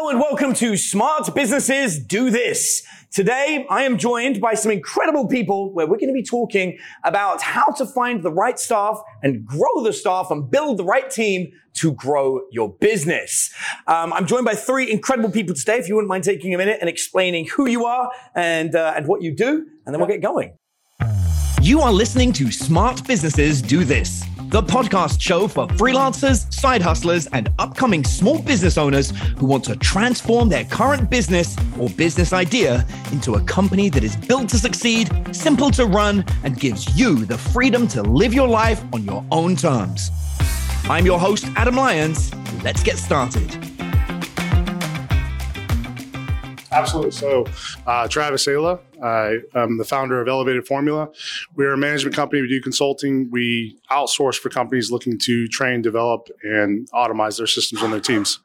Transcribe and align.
Hello 0.00 0.08
and 0.08 0.18
welcome 0.18 0.54
to 0.54 0.78
Smart 0.78 1.34
Businesses 1.34 2.02
Do 2.02 2.30
This. 2.30 2.82
Today, 3.10 3.66
I 3.68 3.82
am 3.82 3.98
joined 3.98 4.40
by 4.40 4.54
some 4.54 4.72
incredible 4.72 5.28
people 5.28 5.74
where 5.74 5.86
we're 5.86 5.98
going 5.98 6.08
to 6.08 6.14
be 6.14 6.22
talking 6.22 6.78
about 7.04 7.42
how 7.42 7.66
to 7.72 7.84
find 7.84 8.22
the 8.22 8.32
right 8.32 8.58
staff 8.58 8.98
and 9.22 9.44
grow 9.44 9.84
the 9.84 9.92
staff 9.92 10.30
and 10.30 10.50
build 10.50 10.78
the 10.78 10.84
right 10.84 11.10
team 11.10 11.52
to 11.74 11.92
grow 11.92 12.40
your 12.50 12.72
business. 12.72 13.52
Um, 13.86 14.14
I'm 14.14 14.24
joined 14.26 14.46
by 14.46 14.54
three 14.54 14.90
incredible 14.90 15.30
people 15.30 15.54
today. 15.54 15.76
If 15.76 15.86
you 15.86 15.96
wouldn't 15.96 16.08
mind 16.08 16.24
taking 16.24 16.54
a 16.54 16.56
minute 16.56 16.78
and 16.80 16.88
explaining 16.88 17.48
who 17.48 17.68
you 17.68 17.84
are 17.84 18.10
and, 18.34 18.74
uh, 18.74 18.94
and 18.96 19.06
what 19.06 19.20
you 19.20 19.36
do, 19.36 19.66
and 19.84 19.94
then 19.94 20.00
we'll 20.00 20.08
get 20.08 20.22
going. 20.22 20.56
You 21.60 21.82
are 21.82 21.92
listening 21.92 22.32
to 22.34 22.50
Smart 22.50 23.06
Businesses 23.06 23.60
Do 23.60 23.84
This 23.84 24.24
the 24.50 24.60
podcast 24.60 25.20
show 25.20 25.46
for 25.46 25.68
freelancers, 25.68 26.52
side 26.52 26.82
hustlers, 26.82 27.28
and 27.28 27.48
upcoming 27.60 28.02
small 28.02 28.42
business 28.42 28.76
owners 28.76 29.12
who 29.38 29.46
want 29.46 29.62
to 29.62 29.76
transform 29.76 30.48
their 30.48 30.64
current 30.64 31.08
business 31.08 31.56
or 31.78 31.88
business 31.90 32.32
idea 32.32 32.84
into 33.12 33.34
a 33.34 33.40
company 33.42 33.88
that 33.88 34.02
is 34.02 34.16
built 34.16 34.48
to 34.48 34.58
succeed, 34.58 35.08
simple 35.30 35.70
to 35.70 35.86
run, 35.86 36.24
and 36.42 36.58
gives 36.58 36.98
you 36.98 37.24
the 37.24 37.38
freedom 37.38 37.86
to 37.86 38.02
live 38.02 38.34
your 38.34 38.48
life 38.48 38.82
on 38.92 39.04
your 39.04 39.24
own 39.30 39.54
terms. 39.54 40.10
I'm 40.84 41.06
your 41.06 41.20
host, 41.20 41.46
Adam 41.54 41.76
Lyons. 41.76 42.34
Let's 42.64 42.82
get 42.82 42.98
started. 42.98 43.56
Absolutely. 46.72 47.10
So, 47.10 47.46
uh, 47.86 48.06
Travis 48.06 48.46
Ála, 48.46 48.78
I 49.02 49.38
am 49.58 49.78
the 49.78 49.84
founder 49.84 50.20
of 50.20 50.28
Elevated 50.28 50.66
Formula. 50.66 51.08
We're 51.56 51.72
a 51.72 51.78
management 51.78 52.14
company. 52.14 52.42
We 52.42 52.48
do 52.48 52.60
consulting. 52.60 53.28
We 53.30 53.78
outsource 53.90 54.38
for 54.38 54.50
companies 54.50 54.90
looking 54.90 55.18
to 55.18 55.48
train, 55.48 55.82
develop, 55.82 56.28
and 56.42 56.88
automate 56.92 57.36
their 57.36 57.46
systems 57.46 57.82
and 57.82 57.92
their 57.92 58.00
teams. 58.00 58.40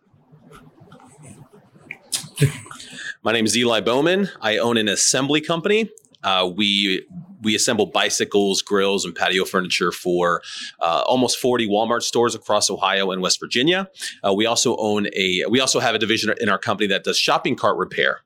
My 3.23 3.31
name 3.31 3.45
is 3.45 3.57
Eli 3.57 3.81
Bowman. 3.81 4.29
I 4.41 4.57
own 4.57 4.77
an 4.77 4.87
assembly 4.87 5.41
company. 5.41 5.89
Uh, 6.23 6.51
we 6.55 7.05
we 7.41 7.55
assemble 7.55 7.85
bicycles, 7.85 8.61
grills, 8.61 9.05
and 9.05 9.15
patio 9.15 9.45
furniture 9.45 9.91
for 9.91 10.41
uh, 10.79 11.03
almost 11.07 11.37
40 11.37 11.67
Walmart 11.67 12.01
stores 12.01 12.35
across 12.35 12.69
Ohio 12.69 13.11
and 13.11 13.21
West 13.21 13.39
Virginia. 13.39 13.89
Uh, 14.25 14.33
we 14.33 14.45
also 14.45 14.75
own 14.77 15.07
a 15.13 15.43
we 15.49 15.59
also 15.59 15.79
have 15.79 15.95
a 15.95 15.99
division 15.99 16.33
in 16.39 16.49
our 16.49 16.57
company 16.57 16.87
that 16.87 17.03
does 17.03 17.17
shopping 17.17 17.55
cart 17.55 17.77
repair. 17.77 18.21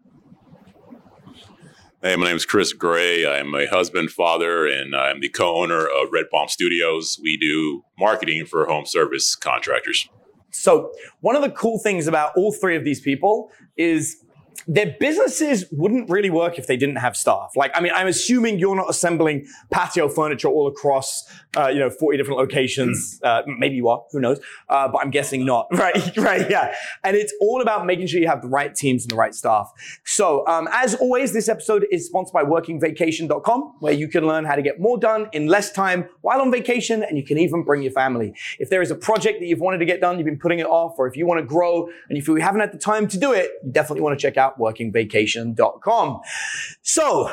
Hey, 2.02 2.15
my 2.15 2.27
name 2.27 2.37
is 2.37 2.45
Chris 2.45 2.71
Gray. 2.71 3.27
I'm 3.27 3.53
a 3.53 3.67
husband, 3.67 4.09
father, 4.11 4.65
and 4.65 4.95
I'm 4.95 5.19
the 5.19 5.27
co-owner 5.27 5.85
of 5.85 6.13
Red 6.13 6.30
Palm 6.31 6.47
Studios. 6.47 7.19
We 7.21 7.35
do 7.35 7.83
marketing 7.99 8.45
for 8.45 8.65
home 8.67 8.85
service 8.85 9.35
contractors. 9.35 10.07
So, 10.52 10.93
one 11.19 11.35
of 11.35 11.41
the 11.41 11.49
cool 11.49 11.77
things 11.77 12.07
about 12.07 12.31
all 12.37 12.53
three 12.53 12.77
of 12.77 12.85
these 12.85 13.02
people 13.02 13.52
is 13.75 14.23
their 14.67 14.95
businesses 14.99 15.65
wouldn't 15.71 16.09
really 16.09 16.29
work 16.29 16.57
if 16.57 16.67
they 16.67 16.77
didn't 16.77 16.97
have 16.97 17.15
staff. 17.15 17.52
Like, 17.55 17.71
I 17.75 17.81
mean, 17.81 17.91
I'm 17.93 18.07
assuming 18.07 18.59
you're 18.59 18.75
not 18.75 18.89
assembling 18.89 19.47
patio 19.69 20.09
furniture 20.09 20.47
all 20.47 20.67
across, 20.67 21.23
uh, 21.57 21.67
you 21.67 21.79
know, 21.79 21.89
40 21.89 22.17
different 22.17 22.39
locations. 22.39 23.19
Hmm. 23.21 23.27
Uh, 23.27 23.41
maybe 23.57 23.75
you 23.75 23.87
are, 23.89 24.03
who 24.11 24.19
knows? 24.19 24.39
Uh, 24.67 24.87
but 24.87 24.99
I'm 24.99 25.11
guessing 25.11 25.45
not. 25.45 25.67
Right, 25.80 26.17
right, 26.17 26.49
yeah. 26.49 26.75
And 27.05 27.15
it's 27.15 27.33
all 27.39 27.61
about 27.61 27.85
making 27.85 28.07
sure 28.07 28.19
you 28.19 28.27
have 28.27 28.41
the 28.41 28.49
right 28.49 28.75
teams 28.75 29.03
and 29.03 29.11
the 29.11 29.15
right 29.15 29.33
staff. 29.33 29.71
So, 30.03 30.45
um, 30.45 30.67
as 30.73 30.93
always, 30.95 31.31
this 31.31 31.47
episode 31.47 31.85
is 31.89 32.05
sponsored 32.07 32.33
by 32.33 32.43
workingvacation.com, 32.43 33.75
where 33.80 33.93
you 33.93 34.09
can 34.09 34.27
learn 34.27 34.43
how 34.43 34.55
to 34.55 34.61
get 34.61 34.77
more 34.77 34.97
done 34.97 35.30
in 35.31 35.47
less 35.47 35.71
time 35.71 36.09
while 36.19 36.41
on 36.41 36.52
vacation, 36.52 37.02
and 37.02 37.17
you 37.17 37.23
can 37.23 37.37
even 37.37 37.63
bring 37.63 37.81
your 37.81 37.93
family. 37.93 38.33
If 38.59 38.69
there 38.69 38.81
is 38.81 38.91
a 38.91 38.95
project 38.95 39.39
that 39.39 39.45
you've 39.45 39.61
wanted 39.61 39.77
to 39.77 39.85
get 39.85 40.02
done, 40.02 40.17
you've 40.17 40.25
been 40.25 40.37
putting 40.37 40.59
it 40.59 40.65
off, 40.65 40.95
or 40.97 41.07
if 41.07 41.15
you 41.15 41.25
want 41.25 41.39
to 41.39 41.45
grow 41.45 41.87
and 42.09 42.17
if 42.17 42.27
feel 42.30 42.37
you 42.37 42.43
haven't 42.43 42.61
had 42.61 42.71
the 42.71 42.77
time 42.77 43.07
to 43.07 43.17
do 43.17 43.33
it, 43.33 43.52
you 43.63 43.71
definitely 43.71 44.02
want 44.02 44.19
to 44.19 44.21
check 44.21 44.37
out 44.37 44.48
workingvacation.com. 44.58 46.22
So, 46.81 47.31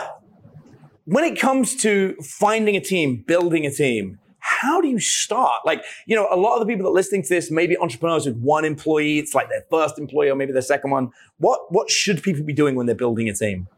when 1.05 1.25
it 1.25 1.39
comes 1.39 1.77
to 1.77 2.17
finding 2.23 2.77
a 2.77 2.81
team, 2.81 3.23
building 3.27 3.65
a 3.65 3.71
team, 3.71 4.19
how 4.47 4.81
do 4.81 4.89
you 4.89 5.01
start? 5.01 5.63
Like, 5.65 5.85
you 6.07 6.15
know, 6.15 6.29
a 6.31 6.37
lot 6.37 6.55
of 6.55 6.61
the 6.61 6.67
people 6.67 6.85
that 6.85 6.91
are 6.91 6.95
listening 6.95 7.23
to 7.23 7.29
this 7.29 7.51
may 7.51 7.67
be 7.67 7.77
entrepreneurs 7.79 8.27
with 8.27 8.37
one 8.37 8.65
employee. 8.65 9.19
It's 9.19 9.35
like 9.35 9.49
their 9.49 9.65
first 9.71 9.99
employee 9.99 10.31
or 10.31 10.37
maybe 10.37 10.53
their 10.53 10.63
second 10.63 10.91
one. 10.93 11.11
What 11.39 11.73
what 11.73 11.91
should 11.91 12.23
people 12.23 12.45
be 12.45 12.53
doing 12.53 12.77
when 12.77 12.87
they're 12.87 12.95
building 12.95 13.29
a 13.29 13.35
team? 13.35 13.69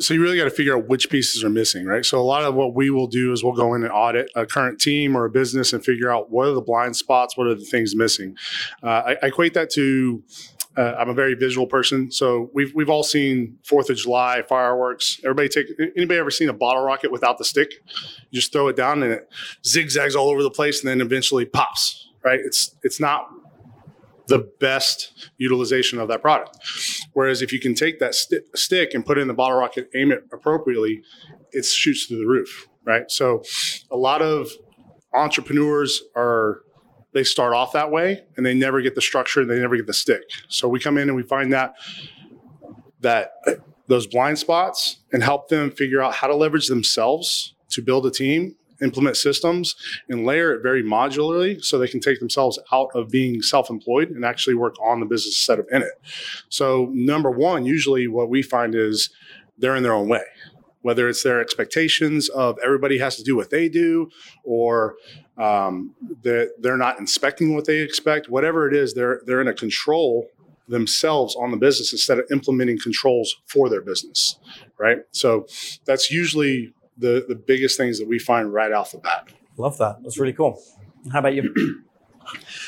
So 0.00 0.12
you 0.12 0.20
really 0.20 0.36
got 0.36 0.44
to 0.44 0.50
figure 0.50 0.76
out 0.76 0.88
which 0.88 1.08
pieces 1.08 1.44
are 1.44 1.50
missing, 1.50 1.86
right? 1.86 2.04
So 2.04 2.18
a 2.18 2.22
lot 2.22 2.42
of 2.42 2.54
what 2.54 2.74
we 2.74 2.90
will 2.90 3.06
do 3.06 3.32
is 3.32 3.44
we'll 3.44 3.52
go 3.52 3.74
in 3.74 3.84
and 3.84 3.92
audit 3.92 4.28
a 4.34 4.44
current 4.44 4.80
team 4.80 5.16
or 5.16 5.24
a 5.24 5.30
business 5.30 5.72
and 5.72 5.84
figure 5.84 6.10
out 6.10 6.30
what 6.30 6.48
are 6.48 6.52
the 6.52 6.60
blind 6.60 6.96
spots, 6.96 7.36
what 7.36 7.46
are 7.46 7.54
the 7.54 7.64
things 7.64 7.94
missing. 7.94 8.36
Uh, 8.82 8.86
I, 8.86 9.16
I 9.22 9.26
equate 9.26 9.54
that 9.54 9.70
to 9.70 10.24
uh, 10.76 10.94
I'm 10.98 11.08
a 11.08 11.14
very 11.14 11.34
visual 11.34 11.66
person, 11.66 12.10
so 12.10 12.50
we've 12.52 12.74
we've 12.74 12.90
all 12.90 13.04
seen 13.04 13.58
Fourth 13.64 13.90
of 13.90 13.96
July 13.96 14.42
fireworks. 14.48 15.20
Everybody 15.22 15.48
take 15.48 15.66
anybody 15.96 16.18
ever 16.18 16.30
seen 16.30 16.48
a 16.48 16.52
bottle 16.52 16.82
rocket 16.82 17.12
without 17.12 17.38
the 17.38 17.44
stick? 17.44 17.70
You 18.30 18.40
just 18.40 18.52
throw 18.52 18.68
it 18.68 18.76
down 18.76 19.02
and 19.02 19.12
it 19.12 19.28
zigzags 19.64 20.16
all 20.16 20.30
over 20.30 20.42
the 20.42 20.50
place, 20.50 20.80
and 20.80 20.88
then 20.88 21.00
eventually 21.00 21.44
pops. 21.44 22.08
Right? 22.24 22.40
It's 22.40 22.74
it's 22.82 22.98
not 22.98 23.28
the 24.26 24.50
best 24.58 25.30
utilization 25.36 26.00
of 26.00 26.08
that 26.08 26.22
product. 26.22 26.58
Whereas 27.12 27.42
if 27.42 27.52
you 27.52 27.60
can 27.60 27.74
take 27.74 28.00
that 28.00 28.14
st- 28.14 28.42
stick 28.56 28.94
and 28.94 29.04
put 29.04 29.18
it 29.18 29.20
in 29.20 29.28
the 29.28 29.34
bottle 29.34 29.58
rocket, 29.58 29.90
aim 29.94 30.10
it 30.10 30.24
appropriately, 30.32 31.02
it 31.52 31.64
shoots 31.64 32.06
through 32.06 32.18
the 32.18 32.26
roof. 32.26 32.68
Right? 32.84 33.10
So 33.10 33.42
a 33.90 33.96
lot 33.96 34.22
of 34.22 34.50
entrepreneurs 35.12 36.02
are 36.16 36.62
they 37.14 37.24
start 37.24 37.54
off 37.54 37.72
that 37.72 37.90
way 37.90 38.24
and 38.36 38.44
they 38.44 38.52
never 38.52 38.82
get 38.82 38.94
the 38.94 39.00
structure 39.00 39.40
and 39.40 39.48
they 39.48 39.58
never 39.58 39.76
get 39.76 39.86
the 39.86 39.94
stick. 39.94 40.22
So 40.48 40.68
we 40.68 40.80
come 40.80 40.98
in 40.98 41.08
and 41.08 41.16
we 41.16 41.22
find 41.22 41.52
that 41.52 41.74
that 43.00 43.32
those 43.86 44.06
blind 44.06 44.38
spots 44.38 44.98
and 45.12 45.22
help 45.22 45.48
them 45.48 45.70
figure 45.70 46.02
out 46.02 46.14
how 46.14 46.26
to 46.26 46.34
leverage 46.34 46.68
themselves 46.68 47.54
to 47.68 47.82
build 47.82 48.06
a 48.06 48.10
team, 48.10 48.56
implement 48.80 49.16
systems, 49.16 49.76
and 50.08 50.24
layer 50.24 50.54
it 50.54 50.62
very 50.62 50.82
modularly 50.82 51.62
so 51.62 51.78
they 51.78 51.86
can 51.86 52.00
take 52.00 52.18
themselves 52.18 52.58
out 52.72 52.88
of 52.94 53.10
being 53.10 53.42
self-employed 53.42 54.08
and 54.10 54.24
actually 54.24 54.54
work 54.54 54.74
on 54.82 55.00
the 55.00 55.06
business 55.06 55.34
instead 55.34 55.58
of 55.58 55.66
in 55.70 55.82
it. 55.82 55.92
So 56.48 56.88
number 56.92 57.30
one, 57.30 57.66
usually 57.66 58.08
what 58.08 58.30
we 58.30 58.42
find 58.42 58.74
is 58.74 59.10
they're 59.58 59.76
in 59.76 59.82
their 59.82 59.94
own 59.94 60.08
way 60.08 60.24
whether 60.84 61.08
it's 61.08 61.22
their 61.22 61.40
expectations 61.40 62.28
of 62.28 62.58
everybody 62.64 62.98
has 62.98 63.16
to 63.16 63.22
do 63.22 63.34
what 63.36 63.50
they 63.50 63.68
do 63.68 64.08
or 64.44 64.94
um, 65.38 65.94
that 66.22 66.52
they're 66.60 66.76
not 66.76 66.98
inspecting 66.98 67.54
what 67.54 67.66
they 67.66 67.80
expect. 67.80 68.28
Whatever 68.28 68.68
it 68.68 68.74
is 68.74 68.94
they're 68.94 69.20
they're 69.26 69.40
in 69.40 69.48
a 69.48 69.54
control 69.54 70.28
themselves 70.68 71.36
on 71.36 71.50
the 71.50 71.58
business 71.58 71.92
instead 71.92 72.18
of 72.18 72.24
implementing 72.30 72.78
controls 72.78 73.36
for 73.46 73.68
their 73.68 73.82
business 73.82 74.38
right? 74.78 74.98
So 75.12 75.46
that's 75.84 76.10
usually 76.10 76.72
the 76.96 77.24
the 77.26 77.34
biggest 77.34 77.76
things 77.76 77.98
that 77.98 78.08
we 78.08 78.18
find 78.18 78.52
right 78.52 78.72
off 78.72 78.92
the 78.92 78.98
bat. 78.98 79.28
Love 79.56 79.78
that. 79.78 80.02
That's 80.02 80.18
really 80.18 80.32
cool. 80.32 80.60
How 81.12 81.20
about 81.20 81.34
you 81.34 81.54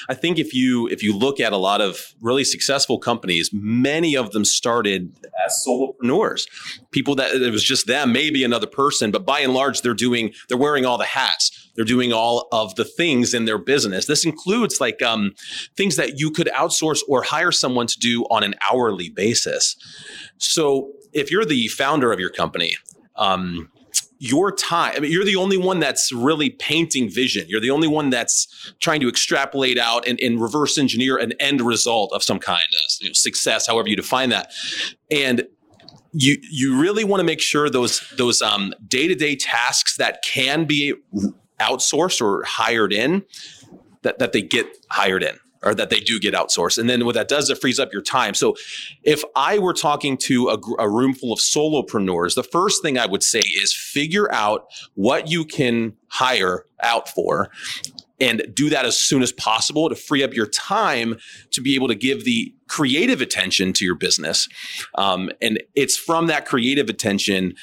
I 0.08 0.14
think 0.14 0.38
if 0.38 0.54
you 0.54 0.86
if 0.88 1.02
you 1.02 1.16
look 1.16 1.40
at 1.40 1.52
a 1.52 1.56
lot 1.56 1.80
of 1.80 2.14
really 2.20 2.44
successful 2.44 2.98
companies, 2.98 3.50
many 3.52 4.16
of 4.16 4.32
them 4.32 4.44
started 4.44 5.12
as 5.46 5.64
solopreneurs. 5.66 6.46
People 6.90 7.14
that 7.16 7.34
it 7.34 7.50
was 7.50 7.64
just 7.64 7.86
them, 7.86 8.12
maybe 8.12 8.44
another 8.44 8.66
person, 8.66 9.10
but 9.10 9.24
by 9.26 9.40
and 9.40 9.52
large 9.52 9.82
they're 9.82 9.94
doing 9.94 10.32
they're 10.48 10.58
wearing 10.58 10.86
all 10.86 10.98
the 10.98 11.04
hats. 11.04 11.70
They're 11.76 11.84
doing 11.84 12.12
all 12.12 12.48
of 12.52 12.74
the 12.76 12.84
things 12.84 13.34
in 13.34 13.44
their 13.44 13.58
business. 13.58 14.06
This 14.06 14.24
includes 14.24 14.80
like 14.80 15.02
um, 15.02 15.34
things 15.76 15.96
that 15.96 16.18
you 16.18 16.30
could 16.30 16.48
outsource 16.48 17.00
or 17.06 17.22
hire 17.22 17.52
someone 17.52 17.86
to 17.86 17.98
do 17.98 18.22
on 18.24 18.42
an 18.42 18.54
hourly 18.70 19.10
basis. 19.10 19.76
So 20.38 20.92
if 21.12 21.30
you're 21.30 21.44
the 21.44 21.68
founder 21.68 22.12
of 22.12 22.20
your 22.20 22.30
company, 22.30 22.76
um, 23.16 23.70
your 24.18 24.52
time. 24.52 24.94
I 24.96 25.00
mean, 25.00 25.12
you're 25.12 25.24
the 25.24 25.36
only 25.36 25.56
one 25.56 25.80
that's 25.80 26.10
really 26.12 26.50
painting 26.50 27.10
vision. 27.10 27.46
You're 27.48 27.60
the 27.60 27.70
only 27.70 27.88
one 27.88 28.10
that's 28.10 28.74
trying 28.80 29.00
to 29.00 29.08
extrapolate 29.08 29.78
out 29.78 30.06
and, 30.08 30.18
and 30.20 30.40
reverse 30.40 30.78
engineer 30.78 31.16
an 31.18 31.32
end 31.40 31.60
result 31.60 32.12
of 32.12 32.22
some 32.22 32.38
kind, 32.38 32.62
of 32.72 32.80
you 33.00 33.08
know, 33.08 33.12
success, 33.14 33.66
however 33.66 33.88
you 33.88 33.96
define 33.96 34.30
that. 34.30 34.52
And 35.10 35.46
you 36.12 36.38
you 36.50 36.80
really 36.80 37.04
want 37.04 37.20
to 37.20 37.24
make 37.24 37.40
sure 37.40 37.68
those 37.68 38.00
those 38.16 38.40
um, 38.40 38.72
day-to-day 38.88 39.36
tasks 39.36 39.96
that 39.98 40.22
can 40.22 40.64
be 40.64 40.94
outsourced 41.60 42.22
or 42.22 42.42
hired 42.44 42.92
in 42.92 43.22
that, 44.02 44.18
that 44.18 44.32
they 44.32 44.40
get 44.40 44.66
hired 44.90 45.22
in 45.22 45.38
or 45.62 45.74
that 45.74 45.90
they 45.90 46.00
do 46.00 46.18
get 46.18 46.34
outsourced. 46.34 46.78
And 46.78 46.88
then 46.88 47.04
what 47.04 47.14
that 47.14 47.28
does, 47.28 47.44
is 47.44 47.50
it 47.50 47.60
frees 47.60 47.78
up 47.78 47.92
your 47.92 48.02
time. 48.02 48.34
So 48.34 48.54
if 49.02 49.22
I 49.34 49.58
were 49.58 49.74
talking 49.74 50.16
to 50.18 50.48
a, 50.48 50.58
a 50.78 50.88
room 50.88 51.14
full 51.14 51.32
of 51.32 51.38
solopreneurs, 51.38 52.34
the 52.34 52.42
first 52.42 52.82
thing 52.82 52.98
I 52.98 53.06
would 53.06 53.22
say 53.22 53.40
is 53.40 53.74
figure 53.74 54.32
out 54.32 54.66
what 54.94 55.28
you 55.28 55.44
can 55.44 55.94
hire 56.08 56.64
out 56.82 57.08
for 57.08 57.50
and 58.18 58.46
do 58.54 58.70
that 58.70 58.86
as 58.86 58.98
soon 58.98 59.22
as 59.22 59.32
possible 59.32 59.88
to 59.88 59.94
free 59.94 60.22
up 60.22 60.32
your 60.32 60.46
time 60.46 61.16
to 61.50 61.60
be 61.60 61.74
able 61.74 61.88
to 61.88 61.94
give 61.94 62.24
the 62.24 62.54
creative 62.68 63.20
attention 63.20 63.72
to 63.74 63.84
your 63.84 63.94
business. 63.94 64.48
Um, 64.94 65.30
and 65.42 65.62
it's 65.74 65.96
from 65.96 66.26
that 66.28 66.46
creative 66.46 66.88
attention 66.88 67.54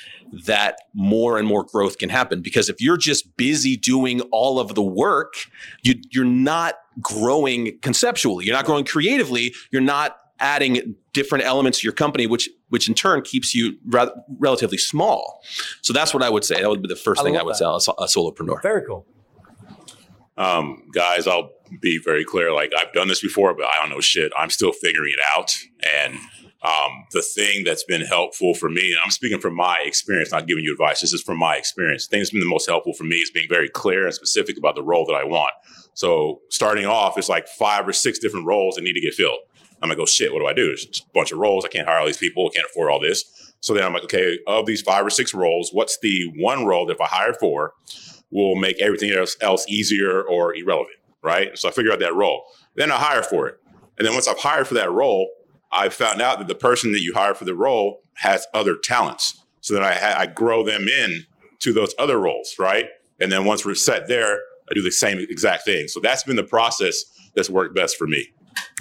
that 0.45 0.77
more 0.94 1.38
and 1.38 1.47
more 1.47 1.63
growth 1.63 1.97
can 1.97 2.09
happen. 2.09 2.41
Because 2.41 2.69
if 2.69 2.81
you're 2.81 2.97
just 2.97 3.38
busy 3.38 3.77
doing 3.77 4.21
all 4.31 4.59
of 4.59 4.75
the 4.75 4.81
work, 4.81 5.33
you, 5.83 5.95
you're 6.12 6.25
not 6.25 6.75
growing 7.01 7.77
conceptually. 7.81 8.45
You're 8.45 8.56
not 8.56 8.65
growing 8.65 8.85
creatively. 8.85 9.53
You're 9.71 9.81
not 9.81 10.18
adding 10.39 10.95
different 11.13 11.45
elements 11.45 11.80
to 11.80 11.85
your 11.85 11.94
company, 11.94 12.27
which 12.27 12.50
which 12.69 12.88
in 12.88 12.95
turn 12.95 13.21
keeps 13.21 13.53
you 13.53 13.77
ra- 13.85 14.09
relatively 14.39 14.77
small. 14.77 15.41
So 15.81 15.94
that's 15.94 16.13
what 16.13 16.24
I 16.24 16.30
would 16.30 16.44
say. 16.44 16.62
That 16.62 16.69
would 16.69 16.81
be 16.81 16.88
the 16.88 16.95
first 16.95 17.21
I 17.21 17.24
thing 17.24 17.38
I 17.38 17.44
would 17.44 17.53
that. 17.53 17.59
tell 17.59 17.75
a, 17.75 18.03
a 18.03 18.07
solopreneur. 18.07 18.62
Very 18.62 18.85
cool. 18.85 19.06
Um, 20.35 20.89
guys, 20.91 21.27
I'll 21.27 21.51
be 21.80 22.00
very 22.00 22.25
clear. 22.25 22.51
Like 22.51 22.71
I've 22.77 22.91
done 22.94 23.07
this 23.07 23.21
before, 23.21 23.53
but 23.53 23.65
I 23.68 23.80
don't 23.80 23.89
know 23.89 24.01
shit. 24.01 24.31
I'm 24.38 24.50
still 24.50 24.71
figuring 24.71 25.13
it 25.13 25.24
out. 25.38 25.56
And 25.95 26.18
um, 26.63 27.06
the 27.12 27.21
thing 27.21 27.63
that's 27.65 27.83
been 27.83 28.01
helpful 28.01 28.54
for 28.54 28.69
me, 28.69 28.92
and 28.92 29.00
I'm 29.04 29.12
speaking 29.12 29.39
from 29.39 29.56
my 29.56 29.80
experience, 29.83 30.31
not 30.31 30.48
giving 30.48 30.63
you 30.63 30.71
advice. 30.71 31.01
This 31.01 31.13
is 31.13 31.21
from 31.21 31.38
my 31.38 31.56
experience. 31.56 32.07
The 32.07 32.12
thing 32.12 32.19
that's 32.21 32.31
been 32.31 32.39
the 32.39 32.45
most 32.45 32.69
helpful 32.69 32.94
for 32.94 33.04
me 33.04 33.18
is 33.18 33.31
being 33.31 33.50
very 33.50 33.68
clear 33.68 34.06
and 34.06 34.13
specific 34.13 34.57
about 34.57 34.75
the 34.75 34.83
role 34.83 35.06
that 35.06 35.13
I 35.13 35.25
want. 35.25 35.51
So 35.94 36.42
starting 36.50 36.86
off, 36.86 37.18
it's 37.18 37.30
like 37.30 37.48
five 37.48 37.88
or 37.88 37.94
six 37.94 38.18
different 38.18 38.45
roles 38.45 38.75
that 38.75 38.83
need 38.83 38.94
to 38.94 39.01
get 39.01 39.13
filled. 39.13 39.39
I'm 39.81 39.89
gonna 39.89 39.98
go, 39.98 40.06
shit, 40.06 40.31
what 40.31 40.39
do 40.39 40.48
I 40.48 40.54
do? 40.54 40.68
There's 40.68 41.01
a 41.01 41.13
bunch 41.13 41.33
of 41.33 41.39
roles. 41.39 41.65
I 41.65 41.68
can't 41.68 41.88
hire 41.88 42.00
all 42.00 42.06
these 42.06 42.18
people. 42.18 42.50
I 42.50 42.56
can't 42.56 42.68
afford 42.69 42.89
all 42.89 43.01
this. 43.01 43.54
So 43.59 43.74
then 43.74 43.83
I'm 43.83 43.94
like, 43.94 44.04
okay, 44.06 44.39
of 44.48 44.66
these 44.66 44.81
five 44.81 45.06
or 45.06 45.09
six 45.09 45.33
roles, 45.33 45.71
what's 45.74 46.00
the 46.01 46.31
one 46.38 46.66
role 46.66 46.86
that 46.86 46.94
if 46.94 47.01
I 47.01 47.07
hire 47.07 47.33
for 47.33 47.74
will 48.31 48.56
make 48.56 48.81
everything 48.81 49.12
else, 49.12 49.36
else 49.42 49.66
easier 49.68 50.24
or 50.24 50.56
irrelevant, 50.56 50.95
right? 51.21 51.57
So 51.57 51.68
I 51.68 51.71
figure 51.71 51.92
out 51.92 52.00
that 52.00 52.16
role. 52.16 52.45
Then 52.75 52.92
I 52.92 52.95
hire 52.95 53.24
for 53.24 53.48
it. 53.48 53.57
And 53.98 54.07
then 54.07 54.13
once 54.13 54.27
I've 54.27 54.39
hired 54.39 54.68
for 54.68 54.74
that 54.75 54.92
role, 54.92 55.30
I 55.73 55.89
found 55.89 56.21
out 56.21 56.39
that 56.39 56.47
the 56.47 56.55
person 56.55 56.91
that 56.91 57.01
you 57.01 57.13
hire 57.13 57.33
for 57.33 57.45
the 57.45 57.55
role 57.55 58.01
has 58.15 58.47
other 58.53 58.75
talents. 58.75 59.43
So 59.61 59.73
then 59.73 59.83
I, 59.83 60.21
I 60.21 60.25
grow 60.27 60.63
them 60.63 60.87
in 60.87 61.25
to 61.59 61.73
those 61.73 61.95
other 61.97 62.19
roles, 62.19 62.55
right? 62.59 62.85
And 63.19 63.31
then 63.31 63.45
once 63.45 63.65
we're 63.65 63.75
set 63.75 64.07
there, 64.07 64.39
I 64.69 64.73
do 64.73 64.81
the 64.81 64.91
same 64.91 65.17
exact 65.19 65.65
thing. 65.65 65.87
So 65.87 65.99
that's 65.99 66.23
been 66.23 66.35
the 66.35 66.43
process 66.43 67.03
that's 67.35 67.49
worked 67.49 67.75
best 67.75 67.97
for 67.97 68.07
me. 68.07 68.27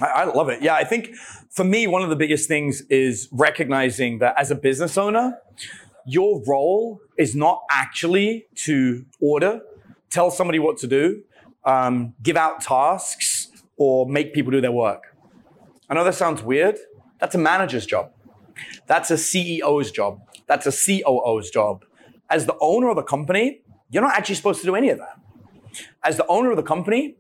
I, 0.01 0.07
I 0.07 0.25
love 0.25 0.49
it. 0.49 0.63
Yeah, 0.63 0.75
I 0.75 0.85
think 0.85 1.15
for 1.51 1.65
me, 1.65 1.87
one 1.87 2.03
of 2.03 2.11
the 2.11 2.17
biggest 2.17 2.49
things 2.49 2.83
is 2.83 3.29
recognizing 3.33 4.19
that 4.19 4.35
as 4.39 4.51
a 4.51 4.55
business 4.55 4.99
owner, 4.99 5.39
your 6.07 6.43
role 6.47 7.01
is 7.17 7.35
not 7.35 7.63
actually 7.71 8.47
to 8.57 9.05
order, 9.21 9.61
tell 10.11 10.31
somebody 10.31 10.59
what 10.59 10.77
to 10.79 10.87
do, 10.87 11.23
um, 11.65 12.15
give 12.23 12.37
out 12.37 12.61
tasks, 12.61 13.49
or 13.77 14.07
make 14.09 14.35
people 14.35 14.51
do 14.51 14.61
their 14.61 14.73
work. 14.73 15.12
I 15.93 15.95
know 15.95 16.05
that 16.05 16.15
sounds 16.15 16.43
weird. 16.43 16.79
That's 17.19 17.35
a 17.35 17.39
manager's 17.39 17.85
job. 17.85 18.13
That's 18.87 19.11
a 19.11 19.17
CEO's 19.17 19.91
job. 19.91 20.23
That's 20.47 20.67
a 20.67 20.71
COO's 20.71 21.51
job. 21.51 21.85
As 22.31 22.47
the 22.47 22.57
owner 22.63 22.89
of 22.89 22.97
the 22.97 23.03
company, 23.03 23.61
you're 23.91 24.03
not 24.03 24.15
actually 24.15 24.37
supposed 24.37 24.61
to 24.61 24.67
do 24.67 24.75
any 24.75 24.89
of 24.89 24.97
that. 24.97 25.21
As 26.03 26.17
the 26.17 26.27
owner 26.29 26.51
of 26.51 26.57
the 26.57 26.63
company, 26.63 27.17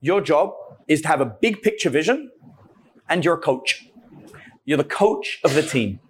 your 0.00 0.20
job 0.20 0.50
is 0.88 1.00
to 1.02 1.06
have 1.06 1.20
a 1.20 1.26
big 1.26 1.62
picture 1.62 1.90
vision 1.90 2.32
and 3.08 3.24
you're 3.24 3.34
a 3.34 3.40
coach. 3.40 3.88
You're 4.64 4.78
the 4.78 4.82
coach 4.82 5.38
of 5.44 5.54
the 5.54 5.62
team. 5.62 6.00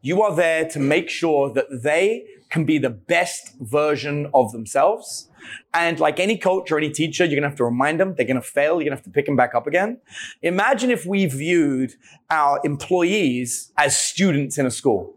You 0.00 0.22
are 0.22 0.34
there 0.34 0.66
to 0.70 0.78
make 0.78 1.10
sure 1.10 1.52
that 1.52 1.66
they 1.82 2.24
can 2.48 2.64
be 2.64 2.78
the 2.78 2.88
best 2.88 3.58
version 3.60 4.30
of 4.32 4.52
themselves. 4.52 5.28
And 5.74 5.98
like 6.00 6.20
any 6.20 6.36
coach 6.36 6.70
or 6.70 6.78
any 6.78 6.90
teacher, 6.90 7.24
you're 7.24 7.36
gonna 7.36 7.48
have 7.48 7.58
to 7.58 7.64
remind 7.64 8.00
them 8.00 8.14
they're 8.14 8.26
gonna 8.26 8.42
fail, 8.42 8.74
you're 8.74 8.84
gonna 8.84 8.96
have 8.96 9.04
to 9.04 9.10
pick 9.10 9.26
them 9.26 9.36
back 9.36 9.54
up 9.54 9.66
again. 9.66 9.98
Imagine 10.42 10.90
if 10.90 11.06
we 11.06 11.26
viewed 11.26 11.94
our 12.30 12.60
employees 12.64 13.72
as 13.76 13.96
students 13.96 14.58
in 14.58 14.66
a 14.66 14.70
school. 14.70 15.14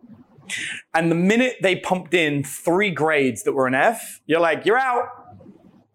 And 0.93 1.09
the 1.09 1.15
minute 1.15 1.57
they 1.61 1.75
pumped 1.75 2.13
in 2.13 2.43
three 2.43 2.91
grades 2.91 3.43
that 3.43 3.53
were 3.53 3.67
an 3.67 3.73
F, 3.73 4.21
you're 4.25 4.39
like, 4.39 4.65
you're 4.65 4.77
out, 4.77 5.07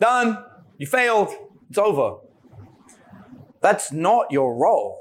done, 0.01 0.45
you 0.79 0.87
failed, 0.87 1.31
it's 1.69 1.79
over. 1.79 2.19
That's 3.61 3.93
not 3.93 4.31
your 4.31 4.57
role. 4.57 4.99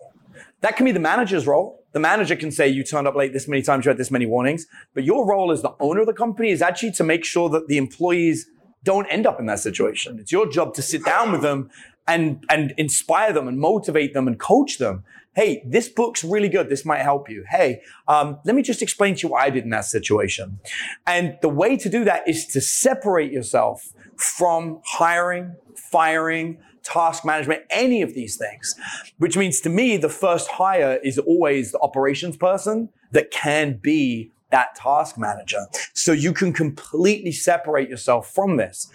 That 0.62 0.75
can 0.75 0.86
be 0.86 0.92
the 0.92 1.00
manager's 1.00 1.48
role. 1.48 1.84
The 1.92 2.00
manager 2.00 2.36
can 2.36 2.52
say 2.52 2.68
you 2.68 2.84
turned 2.84 3.08
up 3.08 3.16
late 3.16 3.34
this 3.34 3.48
many 3.48 3.64
times, 3.64 3.86
you 3.86 3.90
had 3.90 3.98
this 3.98 4.12
many 4.12 4.25
warnings. 4.25 4.68
But 4.94 5.04
your 5.04 5.25
role 5.25 5.52
as 5.52 5.62
the 5.62 5.74
owner 5.80 6.02
of 6.02 6.08
the 6.08 6.14
company 6.14 6.52
is 6.52 6.62
actually 6.62 6.92
to 6.94 7.04
make 7.04 7.25
sure 7.25 7.50
that 7.50 7.68
the 7.68 7.78
employees 7.78 8.48
don't 8.84 9.06
end 9.08 9.26
up 9.26 9.40
in 9.40 9.46
that 9.48 9.60
situation. 9.60 10.20
It's 10.20 10.31
your 10.31 10.50
job 10.50 10.74
to 10.76 10.81
sit 10.81 11.04
down 11.04 11.31
with 11.31 11.42
them 11.42 11.70
and, 12.08 12.44
and 12.50 12.74
inspire 12.78 13.34
them 13.34 13.48
and 13.48 13.60
motivate 13.60 14.14
them 14.14 14.28
and 14.28 14.40
coach 14.40 14.78
them. 14.78 15.04
Hey, 15.36 15.64
this 15.66 15.88
book's 15.88 16.24
really 16.24 16.50
good. 16.50 16.70
This 16.70 16.86
might 16.86 17.02
help 17.02 17.30
you. 17.30 17.46
Hey, 17.48 17.81
um, 18.08 18.40
let 18.46 18.56
me 18.56 18.62
just 18.62 18.81
explain 18.81 19.16
to 19.16 19.28
you 19.28 19.30
what 19.30 19.44
I 19.44 19.50
did 19.50 19.64
in 19.64 19.70
that 19.70 19.86
situation. 19.86 20.60
And 21.06 21.38
the 21.42 21.50
way 21.50 21.78
to 21.78 21.90
do 21.90 22.04
that 22.06 22.28
is 22.28 22.48
to 22.48 22.62
separate 22.62 23.31
yourself 23.31 23.94
from 24.18 24.82
hiring, 24.86 25.56
firing, 25.75 26.58
task 26.84 27.24
management, 27.24 27.64
any 27.70 28.02
of 28.02 28.14
these 28.14 28.38
things. 28.38 28.75
Which 29.18 29.38
means 29.38 29.60
to 29.62 29.70
me, 29.70 29.98
the 29.98 30.10
first 30.10 30.50
hire 30.50 31.00
is 31.04 31.20
always 31.20 31.72
the 31.72 31.80
operations 31.80 32.38
person 32.38 32.90
that 33.12 33.32
can 33.32 33.80
be 33.82 34.32
that 34.51 34.75
task 34.75 35.18
manager. 35.18 35.66
So 35.94 36.12
you 36.12 36.34
can 36.34 36.54
completely 36.54 37.31
separate 37.31 37.90
yourself 37.90 38.31
from 38.34 38.57
this. 38.57 38.92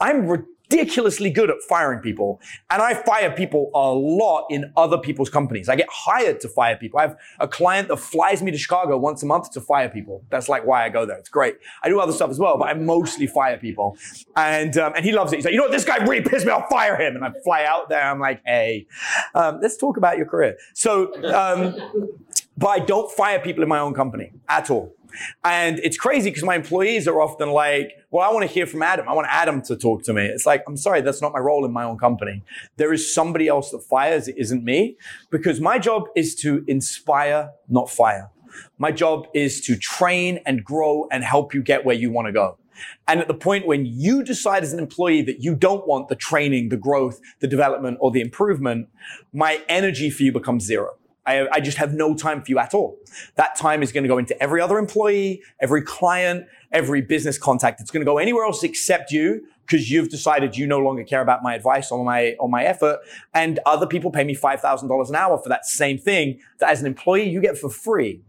I'm 0.00 0.26
ridiculously 0.72 1.30
good 1.30 1.50
at 1.50 1.56
firing 1.68 2.00
people 2.00 2.40
and 2.70 2.80
I 2.80 2.94
fire 2.94 3.30
people 3.30 3.70
a 3.74 3.92
lot 3.92 4.46
in 4.50 4.72
other 4.76 4.96
people's 4.96 5.28
companies. 5.28 5.68
I 5.68 5.76
get 5.76 5.88
hired 5.90 6.40
to 6.40 6.48
fire 6.48 6.76
people. 6.76 6.98
I 6.98 7.02
have 7.02 7.18
a 7.40 7.46
client 7.46 7.88
that 7.88 7.98
flies 7.98 8.42
me 8.42 8.50
to 8.50 8.58
Chicago 8.58 8.96
once 8.96 9.22
a 9.22 9.26
month 9.26 9.50
to 9.52 9.60
fire 9.60 9.88
people. 9.88 10.24
That's 10.30 10.48
like 10.48 10.64
why 10.64 10.84
I 10.84 10.88
go 10.88 11.04
there. 11.04 11.18
It's 11.18 11.28
great. 11.28 11.56
I 11.82 11.88
do 11.88 12.00
other 12.00 12.12
stuff 12.12 12.30
as 12.30 12.38
well, 12.38 12.56
but 12.56 12.68
I 12.68 12.74
mostly 12.74 13.26
fire 13.26 13.58
people. 13.58 13.96
And, 14.34 14.76
um, 14.78 14.94
and 14.96 15.04
he 15.04 15.12
loves 15.12 15.32
it. 15.32 15.36
He's 15.36 15.44
like, 15.44 15.52
you 15.52 15.58
know 15.58 15.64
what? 15.64 15.72
This 15.72 15.84
guy 15.84 15.98
really 16.04 16.22
pissed 16.22 16.46
me. 16.46 16.52
I'll 16.52 16.66
fire 16.68 16.96
him. 16.96 17.16
And 17.16 17.24
I 17.24 17.32
fly 17.44 17.64
out 17.64 17.88
there. 17.88 18.02
I'm 18.02 18.18
like, 18.18 18.40
hey, 18.46 18.86
um, 19.34 19.58
let's 19.60 19.76
talk 19.76 19.98
about 19.98 20.16
your 20.16 20.26
career. 20.26 20.56
So, 20.74 21.12
um, 21.32 21.76
but 22.62 22.68
I 22.68 22.78
don't 22.78 23.10
fire 23.10 23.40
people 23.40 23.64
in 23.64 23.68
my 23.68 23.80
own 23.80 23.92
company 23.92 24.30
at 24.48 24.70
all. 24.70 24.94
And 25.42 25.80
it's 25.80 25.96
crazy 25.96 26.30
because 26.30 26.44
my 26.44 26.54
employees 26.54 27.08
are 27.08 27.20
often 27.20 27.50
like, 27.50 27.90
well, 28.12 28.28
I 28.28 28.32
want 28.32 28.46
to 28.46 28.54
hear 28.54 28.66
from 28.66 28.84
Adam. 28.84 29.08
I 29.08 29.14
want 29.14 29.26
Adam 29.28 29.62
to 29.62 29.76
talk 29.76 30.04
to 30.04 30.12
me. 30.12 30.24
It's 30.26 30.46
like, 30.46 30.62
I'm 30.68 30.76
sorry, 30.76 31.00
that's 31.00 31.20
not 31.20 31.32
my 31.32 31.40
role 31.40 31.64
in 31.64 31.72
my 31.72 31.82
own 31.82 31.98
company. 31.98 32.44
There 32.76 32.92
is 32.92 33.12
somebody 33.12 33.48
else 33.48 33.72
that 33.72 33.82
fires. 33.82 34.28
It 34.28 34.36
isn't 34.38 34.62
me 34.62 34.96
because 35.30 35.60
my 35.60 35.80
job 35.80 36.04
is 36.14 36.36
to 36.36 36.64
inspire, 36.68 37.50
not 37.68 37.90
fire. 37.90 38.30
My 38.78 38.92
job 38.92 39.26
is 39.34 39.60
to 39.62 39.76
train 39.76 40.38
and 40.46 40.64
grow 40.64 41.08
and 41.10 41.24
help 41.24 41.52
you 41.52 41.62
get 41.62 41.84
where 41.84 41.96
you 41.96 42.12
want 42.12 42.26
to 42.26 42.32
go. 42.32 42.58
And 43.08 43.18
at 43.18 43.26
the 43.26 43.34
point 43.34 43.66
when 43.66 43.86
you 43.86 44.22
decide 44.22 44.62
as 44.62 44.72
an 44.72 44.78
employee 44.78 45.22
that 45.22 45.42
you 45.42 45.56
don't 45.56 45.86
want 45.88 46.08
the 46.08 46.16
training, 46.16 46.68
the 46.68 46.76
growth, 46.76 47.20
the 47.40 47.48
development, 47.48 47.98
or 48.00 48.12
the 48.12 48.20
improvement, 48.20 48.88
my 49.32 49.62
energy 49.68 50.10
for 50.10 50.22
you 50.22 50.30
becomes 50.32 50.64
zero. 50.64 50.92
I, 51.24 51.48
I 51.52 51.60
just 51.60 51.78
have 51.78 51.92
no 51.94 52.14
time 52.14 52.42
for 52.42 52.50
you 52.50 52.58
at 52.58 52.74
all. 52.74 52.98
That 53.36 53.56
time 53.56 53.82
is 53.82 53.92
going 53.92 54.02
to 54.02 54.08
go 54.08 54.18
into 54.18 54.40
every 54.42 54.60
other 54.60 54.78
employee, 54.78 55.42
every 55.60 55.82
client, 55.82 56.46
every 56.72 57.00
business 57.00 57.38
contact. 57.38 57.80
It's 57.80 57.90
going 57.90 58.00
to 58.00 58.10
go 58.10 58.18
anywhere 58.18 58.44
else 58.44 58.62
except 58.64 59.12
you 59.12 59.46
because 59.66 59.90
you've 59.90 60.08
decided 60.08 60.56
you 60.56 60.66
no 60.66 60.78
longer 60.78 61.04
care 61.04 61.20
about 61.20 61.42
my 61.42 61.54
advice 61.54 61.90
or 61.90 62.04
my 62.04 62.34
or 62.40 62.48
my 62.48 62.64
effort. 62.64 62.98
And 63.34 63.60
other 63.66 63.86
people 63.86 64.10
pay 64.10 64.24
me 64.24 64.34
five 64.34 64.60
thousand 64.60 64.88
dollars 64.88 65.10
an 65.10 65.16
hour 65.16 65.38
for 65.38 65.48
that 65.48 65.64
same 65.64 65.98
thing 65.98 66.40
that 66.58 66.70
as 66.70 66.80
an 66.80 66.86
employee 66.86 67.28
you 67.28 67.40
get 67.40 67.56
for 67.56 67.70
free. 67.70 68.22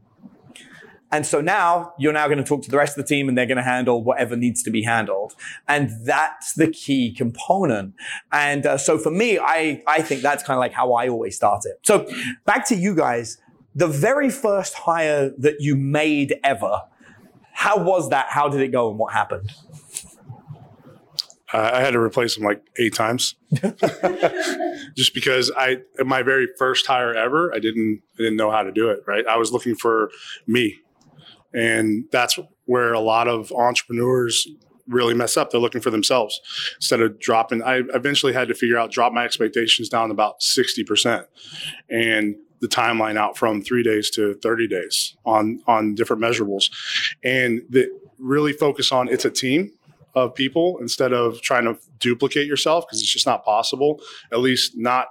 And 1.13 1.27
so 1.27 1.41
now 1.41 1.93
you're 1.99 2.11
now 2.11 2.25
going 2.25 2.39
to 2.39 2.43
talk 2.43 2.63
to 2.63 2.71
the 2.71 2.77
rest 2.77 2.97
of 2.97 3.03
the 3.03 3.07
team 3.07 3.29
and 3.29 3.37
they're 3.37 3.45
going 3.45 3.57
to 3.57 3.63
handle 3.63 4.03
whatever 4.03 4.35
needs 4.35 4.63
to 4.63 4.71
be 4.71 4.81
handled. 4.81 5.35
And 5.67 5.91
that's 6.03 6.53
the 6.53 6.67
key 6.67 7.13
component. 7.13 7.93
And 8.31 8.65
uh, 8.65 8.79
so 8.79 8.97
for 8.97 9.11
me, 9.11 9.37
I, 9.37 9.83
I 9.85 10.01
think 10.01 10.23
that's 10.23 10.41
kind 10.41 10.57
of 10.57 10.59
like 10.59 10.73
how 10.73 10.93
I 10.93 11.09
always 11.09 11.35
start 11.35 11.65
it. 11.65 11.79
So 11.83 12.09
back 12.45 12.67
to 12.69 12.75
you 12.75 12.95
guys, 12.95 13.37
the 13.75 13.85
very 13.85 14.31
first 14.31 14.73
hire 14.73 15.31
that 15.37 15.57
you 15.59 15.75
made 15.75 16.35
ever, 16.43 16.81
how 17.51 17.77
was 17.77 18.09
that? 18.09 18.25
How 18.29 18.49
did 18.49 18.61
it 18.61 18.69
go 18.69 18.89
and 18.89 18.97
what 18.97 19.13
happened? 19.13 19.51
Uh, 21.53 21.69
I 21.75 21.81
had 21.81 21.91
to 21.91 21.99
replace 21.99 22.35
him 22.35 22.43
like 22.43 22.63
eight 22.79 22.95
times, 22.95 23.35
just 24.95 25.13
because 25.13 25.51
I 25.55 25.81
my 25.99 26.23
very 26.23 26.47
first 26.57 26.87
hire 26.87 27.13
ever, 27.13 27.53
I 27.53 27.59
didn't 27.59 28.01
I 28.15 28.23
didn't 28.23 28.37
know 28.37 28.49
how 28.49 28.63
to 28.63 28.71
do 28.71 28.89
it. 28.89 29.01
Right, 29.05 29.23
I 29.27 29.37
was 29.37 29.51
looking 29.51 29.75
for 29.75 30.09
me, 30.47 30.79
and 31.53 32.05
that's 32.11 32.39
where 32.65 32.93
a 32.93 32.99
lot 32.99 33.27
of 33.27 33.51
entrepreneurs 33.51 34.47
really 34.87 35.13
mess 35.13 35.37
up. 35.37 35.49
They're 35.49 35.61
looking 35.61 35.81
for 35.81 35.91
themselves 35.91 36.41
instead 36.77 37.01
of 37.01 37.19
dropping. 37.19 37.63
I 37.63 37.81
eventually 37.93 38.33
had 38.33 38.47
to 38.49 38.53
figure 38.53 38.77
out 38.77 38.91
drop 38.91 39.13
my 39.13 39.23
expectations 39.23 39.89
down 39.89 40.11
about 40.11 40.41
sixty 40.41 40.83
percent, 40.83 41.27
and 41.89 42.35
the 42.63 42.69
timeline 42.69 43.17
out 43.17 43.37
from 43.37 43.61
three 43.61 43.83
days 43.83 44.09
to 44.09 44.35
30 44.35 44.69
days 44.69 45.17
on 45.25 45.61
on 45.67 45.95
different 45.95 46.21
measurables 46.21 46.71
and 47.21 47.61
the, 47.69 47.89
really 48.17 48.53
focus 48.53 48.89
on 48.89 49.09
it's 49.09 49.25
a 49.25 49.29
team 49.29 49.69
of 50.15 50.33
people 50.33 50.77
instead 50.79 51.11
of 51.11 51.41
trying 51.41 51.65
to 51.65 51.77
duplicate 51.99 52.47
yourself 52.47 52.85
because 52.87 53.01
it's 53.01 53.11
just 53.11 53.25
not 53.25 53.43
possible 53.43 53.99
at 54.31 54.39
least 54.39 54.77
not 54.77 55.07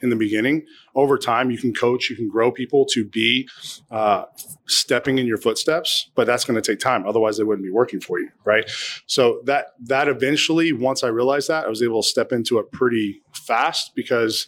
in 0.00 0.10
the 0.10 0.16
beginning 0.16 0.64
over 0.94 1.18
time 1.18 1.50
you 1.50 1.58
can 1.58 1.72
coach 1.74 2.08
you 2.08 2.16
can 2.16 2.28
grow 2.28 2.50
people 2.50 2.86
to 2.86 3.04
be 3.04 3.48
uh, 3.90 4.24
stepping 4.66 5.18
in 5.18 5.26
your 5.26 5.38
footsteps 5.38 6.10
but 6.14 6.26
that's 6.26 6.44
going 6.44 6.60
to 6.60 6.72
take 6.72 6.78
time 6.78 7.06
otherwise 7.06 7.36
they 7.36 7.44
wouldn't 7.44 7.64
be 7.64 7.70
working 7.70 8.00
for 8.00 8.18
you 8.18 8.28
right 8.44 8.70
so 9.06 9.40
that 9.44 9.68
that 9.80 10.08
eventually 10.08 10.72
once 10.72 11.02
i 11.02 11.08
realized 11.08 11.48
that 11.48 11.64
i 11.64 11.68
was 11.68 11.82
able 11.82 12.02
to 12.02 12.08
step 12.08 12.32
into 12.32 12.58
it 12.58 12.70
pretty 12.72 13.22
fast 13.32 13.92
because 13.94 14.46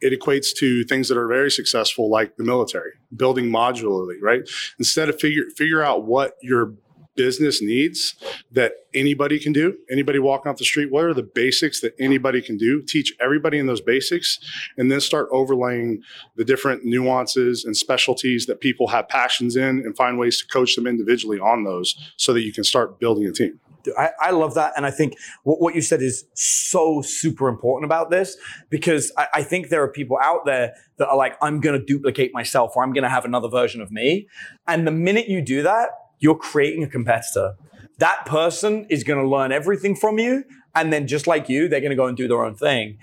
it 0.00 0.18
equates 0.18 0.54
to 0.54 0.84
things 0.84 1.08
that 1.08 1.16
are 1.16 1.26
very 1.26 1.50
successful, 1.50 2.10
like 2.10 2.36
the 2.36 2.44
military, 2.44 2.92
building 3.16 3.46
modularly, 3.46 4.16
right? 4.20 4.42
Instead 4.78 5.08
of 5.08 5.18
figure 5.18 5.44
figure 5.56 5.82
out 5.82 6.04
what 6.04 6.34
your 6.42 6.74
business 7.16 7.62
needs 7.62 8.14
that 8.52 8.72
anybody 8.94 9.38
can 9.38 9.52
do, 9.52 9.76
anybody 9.90 10.18
walking 10.18 10.50
off 10.50 10.58
the 10.58 10.64
street, 10.64 10.90
what 10.90 11.04
are 11.04 11.14
the 11.14 11.22
basics 11.22 11.80
that 11.80 11.94
anybody 11.98 12.40
can 12.40 12.56
do? 12.56 12.82
Teach 12.82 13.14
everybody 13.20 13.58
in 13.58 13.66
those 13.66 13.80
basics, 13.80 14.38
and 14.76 14.90
then 14.90 15.00
start 15.00 15.28
overlaying 15.32 16.02
the 16.36 16.44
different 16.44 16.84
nuances 16.84 17.64
and 17.64 17.76
specialties 17.76 18.46
that 18.46 18.60
people 18.60 18.88
have 18.88 19.08
passions 19.08 19.56
in, 19.56 19.80
and 19.80 19.96
find 19.96 20.18
ways 20.18 20.38
to 20.40 20.46
coach 20.46 20.76
them 20.76 20.86
individually 20.86 21.38
on 21.38 21.64
those, 21.64 21.96
so 22.16 22.32
that 22.32 22.42
you 22.42 22.52
can 22.52 22.64
start 22.64 23.00
building 23.00 23.26
a 23.26 23.32
team. 23.32 23.58
I, 23.96 24.10
I, 24.20 24.30
love 24.30 24.54
that. 24.54 24.72
And 24.76 24.84
I 24.84 24.90
think 24.90 25.16
what, 25.44 25.60
what, 25.60 25.74
you 25.74 25.82
said 25.82 26.02
is 26.02 26.24
so 26.34 27.02
super 27.02 27.48
important 27.48 27.84
about 27.84 28.10
this 28.10 28.36
because 28.70 29.12
I, 29.16 29.28
I 29.34 29.42
think 29.42 29.68
there 29.68 29.82
are 29.82 29.88
people 29.88 30.18
out 30.20 30.44
there 30.44 30.74
that 30.98 31.08
are 31.08 31.16
like, 31.16 31.36
I'm 31.42 31.60
going 31.60 31.78
to 31.78 31.84
duplicate 31.84 32.32
myself 32.34 32.72
or 32.74 32.82
I'm 32.82 32.92
going 32.92 33.04
to 33.04 33.10
have 33.10 33.24
another 33.24 33.48
version 33.48 33.80
of 33.80 33.90
me. 33.90 34.28
And 34.66 34.86
the 34.86 34.90
minute 34.90 35.28
you 35.28 35.42
do 35.42 35.62
that, 35.62 35.90
you're 36.18 36.36
creating 36.36 36.82
a 36.82 36.88
competitor. 36.88 37.54
That 37.98 38.26
person 38.26 38.86
is 38.90 39.04
going 39.04 39.22
to 39.22 39.28
learn 39.28 39.52
everything 39.52 39.94
from 39.94 40.18
you. 40.18 40.44
And 40.74 40.92
then 40.92 41.06
just 41.06 41.26
like 41.26 41.48
you, 41.48 41.68
they're 41.68 41.80
going 41.80 41.90
to 41.90 41.96
go 41.96 42.06
and 42.06 42.16
do 42.16 42.28
their 42.28 42.44
own 42.44 42.54
thing. 42.54 42.98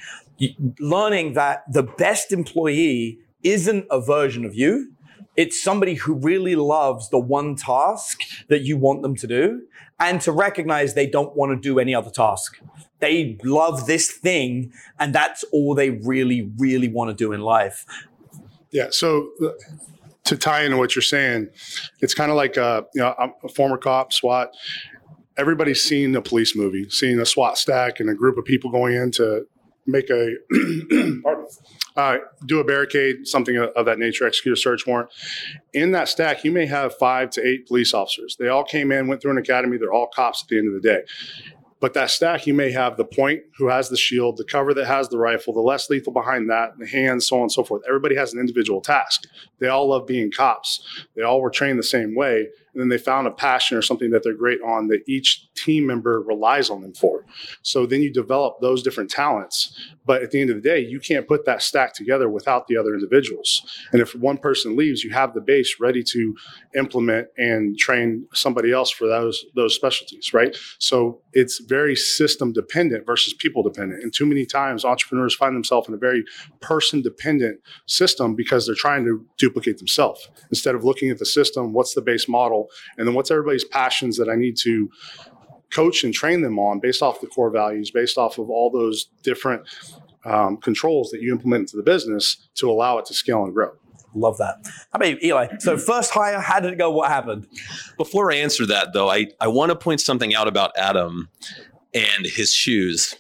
learning 0.80 1.34
that 1.34 1.72
the 1.72 1.84
best 1.84 2.32
employee 2.32 3.20
isn't 3.44 3.86
a 3.90 4.02
version 4.02 4.46
of 4.46 4.56
you. 4.56 4.92
It's 5.36 5.62
somebody 5.62 5.96
who 5.96 6.14
really 6.14 6.56
loves 6.56 7.10
the 7.10 7.20
one 7.20 7.56
task 7.56 8.20
that 8.50 8.62
you 8.62 8.78
want 8.78 9.02
them 9.02 9.16
to 9.16 9.28
do 9.28 9.64
and 10.00 10.22
to 10.22 10.32
recognize 10.32 10.94
they 10.94 11.08
don't 11.08 11.36
want 11.36 11.52
to 11.52 11.56
do 11.56 11.80
any 11.80 11.96
other 11.96 12.12
task. 12.12 12.60
They 13.00 13.38
love 13.44 13.88
this 13.88 14.12
thing 14.12 14.72
and 15.00 15.14
that's 15.14 15.44
all 15.52 15.74
they 15.74 15.90
really, 15.90 16.52
really 16.58 16.88
want 16.88 17.10
to 17.10 17.16
do 17.16 17.32
in 17.32 17.42
life. 17.42 17.86
Yeah. 18.72 18.88
So 18.92 19.30
to 20.26 20.38
tie 20.38 20.64
into 20.64 20.78
what 20.78 20.96
you're 20.96 21.02
saying, 21.02 21.50
it's 22.02 22.14
kind 22.14 22.32
of 22.32 22.38
like, 22.38 22.58
a, 22.58 22.64
uh, 22.64 22.82
you 22.94 23.02
know, 23.02 23.14
I'm 23.18 23.34
a 23.44 23.50
former 23.50 23.78
cop, 23.78 24.14
SWAT. 24.14 24.52
Everybody's 25.38 25.82
seen 25.82 26.16
a 26.16 26.22
police 26.22 26.56
movie, 26.56 26.90
seen 26.90 27.20
a 27.20 27.26
SWAT 27.26 27.58
stack 27.58 28.00
and 28.00 28.10
a 28.10 28.14
group 28.14 28.38
of 28.38 28.46
people 28.46 28.72
going 28.72 28.96
in 28.96 29.12
to 29.12 29.46
make 29.86 30.10
a 30.10 30.36
pardon, 31.24 31.48
uh, 31.96 32.18
do 32.46 32.60
a 32.60 32.64
barricade, 32.64 33.28
something 33.28 33.58
of 33.58 33.86
that 33.86 34.00
nature, 34.00 34.26
execute 34.26 34.58
a 34.58 34.60
search 34.60 34.88
warrant. 34.88 35.10
In 35.74 35.92
that 35.92 36.08
stack, 36.08 36.44
you 36.44 36.52
may 36.52 36.66
have 36.66 36.96
five 36.98 37.30
to 37.32 37.46
eight 37.46 37.68
police 37.68 37.94
officers. 37.94 38.36
They 38.40 38.48
all 38.48 38.64
came 38.64 38.92
in, 38.92 39.08
went 39.08 39.22
through 39.22 39.32
an 39.32 39.38
academy. 39.38 39.78
They're 39.78 39.94
all 39.94 40.08
cops 40.08 40.44
at 40.44 40.50
the 40.50 40.58
end 40.58 40.74
of 40.74 40.82
the 40.82 40.88
day. 40.88 41.02
But 41.84 41.96
that 41.96 42.12
stack, 42.12 42.48
you 42.48 42.54
may 42.54 42.72
have 42.72 42.96
the 42.96 43.04
point 43.04 43.42
who 43.58 43.68
has 43.68 43.90
the 43.90 43.98
shield, 43.98 44.38
the 44.38 44.46
cover 44.46 44.74
that 44.74 44.86
has 44.86 45.10
the 45.10 45.18
rifle, 45.18 45.54
the 45.54 45.60
less 45.60 45.90
lethal 45.90 46.14
behind 46.14 46.50
that, 46.50 46.78
the 46.80 46.88
hands, 46.88 47.28
so 47.28 47.36
on 47.36 47.42
and 47.42 47.52
so 47.52 47.62
forth. 47.62 47.82
Everybody 47.86 48.16
has 48.16 48.34
an 48.34 48.40
individual 48.40 48.80
task. 48.80 49.28
They 49.60 49.68
all 49.68 49.90
love 49.90 50.08
being 50.08 50.32
cops. 50.32 51.06
They 51.14 51.24
all 51.24 51.42
were 51.42 51.50
trained 51.50 51.78
the 51.78 51.84
same 51.84 52.16
way 52.16 52.48
and 52.74 52.82
then 52.82 52.90
they 52.90 52.98
found 52.98 53.28
a 53.28 53.32
passion 53.32 53.78
or 53.78 53.82
something 53.82 54.10
that 54.12 54.24
they're 54.24 54.34
great 54.34 54.62
on 54.62 54.88
that 54.88 55.02
each 55.08 55.48
team 55.54 55.86
member 55.86 56.22
relies 56.22 56.70
on 56.70 56.82
them 56.82 56.94
for. 56.94 57.26
So 57.62 57.86
then 57.86 58.02
you 58.02 58.12
develop 58.12 58.60
those 58.62 58.82
different 58.82 59.10
talents. 59.10 59.80
But 60.06 60.22
at 60.22 60.32
the 60.32 60.42
end 60.42 60.50
of 60.50 60.58
the 60.58 60.62
day, 60.62 60.80
you 60.80 61.00
can't 61.00 61.28
put 61.28 61.46
that 61.46 61.62
stack 61.62 61.94
together 61.94 62.30
without 62.30 62.68
the 62.68 62.78
other 62.78 62.94
individuals. 62.94 63.62
And 63.92 64.02
if 64.02 64.16
one 64.16 64.38
person 64.38 64.76
leaves, 64.76 65.04
you 65.04 65.12
have 65.12 65.34
the 65.34 65.42
base 65.42 65.80
ready 65.80 66.04
to 66.04 66.36
implement 66.76 67.28
and 67.38 67.78
train 67.78 68.28
somebody 68.34 68.72
else 68.72 68.90
for 68.90 69.08
those 69.08 69.46
those 69.56 69.76
specialties, 69.76 70.34
right? 70.34 70.56
So 70.80 71.22
it's 71.32 71.60
very 71.60 71.96
system 71.96 72.52
dependent 72.54 73.06
versus 73.06 73.34
people 73.34 73.64
dependent. 73.64 74.04
And 74.04 74.14
too 74.14 74.26
many 74.26 74.46
times 74.46 74.84
entrepreneurs 74.84 75.36
find 75.36 75.56
themselves 75.56 75.88
in 75.88 75.94
a 75.94 75.98
very 75.98 76.24
person 76.60 77.02
dependent 77.02 77.60
system 77.86 78.36
because 78.36 78.66
they're 78.66 78.76
trying 78.76 79.06
to 79.06 79.26
duplicate 79.38 79.78
themselves 79.78 80.28
instead 80.50 80.76
of 80.76 80.84
looking 80.84 81.10
at 81.10 81.20
the 81.20 81.26
system, 81.26 81.74
what's 81.74 81.94
the 81.94 82.02
base 82.02 82.28
model 82.28 82.63
and 82.98 83.08
then 83.08 83.16
what's 83.16 83.32
everybody's 83.32 83.64
passions 83.64 84.18
that 84.18 84.30
I 84.30 84.36
need 84.36 84.58
to 84.64 84.90
coach 85.72 86.04
and 86.04 86.14
train 86.14 86.42
them 86.42 86.60
on 86.60 86.80
based 86.80 87.02
off 87.02 87.20
the 87.20 87.28
core 87.28 87.50
values, 87.50 87.92
based 87.92 88.18
off 88.18 88.38
of 88.38 88.50
all 88.50 88.70
those 88.70 89.06
different 89.24 89.64
um, 90.26 90.58
controls 90.58 91.10
that 91.12 91.22
you 91.22 91.32
implement 91.32 91.62
into 91.62 91.78
the 91.78 91.84
business 91.84 92.48
to 92.56 92.70
allow 92.70 92.98
it 92.98 93.06
to 93.06 93.14
scale 93.14 93.44
and 93.44 93.54
grow. 93.54 93.72
Love 94.16 94.38
that. 94.38 94.58
How 94.64 94.98
about 94.98 95.10
you, 95.10 95.18
Eli? 95.24 95.48
So 95.60 95.76
first 95.78 96.12
hire, 96.12 96.40
how 96.40 96.60
did 96.60 96.74
it 96.74 96.78
go? 96.78 96.92
What 96.92 97.10
happened? 97.10 97.48
Before 97.98 98.32
I 98.32 98.36
answer 98.36 98.66
that, 98.68 98.94
though, 98.94 99.10
I, 99.10 99.28
I 99.42 99.48
want 99.48 99.72
to 99.72 99.76
point 99.76 100.02
something 100.02 100.36
out 100.36 100.48
about 100.48 100.72
Adam 100.78 101.30
and 101.94 102.26
his 102.26 102.54
shoes. 102.54 103.16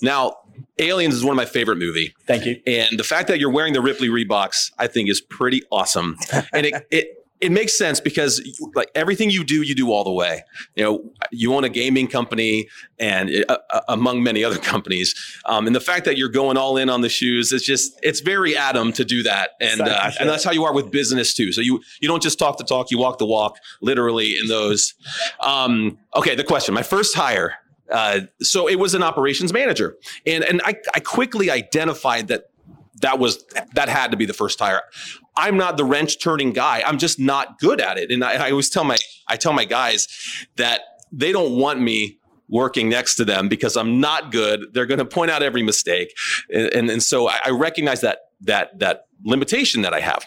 Now, 0.00 0.38
Aliens 0.78 1.14
is 1.14 1.22
one 1.22 1.32
of 1.32 1.36
my 1.36 1.44
favorite 1.44 1.76
movie. 1.76 2.14
Thank 2.26 2.46
you. 2.46 2.60
And 2.66 2.98
the 2.98 3.04
fact 3.04 3.28
that 3.28 3.38
you're 3.38 3.52
wearing 3.52 3.74
the 3.74 3.82
Ripley 3.82 4.08
Reeboks, 4.08 4.72
I 4.78 4.86
think, 4.86 5.10
is 5.10 5.20
pretty 5.20 5.62
awesome. 5.70 6.16
And 6.52 6.66
it, 6.66 6.86
it 6.90 7.23
it 7.44 7.52
makes 7.52 7.76
sense 7.76 8.00
because 8.00 8.40
like 8.74 8.90
everything 8.94 9.28
you 9.28 9.44
do, 9.44 9.60
you 9.60 9.74
do 9.74 9.92
all 9.92 10.02
the 10.02 10.10
way. 10.10 10.42
You 10.76 10.84
know, 10.84 11.12
you 11.30 11.52
own 11.52 11.62
a 11.62 11.68
gaming 11.68 12.08
company 12.08 12.70
and 12.98 13.44
uh, 13.50 13.58
uh, 13.68 13.80
among 13.88 14.22
many 14.22 14.42
other 14.42 14.56
companies. 14.72 15.14
Um, 15.44 15.66
and 15.66 15.76
the 15.76 15.80
fact 15.80 16.06
that 16.06 16.16
you're 16.16 16.30
going 16.30 16.56
all 16.56 16.78
in 16.78 16.88
on 16.88 17.02
the 17.02 17.10
shoes, 17.10 17.52
it's 17.52 17.66
just, 17.66 17.98
it's 18.02 18.20
very 18.20 18.56
Adam 18.56 18.92
to 18.94 19.04
do 19.04 19.22
that. 19.24 19.50
And, 19.60 19.82
uh, 19.82 20.10
and 20.18 20.26
that's 20.26 20.42
how 20.42 20.52
you 20.52 20.64
are 20.64 20.72
with 20.72 20.90
business 20.90 21.34
too. 21.34 21.52
So 21.52 21.60
you, 21.60 21.82
you 22.00 22.08
don't 22.08 22.22
just 22.22 22.38
talk 22.38 22.56
the 22.56 22.64
talk, 22.64 22.90
you 22.90 22.96
walk 22.96 23.18
the 23.18 23.26
walk 23.26 23.58
literally 23.82 24.38
in 24.40 24.48
those. 24.48 24.94
Um, 25.40 25.98
okay. 26.16 26.34
The 26.34 26.44
question, 26.44 26.74
my 26.74 26.82
first 26.82 27.14
hire, 27.14 27.56
uh, 27.92 28.20
so 28.40 28.66
it 28.66 28.78
was 28.78 28.94
an 28.94 29.02
operations 29.02 29.52
manager 29.52 29.98
and, 30.26 30.42
and 30.44 30.62
I, 30.64 30.76
I 30.94 31.00
quickly 31.00 31.50
identified 31.50 32.28
that 32.28 32.48
that 33.04 33.18
was 33.18 33.44
that 33.74 33.88
had 33.90 34.10
to 34.12 34.16
be 34.16 34.24
the 34.24 34.32
first 34.32 34.58
tire. 34.58 34.80
I'm 35.36 35.58
not 35.58 35.76
the 35.76 35.84
wrench 35.84 36.20
turning 36.20 36.52
guy. 36.52 36.82
I'm 36.86 36.96
just 36.96 37.20
not 37.20 37.58
good 37.58 37.80
at 37.80 37.98
it. 37.98 38.10
And 38.10 38.24
I, 38.24 38.46
I 38.46 38.50
always 38.50 38.70
tell 38.70 38.84
my 38.84 38.96
I 39.28 39.36
tell 39.36 39.52
my 39.52 39.66
guys 39.66 40.08
that 40.56 40.80
they 41.12 41.30
don't 41.30 41.58
want 41.58 41.80
me 41.80 42.18
working 42.48 42.88
next 42.88 43.16
to 43.16 43.24
them 43.24 43.48
because 43.48 43.76
I'm 43.76 44.00
not 44.00 44.32
good. 44.32 44.72
They're 44.72 44.86
going 44.86 44.98
to 44.98 45.04
point 45.04 45.30
out 45.30 45.42
every 45.42 45.62
mistake, 45.62 46.16
and, 46.52 46.72
and, 46.72 46.90
and 46.90 47.02
so 47.02 47.28
I, 47.28 47.40
I 47.44 47.50
recognize 47.50 48.00
that 48.00 48.20
that 48.40 48.78
that 48.78 49.06
limitation 49.22 49.82
that 49.82 49.92
I 49.92 50.00
have. 50.00 50.24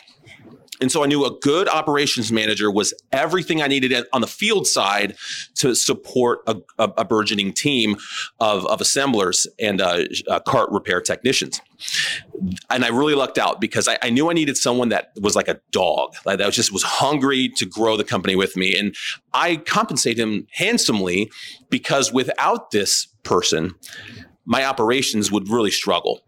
And 0.80 0.92
so 0.92 1.04
I 1.04 1.08
knew 1.08 1.26
a 1.26 1.32
good 1.40 1.68
operations 1.68 2.32
manager 2.32 2.70
was 2.72 2.94
everything 3.12 3.62
I 3.62 3.68
needed 3.68 3.94
on 4.14 4.22
the 4.22 4.28
field 4.28 4.68
side 4.68 5.16
to 5.56 5.76
support 5.76 6.40
a, 6.48 6.58
a, 6.78 6.92
a 6.98 7.06
burgeoning 7.06 7.54
team 7.54 7.98
of, 8.40 8.66
of 8.68 8.82
assemblers 8.82 9.48
and 9.60 9.82
uh, 9.82 10.04
uh, 10.28 10.40
cart 10.42 10.70
repair 10.72 11.02
technicians. 11.02 11.62
And 12.70 12.86
I 12.86 12.90
really 12.90 13.16
lucked 13.16 13.38
out 13.38 13.60
because 13.60 13.88
I, 13.88 13.98
I, 14.02 14.10
knew 14.10 14.30
I 14.30 14.34
needed 14.34 14.58
someone 14.58 14.90
that 14.90 15.12
was 15.20 15.36
like 15.36 15.48
a 15.48 15.60
dog, 15.72 16.14
like 16.26 16.38
that 16.38 16.46
was 16.46 16.56
just 16.56 16.72
was 16.72 16.84
hungry 16.84 17.50
to 17.58 17.66
grow 17.66 17.98
the 17.98 18.04
company 18.04 18.36
with 18.36 18.56
me. 18.56 18.78
And 18.78 18.96
I 19.34 19.58
compensate 19.58 20.20
him 20.20 20.48
handsomely 20.52 21.32
because 21.70 22.12
without 22.12 22.72
this 22.72 23.08
person, 23.24 23.76
my 24.46 24.64
operations 24.64 25.32
would 25.32 25.50
really 25.50 25.72
struggle. 25.72 26.22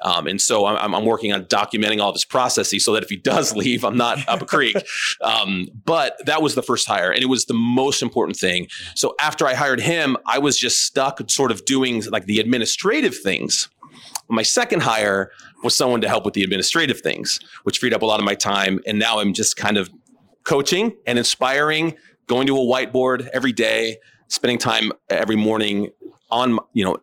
Um, 0.00 0.26
and 0.26 0.40
so 0.40 0.66
I'm, 0.66 0.94
I'm, 0.94 1.04
working 1.04 1.32
on 1.32 1.44
documenting 1.46 2.00
all 2.00 2.10
of 2.10 2.14
his 2.14 2.24
processes 2.24 2.84
so 2.84 2.92
that 2.92 3.02
if 3.02 3.08
he 3.08 3.16
does 3.16 3.54
leave, 3.56 3.84
I'm 3.84 3.96
not 3.96 4.26
up 4.28 4.42
a 4.42 4.46
creek. 4.46 4.76
Um, 5.20 5.68
but 5.84 6.16
that 6.26 6.42
was 6.42 6.54
the 6.54 6.62
first 6.62 6.86
hire, 6.86 7.10
and 7.10 7.22
it 7.22 7.26
was 7.26 7.44
the 7.44 7.54
most 7.54 8.02
important 8.02 8.36
thing. 8.36 8.66
So 8.94 9.14
after 9.20 9.46
I 9.46 9.54
hired 9.54 9.80
him, 9.80 10.16
I 10.26 10.38
was 10.38 10.58
just 10.58 10.80
stuck 10.80 11.20
sort 11.30 11.50
of 11.50 11.64
doing 11.64 12.02
like 12.04 12.26
the 12.26 12.40
administrative 12.40 13.16
things. 13.16 13.68
My 14.28 14.42
second 14.42 14.82
hire 14.82 15.30
was 15.62 15.76
someone 15.76 16.00
to 16.00 16.08
help 16.08 16.24
with 16.24 16.34
the 16.34 16.42
administrative 16.42 17.00
things, 17.00 17.40
which 17.64 17.78
freed 17.78 17.94
up 17.94 18.02
a 18.02 18.06
lot 18.06 18.20
of 18.20 18.24
my 18.24 18.34
time. 18.34 18.80
And 18.86 18.98
now 18.98 19.20
I'm 19.20 19.32
just 19.32 19.56
kind 19.56 19.76
of 19.76 19.90
coaching 20.44 20.96
and 21.06 21.18
inspiring, 21.18 21.96
going 22.26 22.46
to 22.46 22.56
a 22.56 22.60
whiteboard 22.60 23.28
every 23.28 23.52
day, 23.52 23.98
spending 24.28 24.58
time 24.58 24.92
every 25.08 25.36
morning 25.36 25.90
on, 26.30 26.58
you 26.72 26.84
know, 26.84 26.96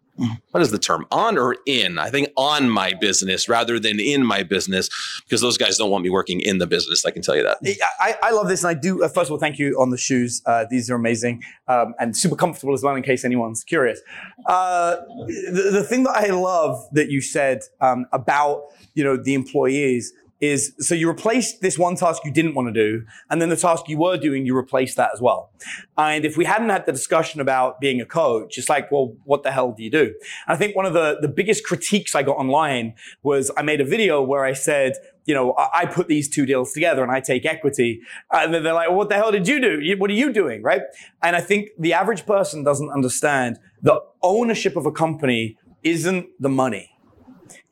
what 0.51 0.61
is 0.61 0.71
the 0.71 0.79
term? 0.79 1.05
On 1.11 1.38
or 1.38 1.55
in? 1.65 1.97
I 1.97 2.09
think 2.09 2.29
on 2.35 2.69
my 2.69 2.93
business 2.99 3.47
rather 3.47 3.79
than 3.79 3.99
in 3.99 4.25
my 4.25 4.43
business 4.43 4.89
because 5.23 5.41
those 5.41 5.57
guys 5.57 5.77
don't 5.77 5.89
want 5.89 6.03
me 6.03 6.09
working 6.09 6.41
in 6.41 6.57
the 6.57 6.67
business 6.67 7.05
i 7.05 7.11
can 7.11 7.21
tell 7.21 7.35
you 7.35 7.43
that. 7.43 7.57
I, 7.99 8.15
I 8.23 8.31
love 8.31 8.47
this 8.47 8.63
and 8.63 8.69
i 8.69 8.79
do 8.79 9.03
uh, 9.03 9.07
first 9.07 9.29
of 9.29 9.33
all 9.33 9.39
thank 9.39 9.59
you 9.59 9.79
on 9.79 9.89
the 9.89 9.97
shoes. 9.97 10.41
Uh, 10.45 10.65
these 10.69 10.89
are 10.89 10.95
amazing 10.95 11.43
um, 11.67 11.93
and 11.99 12.15
super 12.15 12.35
comfortable 12.35 12.73
as 12.73 12.83
well 12.83 12.95
in 12.95 13.03
case 13.03 13.23
anyone's 13.25 13.63
curious. 13.63 14.01
Uh, 14.45 14.97
the, 15.27 15.69
the, 15.71 15.83
thing 15.83 16.03
that 16.03 16.15
i 16.15 16.27
love 16.27 16.88
that 16.91 17.09
you 17.09 17.21
said 17.21 17.61
um, 17.81 18.05
about 18.11 18.63
you 18.93 19.03
know 19.03 19.17
the 19.17 19.33
employees 19.33 20.13
is 20.41 20.74
so 20.79 20.96
you 20.96 21.08
replaced 21.08 21.62
this 21.62 21.77
one 21.77 21.96
task 21.96 22.24
you 22.24 22.31
didn't 22.31 22.55
want 22.55 22.74
to 22.74 22.74
do, 22.74 23.05
and 23.29 23.41
then 23.41 23.50
the 23.50 23.58
task 23.58 23.89
you 23.89 23.98
were 23.98 24.17
doing, 24.17 24.46
you 24.46 24.55
replaced 24.55 24.96
that 24.98 25.12
as 25.13 25.22
well. 25.22 25.51
And 25.98 26.25
if 26.25 26.38
we 26.38 26.46
hadn't 26.46 26.69
had 26.69 26.86
the 26.86 26.91
discussion 26.91 27.41
about 27.41 27.79
being 27.79 28.00
a 28.00 28.05
coach, 28.05 28.58
it's 28.58 28.69
like, 28.69 28.91
well, 28.91 29.15
what 29.25 29.43
the 29.43 29.51
hell 29.51 29.74
do 29.74 29.84
you 29.84 29.91
do? 29.91 30.13
And 30.48 30.55
I 30.55 30.55
think 30.55 30.75
one 30.75 30.86
of 30.86 30.93
the, 30.93 31.17
the 31.22 31.27
biggest 31.27 31.65
critiques 31.65 32.15
I 32.15 32.24
got 32.24 32.38
online 32.38 32.93
was 33.22 33.51
I 33.58 33.63
made 33.63 33.81
a 33.81 33.86
video 33.86 34.22
where 34.22 34.46
I 34.46 34.53
said, 34.53 34.93
you 35.25 35.34
know, 35.34 35.53
I, 35.53 35.81
I 35.81 35.86
put 35.86 36.08
these 36.08 36.29
two 36.29 36.46
deals 36.46 36.72
together 36.72 37.03
and 37.03 37.12
I 37.12 37.19
take 37.19 37.46
equity. 37.46 38.01
And 38.31 38.53
then 38.53 38.63
they're 38.63 38.74
like, 38.74 38.89
well, 38.89 38.98
what 38.98 39.10
the 39.10 39.15
hell 39.15 39.31
did 39.31 39.48
you 39.48 39.60
do? 39.60 39.96
What 39.98 40.10
are 40.10 40.13
you 40.13 40.31
doing? 40.31 40.63
Right. 40.63 40.81
And 41.22 41.36
I 41.36 41.41
think 41.41 41.69
the 41.77 41.93
average 41.93 42.25
person 42.25 42.63
doesn't 42.63 42.89
understand 42.89 43.60
the 43.81 44.01
ownership 44.22 44.75
of 44.75 44.86
a 44.86 44.91
company 44.91 45.58
isn't 45.84 46.27
the 46.39 46.50
money 46.50 46.91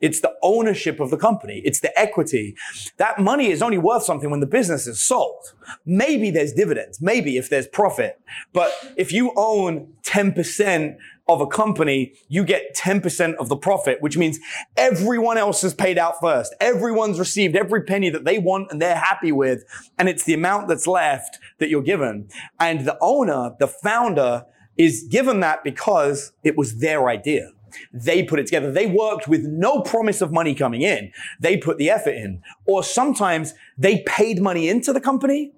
It's 0.00 0.20
the 0.20 0.34
ownership 0.42 1.00
of 1.00 1.10
the 1.10 1.16
company. 1.16 1.62
It's 1.64 1.80
the 1.80 1.96
equity. 1.98 2.54
That 2.96 3.18
money 3.18 3.50
is 3.50 3.62
only 3.62 3.78
worth 3.78 4.04
something 4.04 4.30
when 4.30 4.40
the 4.40 4.46
business 4.46 4.86
is 4.86 5.00
sold. 5.00 5.54
Maybe 5.84 6.30
there's 6.30 6.52
dividends. 6.52 7.00
Maybe 7.00 7.36
if 7.36 7.50
there's 7.50 7.66
profit. 7.66 8.20
But 8.52 8.72
if 8.96 9.12
you 9.12 9.32
own 9.36 9.94
10% 10.04 10.96
of 11.28 11.40
a 11.42 11.46
company, 11.46 12.14
you 12.28 12.42
get 12.42 12.74
10% 12.74 13.34
of 13.34 13.48
the 13.48 13.56
profit, 13.56 14.00
which 14.00 14.16
means 14.16 14.38
everyone 14.76 15.36
else 15.36 15.60
has 15.62 15.74
paid 15.74 15.98
out 15.98 16.18
first. 16.20 16.54
Everyone's 16.60 17.18
received 17.18 17.54
every 17.54 17.82
penny 17.82 18.08
that 18.08 18.24
they 18.24 18.38
want 18.38 18.70
and 18.70 18.80
they're 18.80 18.96
happy 18.96 19.30
with. 19.30 19.64
And 19.98 20.08
it's 20.08 20.24
the 20.24 20.34
amount 20.34 20.68
that's 20.68 20.86
left 20.86 21.38
that 21.58 21.68
you're 21.68 21.82
given. 21.82 22.28
And 22.58 22.86
the 22.86 22.96
owner, 23.00 23.54
the 23.58 23.68
founder 23.68 24.46
is 24.78 25.06
given 25.10 25.40
that 25.40 25.62
because 25.64 26.32
it 26.42 26.56
was 26.56 26.78
their 26.78 27.08
idea. 27.08 27.50
They 27.92 28.22
put 28.22 28.38
it 28.38 28.46
together. 28.46 28.70
They 28.70 28.86
worked 28.86 29.28
with 29.28 29.44
no 29.44 29.82
promise 29.82 30.20
of 30.20 30.32
money 30.32 30.54
coming 30.54 30.82
in. 30.82 31.12
They 31.40 31.56
put 31.56 31.78
the 31.78 31.90
effort 31.90 32.14
in. 32.14 32.42
Or 32.66 32.82
sometimes 32.82 33.54
they 33.76 34.02
paid 34.06 34.40
money 34.40 34.68
into 34.68 34.92
the 34.92 35.00
company 35.00 35.52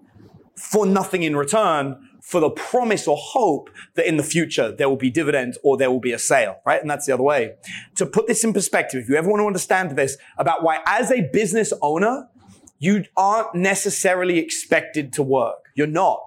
for 0.57 0.87
nothing 0.87 1.23
in 1.23 1.37
return 1.37 1.97
for 2.21 2.41
the 2.41 2.51
promise 2.51 3.09
or 3.09 3.17
hope 3.19 3.71
that 3.95 4.07
in 4.07 4.17
the 4.17 4.23
future 4.23 4.71
there 4.71 4.89
will 4.89 4.97
be 4.97 5.11
dividends 5.11 5.59
or 5.63 5.77
there 5.77 5.91
will 5.91 6.01
be 6.01 6.13
a 6.13 6.19
sale, 6.19 6.61
right? 6.67 6.81
And 6.81 6.91
that's 6.91 7.07
the 7.07 7.15
other 7.15 7.23
way. 7.23 7.55
To 7.97 8.07
put 8.07 8.27
this 8.27 8.45
in 8.45 8.53
perspective, 8.53 9.03
if 9.03 9.09
you 9.09 9.17
ever 9.17 9.29
want 9.29 9.41
to 9.41 9.47
understand 9.47 9.97
this 9.97 10.17
about 10.39 10.63
why 10.63 10.81
as 10.87 11.11
a 11.11 11.29
business 11.33 11.73
owner, 11.83 12.29
you 12.79 13.05
aren't 13.17 13.55
necessarily 13.55 14.39
expected 14.39 15.13
to 15.15 15.23
work. 15.23 15.57
You're 15.75 15.87
not. 15.87 16.21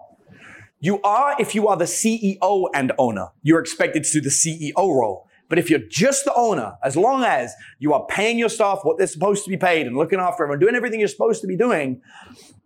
You 0.80 1.02
are 1.02 1.36
if 1.40 1.56
you 1.56 1.68
are 1.68 1.78
the 1.78 1.86
CEO 1.86 2.70
and 2.74 2.92
owner. 2.98 3.30
You're 3.42 3.62
expected 3.62 4.04
to 4.04 4.12
do 4.12 4.22
the 4.22 4.30
CEO 4.30 4.76
role. 4.76 5.28
But 5.54 5.60
if 5.60 5.70
you're 5.70 5.88
just 5.88 6.26
the 6.26 6.34
owner, 6.34 6.80
as 6.84 6.98
long 6.98 7.24
as 7.24 7.54
you 7.78 7.94
are 7.94 8.04
paying 8.08 8.40
your 8.40 8.50
staff 8.50 8.80
what 8.82 8.98
they're 8.98 9.06
supposed 9.06 9.44
to 9.44 9.52
be 9.52 9.56
paid 9.56 9.86
and 9.86 9.96
looking 9.96 10.18
after 10.20 10.42
everyone, 10.42 10.58
doing 10.58 10.74
everything 10.74 11.00
you're 11.00 11.08
supposed 11.08 11.42
to 11.42 11.48
be 11.48 11.56
doing, 11.56 12.02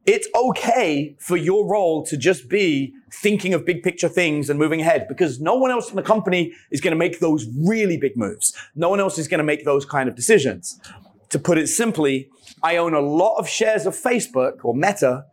it's 0.06 0.26
okay 0.34 1.14
for 1.20 1.36
your 1.36 1.68
role 1.68 2.06
to 2.06 2.16
just 2.16 2.48
be 2.48 2.94
thinking 3.12 3.54
of 3.54 3.66
big 3.66 3.84
picture 3.84 4.08
things 4.08 4.50
and 4.50 4.58
moving 4.58 4.80
ahead 4.80 5.06
because 5.10 5.42
no 5.42 5.56
one 5.56 5.70
else 5.70 5.90
in 5.90 5.98
the 5.98 6.02
company 6.02 6.54
is 6.72 6.80
going 6.80 6.94
to 6.94 6.98
make 6.98 7.20
those 7.20 7.46
really 7.58 7.98
big 7.98 8.16
moves. 8.16 8.54
No 8.74 8.88
one 8.90 9.02
else 9.02 9.18
is 9.18 9.28
going 9.28 9.40
to 9.40 9.44
make 9.44 9.66
those 9.66 9.84
kind 9.84 10.08
of 10.08 10.16
decisions. 10.16 10.80
To 11.32 11.40
put 11.40 11.58
it 11.58 11.68
simply, 11.68 12.30
I 12.64 12.78
own 12.78 12.94
a 12.94 13.02
lot 13.02 13.36
of 13.36 13.50
shares 13.50 13.86
of 13.86 13.98
Facebook 13.98 14.64
or 14.64 14.74
Meta, 14.74 15.26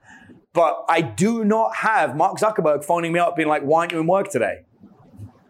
but 0.54 0.84
I 0.88 1.02
do 1.02 1.44
not 1.44 1.76
have 1.76 2.16
Mark 2.16 2.36
Zuckerberg 2.40 2.82
phoning 2.82 3.12
me 3.12 3.20
up 3.20 3.36
being 3.36 3.46
like, 3.46 3.62
why 3.62 3.82
aren't 3.82 3.92
you 3.92 4.00
in 4.00 4.08
work 4.08 4.28
today? 4.28 4.64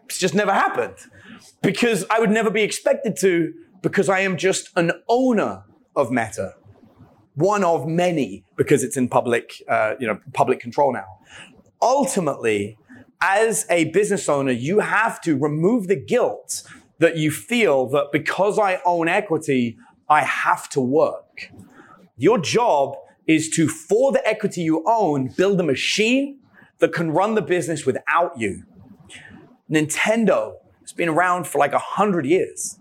It's 0.05 0.19
just 0.19 0.35
never 0.35 0.53
happened 0.53 0.97
because 1.65 2.05
I 2.11 2.21
would 2.21 2.31
never 2.31 2.51
be 2.51 2.63
expected 2.63 3.17
to 3.21 3.53
because 3.83 4.09
I 4.09 4.21
am 4.21 4.37
just 4.37 4.71
an 4.77 4.93
owner 5.09 5.65
of 5.97 6.11
Meta. 6.11 6.55
One 7.35 7.65
of 7.65 7.87
many 7.87 8.45
because 8.57 8.85
it's 8.85 8.97
in 8.97 9.09
public, 9.09 9.63
uh, 9.69 9.95
you 9.99 10.07
know, 10.07 10.21
public 10.33 10.61
control 10.61 10.93
now. 10.93 11.07
Ultimately, 11.83 12.79
as 13.21 13.67
a 13.71 13.87
business 13.87 14.29
owner, 14.29 14.53
you 14.53 14.81
have 14.81 15.21
to 15.23 15.37
remove 15.37 15.89
the 15.89 15.97
guilt 15.97 16.63
that 16.99 17.17
you 17.17 17.31
feel 17.31 17.87
that 17.89 18.13
because 18.13 18.59
I 18.59 18.81
own 18.85 19.09
equity, 19.09 19.77
I 20.09 20.23
have 20.23 20.69
to 20.71 20.81
work. 20.81 21.51
Your 22.17 22.39
job 22.39 22.97
is 23.27 23.49
to, 23.51 23.69
for 23.69 24.13
the 24.13 24.27
equity 24.29 24.63
you 24.63 24.85
own, 24.87 25.29
build 25.29 25.59
a 25.59 25.65
machine 25.65 26.39
that 26.79 26.93
can 26.93 27.11
run 27.11 27.35
the 27.35 27.43
business 27.43 27.85
without 27.85 28.39
you. 28.39 28.65
Nintendo 29.71 30.55
has 30.85 30.93
been 30.93 31.09
around 31.09 31.47
for 31.47 31.59
like 31.59 31.73
a 31.73 31.79
hundred 31.79 32.27
years. 32.27 32.79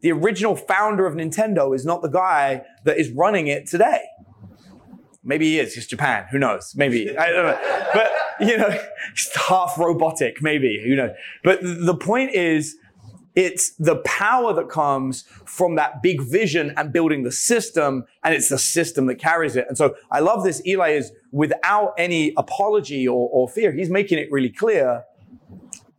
The 0.00 0.12
original 0.12 0.56
founder 0.56 1.06
of 1.06 1.14
Nintendo 1.14 1.74
is 1.74 1.84
not 1.84 2.02
the 2.02 2.08
guy 2.08 2.62
that 2.84 2.98
is 2.98 3.10
running 3.10 3.46
it 3.46 3.66
today. 3.66 4.02
Maybe 5.22 5.46
he 5.46 5.60
is. 5.60 5.74
He's 5.74 5.86
Japan. 5.86 6.26
Who 6.30 6.38
knows? 6.38 6.74
Maybe. 6.76 7.16
I 7.16 7.30
don't 7.30 7.46
know. 7.46 7.88
But, 7.94 8.12
you 8.40 8.58
know, 8.58 8.68
it's 9.12 9.34
half 9.48 9.78
robotic, 9.78 10.42
maybe. 10.42 10.82
Who 10.84 10.96
knows? 10.96 11.12
But 11.42 11.60
the 11.62 11.94
point 11.94 12.34
is, 12.34 12.76
it's 13.34 13.74
the 13.76 13.96
power 13.96 14.52
that 14.52 14.68
comes 14.68 15.22
from 15.44 15.74
that 15.74 16.02
big 16.02 16.20
vision 16.20 16.72
and 16.76 16.92
building 16.92 17.24
the 17.24 17.32
system, 17.32 18.04
and 18.22 18.34
it's 18.34 18.48
the 18.48 18.58
system 18.58 19.06
that 19.06 19.16
carries 19.16 19.56
it. 19.56 19.66
And 19.68 19.76
so 19.76 19.96
I 20.10 20.20
love 20.20 20.44
this. 20.44 20.64
Eli 20.66 20.90
is 20.90 21.12
without 21.32 21.94
any 21.98 22.32
apology 22.36 23.08
or, 23.08 23.28
or 23.32 23.48
fear. 23.48 23.72
He's 23.72 23.90
making 23.90 24.18
it 24.18 24.30
really 24.30 24.50
clear. 24.50 25.04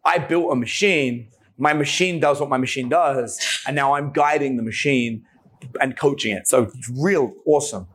I 0.06 0.20
built 0.20 0.52
a 0.52 0.56
machine. 0.56 1.28
My 1.58 1.74
machine 1.74 2.20
does 2.20 2.40
what 2.40 2.50
my 2.50 2.58
machine 2.58 2.90
does, 2.90 3.40
and 3.66 3.76
now 3.76 3.94
I'm 3.94 4.12
guiding 4.12 4.58
the 4.58 4.64
machine 4.64 5.26
and 5.80 5.98
coaching 5.98 6.36
it. 6.36 6.48
So 6.48 6.64
it's 6.64 6.90
real 6.90 7.34
awesome. 7.46 7.88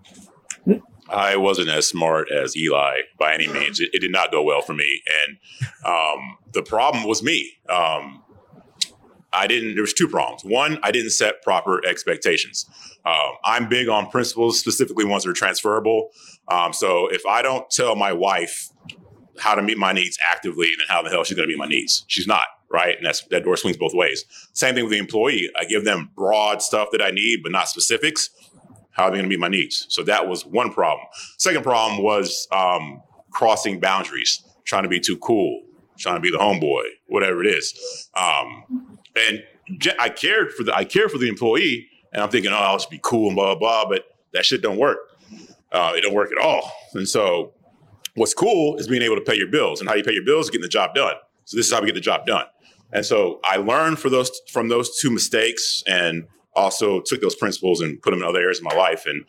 I 1.08 1.36
wasn't 1.36 1.68
as 1.70 1.88
smart 1.88 2.30
as 2.30 2.56
Eli 2.56 3.00
by 3.18 3.34
any 3.34 3.48
means. 3.48 3.80
It, 3.80 3.90
it 3.92 4.00
did 4.00 4.12
not 4.12 4.30
go 4.30 4.42
well 4.42 4.62
for 4.62 4.74
me, 4.74 5.02
and 5.24 5.38
um, 5.84 6.38
the 6.52 6.62
problem 6.62 7.04
was 7.04 7.22
me. 7.22 7.58
Um, 7.68 8.22
I 9.32 9.46
didn't. 9.46 9.74
There 9.74 9.82
was 9.82 9.92
two 9.92 10.08
problems. 10.08 10.44
One, 10.44 10.78
I 10.82 10.90
didn't 10.92 11.10
set 11.10 11.42
proper 11.42 11.84
expectations. 11.84 12.66
Um, 13.04 13.32
I'm 13.44 13.68
big 13.68 13.88
on 13.88 14.08
principles, 14.10 14.60
specifically 14.60 15.04
ones 15.04 15.24
that 15.24 15.30
are 15.30 15.34
transferable. 15.34 16.10
Um, 16.48 16.72
so 16.72 17.08
if 17.08 17.24
I 17.26 17.42
don't 17.42 17.68
tell 17.70 17.96
my 17.96 18.12
wife 18.12 18.68
how 19.38 19.54
to 19.54 19.62
meet 19.62 19.78
my 19.78 19.92
needs 19.92 20.18
actively, 20.30 20.68
then 20.78 20.86
how 20.88 21.02
the 21.02 21.10
hell 21.10 21.22
is 21.22 21.28
she 21.28 21.34
going 21.34 21.48
to 21.48 21.52
meet 21.52 21.58
my 21.58 21.66
needs? 21.66 22.04
She's 22.08 22.26
not 22.26 22.44
right, 22.70 22.96
and 22.96 23.04
that's 23.04 23.22
that 23.26 23.44
door 23.44 23.56
swings 23.56 23.76
both 23.76 23.94
ways. 23.94 24.24
Same 24.52 24.74
thing 24.74 24.84
with 24.84 24.92
the 24.92 24.98
employee. 24.98 25.50
I 25.58 25.64
give 25.64 25.84
them 25.84 26.10
broad 26.14 26.62
stuff 26.62 26.88
that 26.92 27.02
I 27.02 27.10
need, 27.10 27.42
but 27.42 27.52
not 27.52 27.68
specifics. 27.68 28.30
How 28.92 29.04
are 29.04 29.10
they 29.10 29.16
going 29.16 29.24
to 29.24 29.28
meet 29.28 29.40
my 29.40 29.48
needs? 29.48 29.86
So 29.88 30.02
that 30.04 30.28
was 30.28 30.44
one 30.44 30.72
problem. 30.72 31.06
Second 31.38 31.62
problem 31.62 32.02
was 32.02 32.48
um, 32.52 33.02
crossing 33.30 33.80
boundaries, 33.80 34.42
trying 34.64 34.82
to 34.82 34.88
be 34.88 35.00
too 35.00 35.16
cool, 35.18 35.62
trying 35.98 36.16
to 36.16 36.20
be 36.20 36.30
the 36.30 36.38
homeboy, 36.38 36.84
whatever 37.06 37.42
it 37.42 37.46
is. 37.46 38.08
Um, 38.14 38.98
and 39.16 39.42
I 39.98 40.08
cared 40.08 40.52
for 40.52 40.64
the 40.64 40.74
I 40.74 40.84
cared 40.84 41.10
for 41.10 41.18
the 41.18 41.28
employee, 41.28 41.88
and 42.12 42.22
I'm 42.22 42.30
thinking, 42.30 42.52
oh, 42.52 42.56
I'll 42.56 42.76
just 42.76 42.90
be 42.90 43.00
cool 43.02 43.28
and 43.28 43.36
blah 43.36 43.54
blah. 43.54 43.84
blah 43.84 43.88
but 43.88 44.04
that 44.32 44.44
shit 44.44 44.62
don't 44.62 44.78
work. 44.78 44.98
Uh, 45.72 45.92
it 45.96 46.02
don't 46.02 46.14
work 46.14 46.30
at 46.36 46.44
all. 46.44 46.70
And 46.94 47.08
so, 47.08 47.52
what's 48.14 48.34
cool 48.34 48.76
is 48.76 48.88
being 48.88 49.02
able 49.02 49.16
to 49.16 49.22
pay 49.22 49.36
your 49.36 49.48
bills, 49.48 49.80
and 49.80 49.88
how 49.88 49.94
you 49.94 50.02
pay 50.02 50.12
your 50.12 50.24
bills 50.24 50.46
is 50.46 50.50
getting 50.50 50.62
the 50.62 50.68
job 50.68 50.94
done. 50.94 51.14
So 51.44 51.56
this 51.56 51.66
is 51.66 51.72
how 51.72 51.80
we 51.80 51.86
get 51.86 51.94
the 51.94 52.00
job 52.00 52.26
done. 52.26 52.44
And 52.92 53.06
so 53.06 53.40
I 53.44 53.56
learned 53.56 53.98
for 53.98 54.10
those 54.10 54.30
from 54.50 54.68
those 54.68 54.98
two 54.98 55.10
mistakes, 55.10 55.82
and 55.86 56.26
also 56.54 57.00
took 57.00 57.20
those 57.20 57.34
principles 57.34 57.80
and 57.80 58.00
put 58.02 58.10
them 58.10 58.20
in 58.20 58.26
other 58.26 58.40
areas 58.40 58.58
of 58.58 58.64
my 58.64 58.74
life, 58.74 59.04
and 59.06 59.24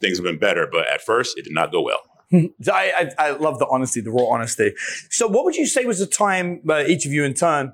things 0.00 0.18
have 0.18 0.24
been 0.24 0.38
better. 0.38 0.68
But 0.70 0.90
at 0.92 1.02
first, 1.02 1.38
it 1.38 1.44
did 1.44 1.54
not 1.54 1.72
go 1.72 1.82
well. 1.82 2.00
I, 2.32 2.50
I, 2.72 3.10
I 3.18 3.30
love 3.30 3.58
the 3.58 3.66
honesty, 3.68 4.00
the 4.00 4.10
raw 4.10 4.26
honesty. 4.26 4.74
So, 5.10 5.26
what 5.28 5.44
would 5.44 5.56
you 5.56 5.66
say 5.66 5.84
was 5.84 5.98
the 5.98 6.06
time, 6.06 6.60
uh, 6.68 6.84
each 6.86 7.06
of 7.06 7.12
you 7.12 7.24
in 7.24 7.34
turn, 7.34 7.72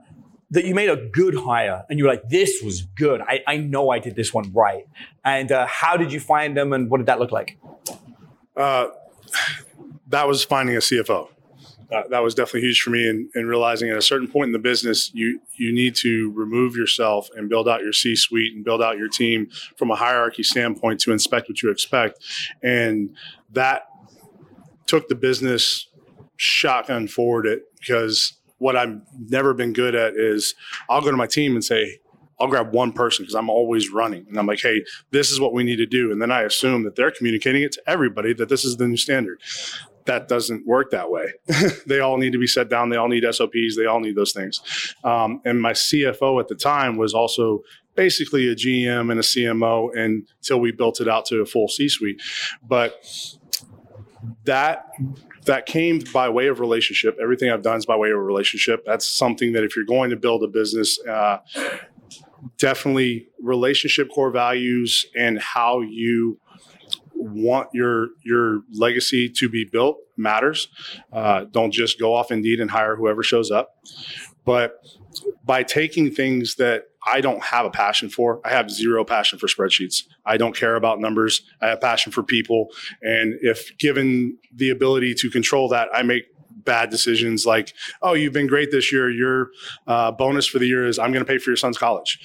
that 0.52 0.66
you 0.66 0.74
made 0.74 0.90
a 0.90 0.96
good 0.96 1.34
hire 1.34 1.84
and 1.88 1.98
you 1.98 2.04
were 2.04 2.10
like, 2.10 2.28
this 2.28 2.60
was 2.62 2.82
good. 2.82 3.22
I, 3.22 3.42
I 3.46 3.56
know 3.56 3.88
I 3.88 3.98
did 3.98 4.16
this 4.16 4.34
one 4.34 4.52
right. 4.52 4.84
And 5.24 5.50
uh, 5.50 5.66
how 5.66 5.96
did 5.96 6.12
you 6.12 6.20
find 6.20 6.54
them 6.54 6.74
and 6.74 6.90
what 6.90 6.98
did 6.98 7.06
that 7.06 7.18
look 7.18 7.32
like? 7.32 7.56
Uh, 8.54 8.88
that 10.08 10.28
was 10.28 10.44
finding 10.44 10.76
a 10.76 10.80
CFO. 10.80 11.28
Uh, 11.92 12.02
that 12.08 12.22
was 12.22 12.34
definitely 12.34 12.62
huge 12.62 12.80
for 12.80 12.90
me 12.90 13.08
and, 13.08 13.28
and, 13.34 13.48
realizing 13.48 13.90
at 13.90 13.96
a 13.96 14.02
certain 14.02 14.26
point 14.26 14.46
in 14.48 14.52
the 14.52 14.58
business 14.58 15.10
you 15.12 15.40
you 15.56 15.74
need 15.74 15.94
to 15.94 16.32
remove 16.34 16.74
yourself 16.74 17.28
and 17.36 17.50
build 17.50 17.68
out 17.68 17.82
your 17.82 17.92
c 17.92 18.16
suite 18.16 18.54
and 18.54 18.64
build 18.64 18.80
out 18.80 18.96
your 18.96 19.08
team 19.08 19.48
from 19.76 19.90
a 19.90 19.96
hierarchy 19.96 20.42
standpoint 20.42 20.98
to 20.98 21.12
inspect 21.12 21.48
what 21.48 21.62
you 21.62 21.70
expect 21.70 22.18
and 22.62 23.14
that 23.50 23.88
took 24.86 25.08
the 25.08 25.14
business 25.14 25.88
shotgun 26.36 27.06
forward 27.06 27.46
it 27.46 27.62
because 27.78 28.34
what 28.62 28.76
I've 28.76 29.00
never 29.28 29.54
been 29.54 29.72
good 29.72 29.96
at 29.96 30.14
is 30.14 30.54
I'll 30.88 31.00
go 31.00 31.10
to 31.10 31.16
my 31.16 31.26
team 31.26 31.54
and 31.54 31.64
say, 31.64 31.98
I'll 32.40 32.46
grab 32.46 32.72
one 32.72 32.92
person 32.92 33.24
because 33.24 33.34
I'm 33.34 33.50
always 33.50 33.90
running. 33.90 34.24
And 34.28 34.38
I'm 34.38 34.46
like, 34.46 34.60
hey, 34.60 34.84
this 35.10 35.30
is 35.30 35.40
what 35.40 35.52
we 35.52 35.64
need 35.64 35.76
to 35.76 35.86
do. 35.86 36.12
And 36.12 36.22
then 36.22 36.30
I 36.30 36.42
assume 36.42 36.84
that 36.84 36.94
they're 36.94 37.10
communicating 37.10 37.62
it 37.62 37.72
to 37.72 37.82
everybody 37.88 38.32
that 38.34 38.48
this 38.48 38.64
is 38.64 38.76
the 38.76 38.86
new 38.86 38.96
standard. 38.96 39.40
That 40.06 40.28
doesn't 40.28 40.66
work 40.66 40.90
that 40.90 41.10
way. 41.10 41.32
they 41.86 42.00
all 42.00 42.16
need 42.16 42.32
to 42.32 42.38
be 42.38 42.46
set 42.46 42.68
down. 42.68 42.88
They 42.88 42.96
all 42.96 43.08
need 43.08 43.24
SOPs. 43.30 43.76
They 43.76 43.86
all 43.86 44.00
need 44.00 44.16
those 44.16 44.32
things. 44.32 44.60
Um, 45.04 45.40
and 45.44 45.60
my 45.60 45.72
CFO 45.72 46.40
at 46.40 46.48
the 46.48 46.54
time 46.54 46.96
was 46.96 47.14
also 47.14 47.62
basically 47.94 48.48
a 48.48 48.54
GM 48.54 49.10
and 49.10 49.20
a 49.20 49.22
CMO 49.22 49.90
until 49.96 50.60
we 50.60 50.72
built 50.72 51.00
it 51.00 51.08
out 51.08 51.26
to 51.26 51.40
a 51.40 51.46
full 51.46 51.68
C 51.68 51.88
suite. 51.88 52.20
But 52.66 53.04
that 54.44 54.90
that 55.44 55.66
came 55.66 56.00
by 56.12 56.28
way 56.28 56.46
of 56.46 56.60
relationship. 56.60 57.18
Everything 57.20 57.50
I've 57.50 57.62
done 57.62 57.76
is 57.76 57.86
by 57.86 57.96
way 57.96 58.10
of 58.10 58.18
relationship. 58.18 58.84
That's 58.86 59.06
something 59.06 59.52
that 59.52 59.64
if 59.64 59.74
you're 59.74 59.84
going 59.84 60.10
to 60.10 60.16
build 60.16 60.44
a 60.44 60.46
business, 60.46 61.00
uh, 61.04 61.38
definitely 62.58 63.28
relationship 63.40 64.08
core 64.14 64.30
values 64.30 65.06
and 65.16 65.40
how 65.40 65.80
you 65.80 66.38
want 67.22 67.68
your 67.72 68.08
your 68.24 68.62
legacy 68.72 69.28
to 69.28 69.48
be 69.48 69.64
built 69.64 69.98
matters. 70.16 70.68
Uh, 71.12 71.44
don't 71.50 71.70
just 71.72 71.98
go 71.98 72.14
off 72.14 72.30
Indeed 72.30 72.60
and 72.60 72.70
hire 72.70 72.96
whoever 72.96 73.22
shows 73.22 73.50
up. 73.50 73.76
But 74.44 74.74
by 75.44 75.62
taking 75.62 76.10
things 76.10 76.56
that 76.56 76.84
I 77.04 77.20
don't 77.20 77.42
have 77.42 77.66
a 77.66 77.70
passion 77.70 78.08
for. 78.08 78.40
I 78.44 78.50
have 78.50 78.70
zero 78.70 79.04
passion 79.04 79.38
for 79.38 79.46
spreadsheets. 79.46 80.04
I 80.24 80.36
don't 80.36 80.54
care 80.54 80.76
about 80.76 81.00
numbers. 81.00 81.42
I 81.60 81.68
have 81.68 81.80
passion 81.80 82.12
for 82.12 82.22
people. 82.22 82.68
And 83.02 83.38
if 83.42 83.76
given 83.78 84.38
the 84.54 84.70
ability 84.70 85.14
to 85.14 85.30
control 85.30 85.68
that, 85.70 85.88
I 85.92 86.02
make 86.02 86.24
bad 86.64 86.90
decisions 86.90 87.44
like, 87.44 87.74
oh, 88.02 88.14
you've 88.14 88.32
been 88.32 88.46
great 88.46 88.70
this 88.70 88.92
year. 88.92 89.10
Your 89.10 89.50
uh, 89.86 90.12
bonus 90.12 90.46
for 90.46 90.60
the 90.60 90.66
year 90.66 90.86
is 90.86 90.98
I'm 90.98 91.12
going 91.12 91.24
to 91.24 91.30
pay 91.30 91.38
for 91.38 91.50
your 91.50 91.56
son's 91.56 91.78
college. 91.78 92.18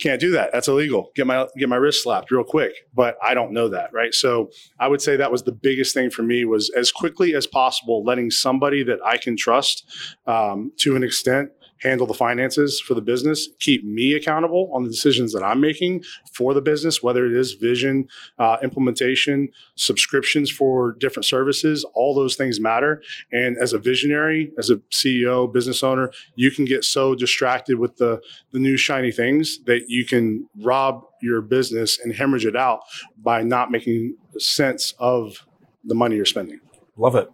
Can't 0.00 0.20
do 0.20 0.32
that. 0.32 0.50
That's 0.52 0.68
illegal. 0.68 1.10
Get 1.14 1.26
my 1.26 1.46
get 1.56 1.68
my 1.68 1.76
wrist 1.76 2.02
slapped 2.02 2.30
real 2.30 2.44
quick. 2.44 2.72
But 2.94 3.16
I 3.22 3.34
don't 3.34 3.52
know 3.52 3.68
that, 3.68 3.92
right? 3.92 4.12
So 4.12 4.50
I 4.80 4.88
would 4.88 5.00
say 5.00 5.16
that 5.16 5.30
was 5.30 5.44
the 5.44 5.52
biggest 5.52 5.94
thing 5.94 6.10
for 6.10 6.22
me 6.22 6.44
was 6.44 6.70
as 6.76 6.90
quickly 6.90 7.34
as 7.34 7.46
possible 7.46 8.02
letting 8.04 8.30
somebody 8.30 8.82
that 8.84 8.98
I 9.04 9.16
can 9.16 9.36
trust 9.36 9.84
um, 10.26 10.72
to 10.78 10.96
an 10.96 11.04
extent 11.04 11.50
handle 11.82 12.06
the 12.06 12.14
finances 12.14 12.80
for 12.80 12.94
the 12.94 13.00
business, 13.00 13.48
keep 13.58 13.84
me 13.84 14.14
accountable 14.14 14.70
on 14.72 14.84
the 14.84 14.88
decisions 14.88 15.32
that 15.32 15.42
I'm 15.42 15.60
making 15.60 16.04
for 16.32 16.54
the 16.54 16.60
business, 16.60 17.02
whether 17.02 17.26
it 17.26 17.32
is 17.32 17.52
vision, 17.54 18.08
uh, 18.38 18.58
implementation, 18.62 19.48
subscriptions 19.74 20.50
for 20.50 20.92
different 20.92 21.26
services, 21.26 21.84
all 21.94 22.14
those 22.14 22.36
things 22.36 22.60
matter. 22.60 23.02
And 23.32 23.56
as 23.58 23.72
a 23.72 23.78
visionary, 23.78 24.52
as 24.58 24.70
a 24.70 24.76
CEO, 24.90 25.52
business 25.52 25.82
owner, 25.82 26.10
you 26.36 26.50
can 26.50 26.64
get 26.64 26.84
so 26.84 27.14
distracted 27.14 27.78
with 27.78 27.96
the, 27.96 28.20
the 28.52 28.58
new 28.58 28.76
shiny 28.76 29.12
things 29.12 29.58
that 29.64 29.88
you 29.88 30.04
can 30.04 30.48
rob 30.60 31.04
your 31.20 31.40
business 31.40 31.98
and 31.98 32.14
hemorrhage 32.14 32.46
it 32.46 32.56
out 32.56 32.80
by 33.22 33.42
not 33.42 33.70
making 33.70 34.16
sense 34.38 34.94
of 34.98 35.46
the 35.84 35.94
money 35.94 36.16
you're 36.16 36.24
spending. 36.24 36.60
Love 36.96 37.16
it. 37.16 37.28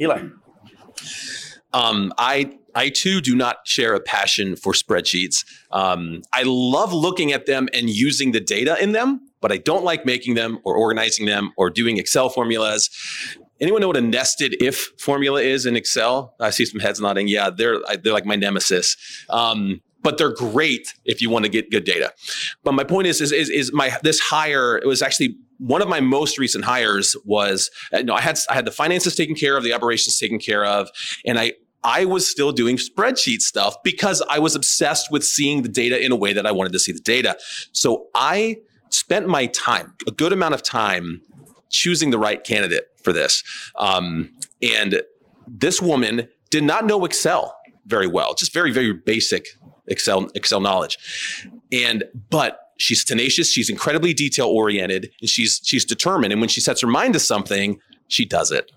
Eli. 0.00 0.28
Um, 1.72 2.12
I 2.18 2.58
I 2.74 2.88
too 2.88 3.20
do 3.20 3.34
not 3.34 3.58
share 3.64 3.94
a 3.94 4.00
passion 4.00 4.56
for 4.56 4.72
spreadsheets. 4.72 5.44
Um, 5.70 6.22
I 6.32 6.42
love 6.44 6.92
looking 6.92 7.32
at 7.32 7.46
them 7.46 7.68
and 7.72 7.88
using 7.88 8.32
the 8.32 8.40
data 8.40 8.76
in 8.80 8.92
them, 8.92 9.28
but 9.40 9.52
I 9.52 9.58
don't 9.58 9.84
like 9.84 10.04
making 10.04 10.34
them 10.34 10.58
or 10.64 10.74
organizing 10.76 11.26
them 11.26 11.52
or 11.56 11.70
doing 11.70 11.98
Excel 11.98 12.28
formulas. 12.28 12.90
Anyone 13.60 13.80
know 13.80 13.88
what 13.88 13.96
a 13.96 14.00
nested 14.00 14.56
if 14.60 14.92
formula 14.98 15.40
is 15.40 15.66
in 15.66 15.76
Excel? 15.76 16.34
I 16.40 16.50
see 16.50 16.66
some 16.66 16.80
heads 16.80 17.00
nodding. 17.00 17.28
Yeah, 17.28 17.50
they're 17.50 17.78
they're 18.02 18.12
like 18.12 18.26
my 18.26 18.36
nemesis. 18.36 18.96
Um, 19.30 19.80
but 20.02 20.18
they're 20.18 20.34
great 20.34 20.94
if 21.04 21.22
you 21.22 21.30
want 21.30 21.46
to 21.46 21.48
get 21.48 21.70
good 21.70 21.84
data. 21.84 22.12
But 22.62 22.72
my 22.72 22.84
point 22.84 23.06
is, 23.06 23.20
is, 23.20 23.32
is, 23.32 23.48
is 23.48 23.72
my 23.72 23.96
this 24.02 24.20
hire 24.20 24.76
it 24.76 24.86
was 24.86 25.02
actually 25.02 25.36
one 25.58 25.80
of 25.80 25.88
my 25.88 26.00
most 26.00 26.38
recent 26.38 26.64
hires 26.64 27.16
was 27.24 27.70
you 27.92 28.04
know 28.04 28.14
I 28.14 28.20
had 28.20 28.38
I 28.50 28.54
had 28.54 28.66
the 28.66 28.70
finances 28.70 29.16
taken 29.16 29.34
care 29.34 29.56
of, 29.56 29.64
the 29.64 29.72
operations 29.72 30.18
taken 30.18 30.38
care 30.38 30.64
of, 30.64 30.88
and 31.24 31.38
I 31.38 31.52
I 31.84 32.06
was 32.06 32.28
still 32.28 32.50
doing 32.50 32.76
spreadsheet 32.76 33.40
stuff 33.40 33.76
because 33.82 34.22
I 34.28 34.38
was 34.38 34.54
obsessed 34.54 35.10
with 35.10 35.24
seeing 35.24 35.62
the 35.62 35.68
data 35.68 36.02
in 36.02 36.10
a 36.10 36.16
way 36.16 36.32
that 36.32 36.46
I 36.46 36.52
wanted 36.52 36.72
to 36.72 36.78
see 36.78 36.92
the 36.92 37.00
data. 37.00 37.36
So 37.72 38.06
I 38.14 38.58
spent 38.90 39.28
my 39.28 39.46
time, 39.46 39.94
a 40.06 40.10
good 40.10 40.32
amount 40.32 40.54
of 40.54 40.62
time, 40.62 41.20
choosing 41.70 42.10
the 42.10 42.18
right 42.18 42.42
candidate 42.42 42.88
for 43.02 43.12
this. 43.12 43.42
Um, 43.78 44.32
and 44.62 45.02
this 45.46 45.82
woman 45.82 46.28
did 46.50 46.64
not 46.64 46.86
know 46.86 47.04
Excel 47.04 47.56
very 47.86 48.06
well, 48.06 48.34
just 48.34 48.52
very, 48.52 48.70
very 48.72 48.92
basic 48.92 49.46
Excel 49.86 50.30
Excel 50.34 50.60
knowledge. 50.60 50.98
And 51.70 52.04
but 52.30 52.60
she's 52.78 53.04
tenacious, 53.04 53.52
she's 53.52 53.68
incredibly 53.68 54.14
detail 54.14 54.46
oriented, 54.46 55.10
and 55.20 55.28
she's 55.28 55.60
she's 55.64 55.84
determined. 55.84 56.32
And 56.32 56.40
when 56.40 56.48
she 56.48 56.60
sets 56.60 56.80
her 56.80 56.86
mind 56.86 57.14
to 57.14 57.20
something, 57.20 57.78
she 58.08 58.24
does 58.24 58.50
it. 58.50 58.70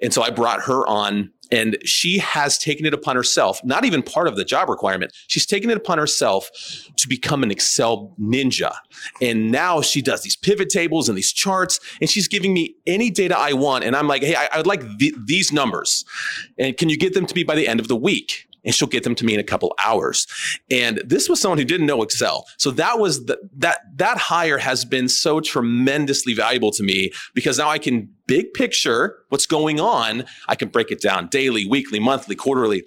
And 0.00 0.12
so 0.12 0.22
I 0.22 0.30
brought 0.30 0.62
her 0.62 0.86
on 0.86 1.30
and 1.52 1.76
she 1.84 2.18
has 2.18 2.58
taken 2.58 2.86
it 2.86 2.94
upon 2.94 3.14
herself, 3.14 3.60
not 3.62 3.84
even 3.84 4.02
part 4.02 4.26
of 4.26 4.36
the 4.36 4.44
job 4.44 4.68
requirement. 4.68 5.12
She's 5.28 5.46
taken 5.46 5.70
it 5.70 5.76
upon 5.76 5.98
herself 5.98 6.50
to 6.96 7.08
become 7.08 7.42
an 7.42 7.50
Excel 7.50 8.14
ninja. 8.18 8.74
And 9.20 9.52
now 9.52 9.82
she 9.82 10.02
does 10.02 10.22
these 10.22 10.34
pivot 10.34 10.70
tables 10.70 11.08
and 11.08 11.16
these 11.16 11.32
charts, 11.32 11.78
and 12.00 12.08
she's 12.08 12.26
giving 12.26 12.54
me 12.54 12.74
any 12.86 13.10
data 13.10 13.38
I 13.38 13.52
want. 13.52 13.84
And 13.84 13.94
I'm 13.94 14.08
like, 14.08 14.22
hey, 14.22 14.34
I, 14.34 14.48
I 14.52 14.56
would 14.56 14.66
like 14.66 14.82
th- 14.98 15.14
these 15.26 15.52
numbers. 15.52 16.04
And 16.58 16.76
can 16.76 16.88
you 16.88 16.96
get 16.96 17.14
them 17.14 17.26
to 17.26 17.34
me 17.34 17.44
by 17.44 17.54
the 17.54 17.68
end 17.68 17.78
of 17.78 17.88
the 17.88 17.96
week? 17.96 18.48
And 18.64 18.74
she'll 18.74 18.88
get 18.88 19.04
them 19.04 19.14
to 19.16 19.24
me 19.24 19.34
in 19.34 19.40
a 19.40 19.44
couple 19.44 19.74
hours. 19.84 20.26
And 20.70 21.02
this 21.04 21.28
was 21.28 21.40
someone 21.40 21.58
who 21.58 21.64
didn't 21.64 21.86
know 21.86 22.02
Excel. 22.02 22.46
So 22.58 22.70
that 22.72 22.98
was 22.98 23.26
the, 23.26 23.38
that 23.56 23.80
that 23.96 24.18
hire 24.18 24.58
has 24.58 24.84
been 24.84 25.08
so 25.08 25.40
tremendously 25.40 26.34
valuable 26.34 26.70
to 26.72 26.82
me 26.82 27.12
because 27.34 27.58
now 27.58 27.68
I 27.68 27.78
can 27.78 28.08
big 28.26 28.52
picture 28.54 29.18
what's 29.28 29.46
going 29.46 29.80
on. 29.80 30.24
I 30.48 30.54
can 30.54 30.68
break 30.68 30.90
it 30.90 31.00
down 31.00 31.26
daily, 31.28 31.66
weekly, 31.66 31.98
monthly, 31.98 32.34
quarterly. 32.34 32.84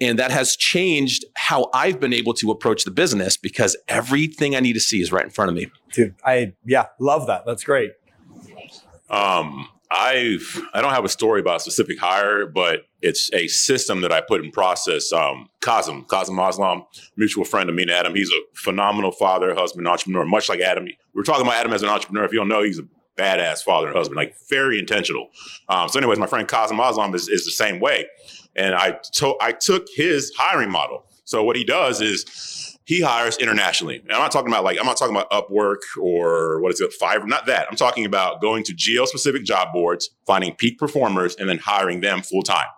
And 0.00 0.18
that 0.18 0.30
has 0.30 0.56
changed 0.56 1.24
how 1.34 1.68
I've 1.74 2.00
been 2.00 2.12
able 2.12 2.34
to 2.34 2.50
approach 2.50 2.84
the 2.84 2.90
business 2.90 3.36
because 3.36 3.76
everything 3.88 4.56
I 4.56 4.60
need 4.60 4.74
to 4.74 4.80
see 4.80 5.00
is 5.00 5.12
right 5.12 5.24
in 5.24 5.30
front 5.30 5.50
of 5.50 5.56
me. 5.56 5.70
Dude, 5.92 6.14
I 6.24 6.54
yeah, 6.64 6.86
love 6.98 7.26
that. 7.26 7.44
That's 7.46 7.64
great. 7.64 7.92
Um 9.10 9.68
I've 9.90 10.60
I 10.74 10.80
don't 10.80 10.92
have 10.92 11.04
a 11.04 11.08
story 11.08 11.40
about 11.40 11.56
a 11.56 11.60
specific 11.60 11.98
hire, 11.98 12.46
but 12.46 12.82
it's 13.02 13.32
a 13.32 13.46
system 13.48 14.00
that 14.00 14.12
I 14.12 14.20
put 14.20 14.44
in 14.44 14.50
process. 14.50 15.12
Um, 15.12 15.48
Kasim 15.60 16.04
Aslam, 16.08 16.84
mutual 17.16 17.44
friend 17.44 17.68
of 17.68 17.76
me 17.76 17.82
and 17.82 17.90
Adam. 17.90 18.14
He's 18.14 18.30
a 18.30 18.40
phenomenal 18.54 19.12
father, 19.12 19.54
husband, 19.54 19.86
entrepreneur, 19.86 20.24
much 20.24 20.48
like 20.48 20.60
Adam. 20.60 20.84
We 21.14 21.20
are 21.20 21.24
talking 21.24 21.42
about 21.46 21.54
Adam 21.56 21.72
as 21.72 21.82
an 21.82 21.88
entrepreneur. 21.88 22.24
If 22.24 22.32
you 22.32 22.38
don't 22.38 22.48
know, 22.48 22.62
he's 22.62 22.78
a 22.80 22.86
badass 23.16 23.62
father 23.62 23.86
and 23.88 23.96
husband, 23.96 24.16
like 24.16 24.34
very 24.48 24.78
intentional. 24.78 25.28
Um, 25.68 25.88
so, 25.88 25.98
anyways, 25.98 26.18
my 26.18 26.26
friend 26.26 26.46
Kasim 26.48 26.78
Aslam 26.78 27.14
is, 27.14 27.28
is 27.28 27.44
the 27.44 27.50
same 27.52 27.78
way, 27.80 28.06
and 28.56 28.74
I 28.74 28.98
to- 29.14 29.36
I 29.40 29.52
took 29.52 29.86
his 29.94 30.32
hiring 30.36 30.70
model. 30.70 31.04
So 31.24 31.42
what 31.42 31.56
he 31.56 31.64
does 31.64 32.00
is 32.00 32.24
he 32.86 33.00
hires 33.00 33.36
internationally. 33.38 33.96
And 33.96 34.12
I'm 34.12 34.20
not 34.20 34.30
talking 34.30 34.46
about 34.46 34.62
like, 34.62 34.78
I'm 34.78 34.86
not 34.86 34.96
talking 34.96 35.14
about 35.14 35.28
Upwork 35.30 35.80
or 36.00 36.60
what 36.62 36.72
is 36.72 36.80
it, 36.80 36.94
Fiverr, 37.00 37.26
not 37.26 37.46
that. 37.46 37.66
I'm 37.68 37.76
talking 37.76 38.06
about 38.06 38.40
going 38.40 38.62
to 38.62 38.72
geo 38.72 39.04
specific 39.06 39.42
job 39.42 39.72
boards, 39.72 40.10
finding 40.24 40.54
peak 40.54 40.78
performers, 40.78 41.34
and 41.34 41.48
then 41.48 41.58
hiring 41.58 42.00
them 42.00 42.22
full 42.22 42.42
time. 42.42 42.68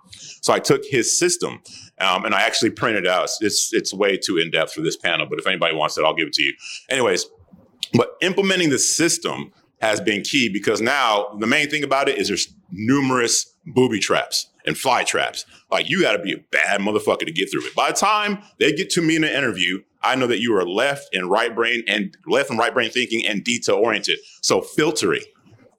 So 0.41 0.55
I 0.55 0.61
took 0.61 0.83
his 0.87 1.17
system 1.19 1.61
um, 2.01 2.25
and 2.25 2.35
I 2.35 2.41
actually 2.41 2.71
printed 2.71 3.07
out. 3.07 3.29
It's, 3.43 3.71
it's 3.75 3.93
way 3.93 4.17
too 4.17 4.39
in 4.39 4.51
depth 4.51 4.73
for 4.73 4.81
this 4.81 4.97
panel, 4.97 5.27
but 5.29 5.39
if 5.39 5.47
anybody 5.47 5.77
wants 5.77 5.99
it, 5.99 6.05
I'll 6.05 6.15
give 6.15 6.29
it 6.29 6.33
to 6.35 6.43
you. 6.43 6.55
Anyways, 6.89 7.27
but 7.93 8.17
implementing 8.23 8.71
the 8.71 8.79
system 8.79 9.53
has 9.83 10.01
been 10.01 10.23
key 10.23 10.49
because 10.49 10.81
now 10.81 11.37
the 11.39 11.47
main 11.47 11.69
thing 11.69 11.85
about 11.85 12.09
it 12.09 12.17
is 12.17 12.29
there's 12.29 12.53
numerous 12.71 13.55
booby 13.67 14.01
traps 14.01 14.49
and 14.65 14.77
fly 14.77 15.05
traps. 15.05 15.45
Like 15.71 15.91
you 15.91 16.01
got 16.01 16.13
to 16.13 16.19
be 16.19 16.33
a 16.33 16.39
bad 16.51 16.81
motherfucker 16.81 17.27
to 17.27 17.33
get 17.33 17.51
through 17.51 17.67
it. 17.67 17.75
By 17.75 17.91
the 17.91 17.97
time 17.97 18.39
they 18.59 18.73
get 18.73 18.89
to 18.91 19.03
me 19.03 19.17
in 19.17 19.25
an 19.25 19.31
interview, 19.31 19.83
I 20.03 20.15
know 20.15 20.27
that 20.27 20.41
you 20.41 20.55
are 20.57 20.65
left 20.67 21.15
and 21.15 21.31
right 21.31 21.55
brain 21.55 21.83
and 21.89 22.17
left 22.27 22.51
and 22.51 22.59
right 22.59 22.73
brain 22.73 22.91
thinking 22.91 23.27
and 23.27 23.43
detail 23.43 23.77
oriented. 23.77 24.19
So 24.43 24.61
filtering. 24.61 25.23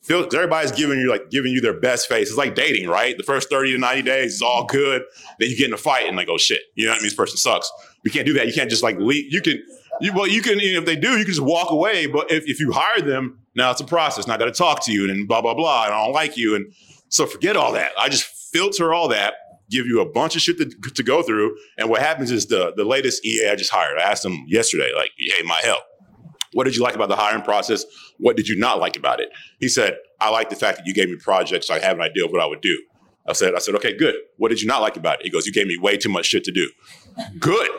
Fil- 0.01 0.27
everybody's 0.33 0.71
giving 0.71 0.99
you 0.99 1.09
like 1.09 1.29
giving 1.29 1.51
you 1.51 1.61
their 1.61 1.77
best 1.79 2.07
face. 2.07 2.29
It's 2.29 2.37
like 2.37 2.55
dating, 2.55 2.87
right? 2.87 3.17
The 3.17 3.23
first 3.23 3.49
30 3.49 3.73
to 3.73 3.77
90 3.77 4.01
days 4.03 4.35
is 4.35 4.41
all 4.41 4.65
good. 4.65 5.03
Then 5.39 5.49
you 5.49 5.57
get 5.57 5.67
in 5.67 5.73
a 5.73 5.77
fight 5.77 6.07
and 6.07 6.15
like, 6.15 6.29
oh 6.29 6.37
shit, 6.37 6.61
you 6.75 6.85
know 6.85 6.91
what 6.91 6.95
I 6.95 6.99
mean? 6.99 7.05
This 7.05 7.13
person 7.13 7.37
sucks. 7.37 7.69
You 8.03 8.11
can't 8.11 8.25
do 8.25 8.33
that. 8.33 8.47
You 8.47 8.53
can't 8.53 8.69
just 8.69 8.83
like 8.83 8.97
leave. 8.97 9.31
You 9.31 9.41
can, 9.41 9.61
you, 9.99 10.13
well, 10.13 10.27
you 10.27 10.41
can, 10.41 10.59
you 10.59 10.73
know, 10.73 10.79
if 10.79 10.85
they 10.85 10.95
do, 10.95 11.11
you 11.17 11.25
can 11.25 11.33
just 11.33 11.41
walk 11.41 11.71
away. 11.71 12.07
But 12.07 12.31
if, 12.31 12.45
if 12.47 12.59
you 12.59 12.71
hire 12.71 13.01
them, 13.01 13.39
now 13.55 13.71
it's 13.71 13.81
a 13.81 13.85
process. 13.85 14.25
Now 14.25 14.35
I 14.35 14.37
got 14.37 14.45
to 14.45 14.51
talk 14.51 14.83
to 14.85 14.91
you 14.93 15.09
and 15.09 15.27
blah, 15.27 15.41
blah, 15.41 15.53
blah. 15.53 15.85
And 15.85 15.93
I 15.93 16.05
don't 16.05 16.13
like 16.13 16.37
you. 16.37 16.55
And 16.55 16.73
so 17.09 17.25
forget 17.25 17.57
all 17.57 17.73
that. 17.73 17.91
I 17.97 18.07
just 18.07 18.23
filter 18.23 18.93
all 18.93 19.09
that 19.09 19.33
give 19.69 19.85
you 19.85 20.01
a 20.01 20.05
bunch 20.09 20.35
of 20.35 20.41
shit 20.41 20.57
to, 20.57 20.65
to 20.65 21.03
go 21.03 21.21
through. 21.21 21.55
And 21.77 21.89
what 21.89 22.01
happens 22.01 22.31
is 22.31 22.47
the 22.47 22.73
the 22.75 22.83
latest 22.83 23.25
EA 23.25 23.49
I 23.49 23.55
just 23.55 23.71
hired, 23.71 23.97
I 23.97 24.03
asked 24.03 24.25
him 24.25 24.45
yesterday, 24.47 24.91
like, 24.95 25.11
hey, 25.17 25.43
my 25.43 25.59
help. 25.63 25.83
What 26.53 26.63
did 26.63 26.75
you 26.75 26.81
like 26.81 26.95
about 26.95 27.09
the 27.09 27.15
hiring 27.15 27.43
process? 27.43 27.85
What 28.17 28.35
did 28.35 28.47
you 28.47 28.57
not 28.57 28.79
like 28.79 28.97
about 28.97 29.19
it? 29.19 29.29
He 29.59 29.67
said, 29.67 29.97
I 30.19 30.29
like 30.31 30.49
the 30.49 30.55
fact 30.55 30.79
that 30.79 30.87
you 30.87 30.93
gave 30.93 31.09
me 31.09 31.15
projects 31.15 31.67
so 31.67 31.75
I 31.75 31.79
have 31.79 31.97
an 31.97 32.01
idea 32.01 32.25
of 32.25 32.31
what 32.31 32.41
I 32.41 32.47
would 32.47 32.61
do. 32.61 32.75
I 33.27 33.33
said, 33.33 33.53
I 33.53 33.59
said, 33.59 33.75
okay, 33.75 33.95
good. 33.95 34.15
What 34.37 34.49
did 34.49 34.59
you 34.59 34.67
not 34.67 34.81
like 34.81 34.97
about 34.97 35.19
it? 35.19 35.25
He 35.25 35.29
goes, 35.29 35.45
you 35.45 35.53
gave 35.53 35.67
me 35.67 35.77
way 35.77 35.97
too 35.97 36.09
much 36.09 36.25
shit 36.25 36.43
to 36.45 36.51
do. 36.51 36.69
good. 37.39 37.69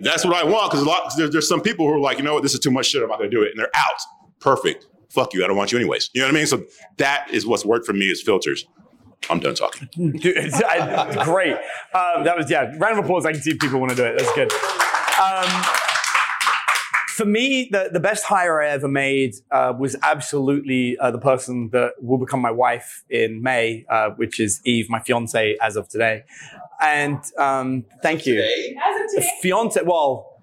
That's 0.00 0.24
what 0.24 0.34
I 0.34 0.44
want 0.44 0.70
because 0.70 0.84
a 0.84 0.88
lot 0.88 1.12
there's, 1.16 1.30
there's 1.30 1.48
some 1.48 1.60
people 1.60 1.86
who 1.86 1.94
are 1.94 2.00
like, 2.00 2.18
you 2.18 2.24
know 2.24 2.34
what, 2.34 2.42
this 2.42 2.52
is 2.52 2.60
too 2.60 2.72
much 2.72 2.86
shit. 2.86 3.02
I'm 3.02 3.08
not 3.08 3.18
going 3.18 3.30
to 3.30 3.36
do 3.36 3.42
it, 3.42 3.50
and 3.50 3.58
they're 3.58 3.74
out. 3.74 4.00
Perfect. 4.40 4.86
Fuck 5.08 5.32
you. 5.32 5.44
I 5.44 5.46
don't 5.46 5.56
want 5.56 5.72
you 5.72 5.78
anyways. 5.78 6.10
You 6.12 6.20
know 6.20 6.26
what 6.26 6.34
I 6.34 6.38
mean? 6.38 6.46
So 6.46 6.64
that 6.98 7.28
is 7.30 7.46
what's 7.46 7.64
worked 7.64 7.86
for 7.86 7.92
me 7.92 8.06
is 8.06 8.20
filters. 8.20 8.66
I'm 9.28 9.40
done 9.40 9.54
talking. 9.54 9.88
Dude, 9.96 10.52
I, 10.54 11.24
great. 11.24 11.54
Um, 11.54 12.24
that 12.24 12.36
was, 12.36 12.50
yeah, 12.50 12.74
round 12.78 12.98
of 12.98 13.04
applause. 13.04 13.26
I 13.26 13.32
can 13.32 13.40
see 13.40 13.50
if 13.50 13.58
people 13.58 13.80
want 13.80 13.90
to 13.90 13.96
do 13.96 14.04
it. 14.04 14.18
That's 14.18 14.32
good. 14.34 14.52
Um, 15.20 15.64
for 17.16 17.24
me, 17.24 17.68
the, 17.72 17.88
the 17.90 18.00
best 18.00 18.24
hire 18.24 18.60
I 18.60 18.68
ever 18.68 18.88
made 18.88 19.36
uh, 19.50 19.72
was 19.76 19.96
absolutely 20.02 20.98
uh, 20.98 21.10
the 21.10 21.18
person 21.18 21.70
that 21.72 21.94
will 22.00 22.18
become 22.18 22.40
my 22.40 22.50
wife 22.50 23.04
in 23.08 23.42
May, 23.42 23.86
uh, 23.88 24.10
which 24.10 24.38
is 24.38 24.60
Eve, 24.64 24.90
my 24.90 25.00
fiance 25.00 25.56
as 25.62 25.76
of 25.76 25.88
today. 25.88 26.24
And 26.80 27.18
um, 27.38 27.86
thank 28.02 28.26
you. 28.26 28.40
As 28.40 29.00
of 29.00 29.14
today? 29.14 29.30
Fiance, 29.40 29.80
well, 29.82 30.42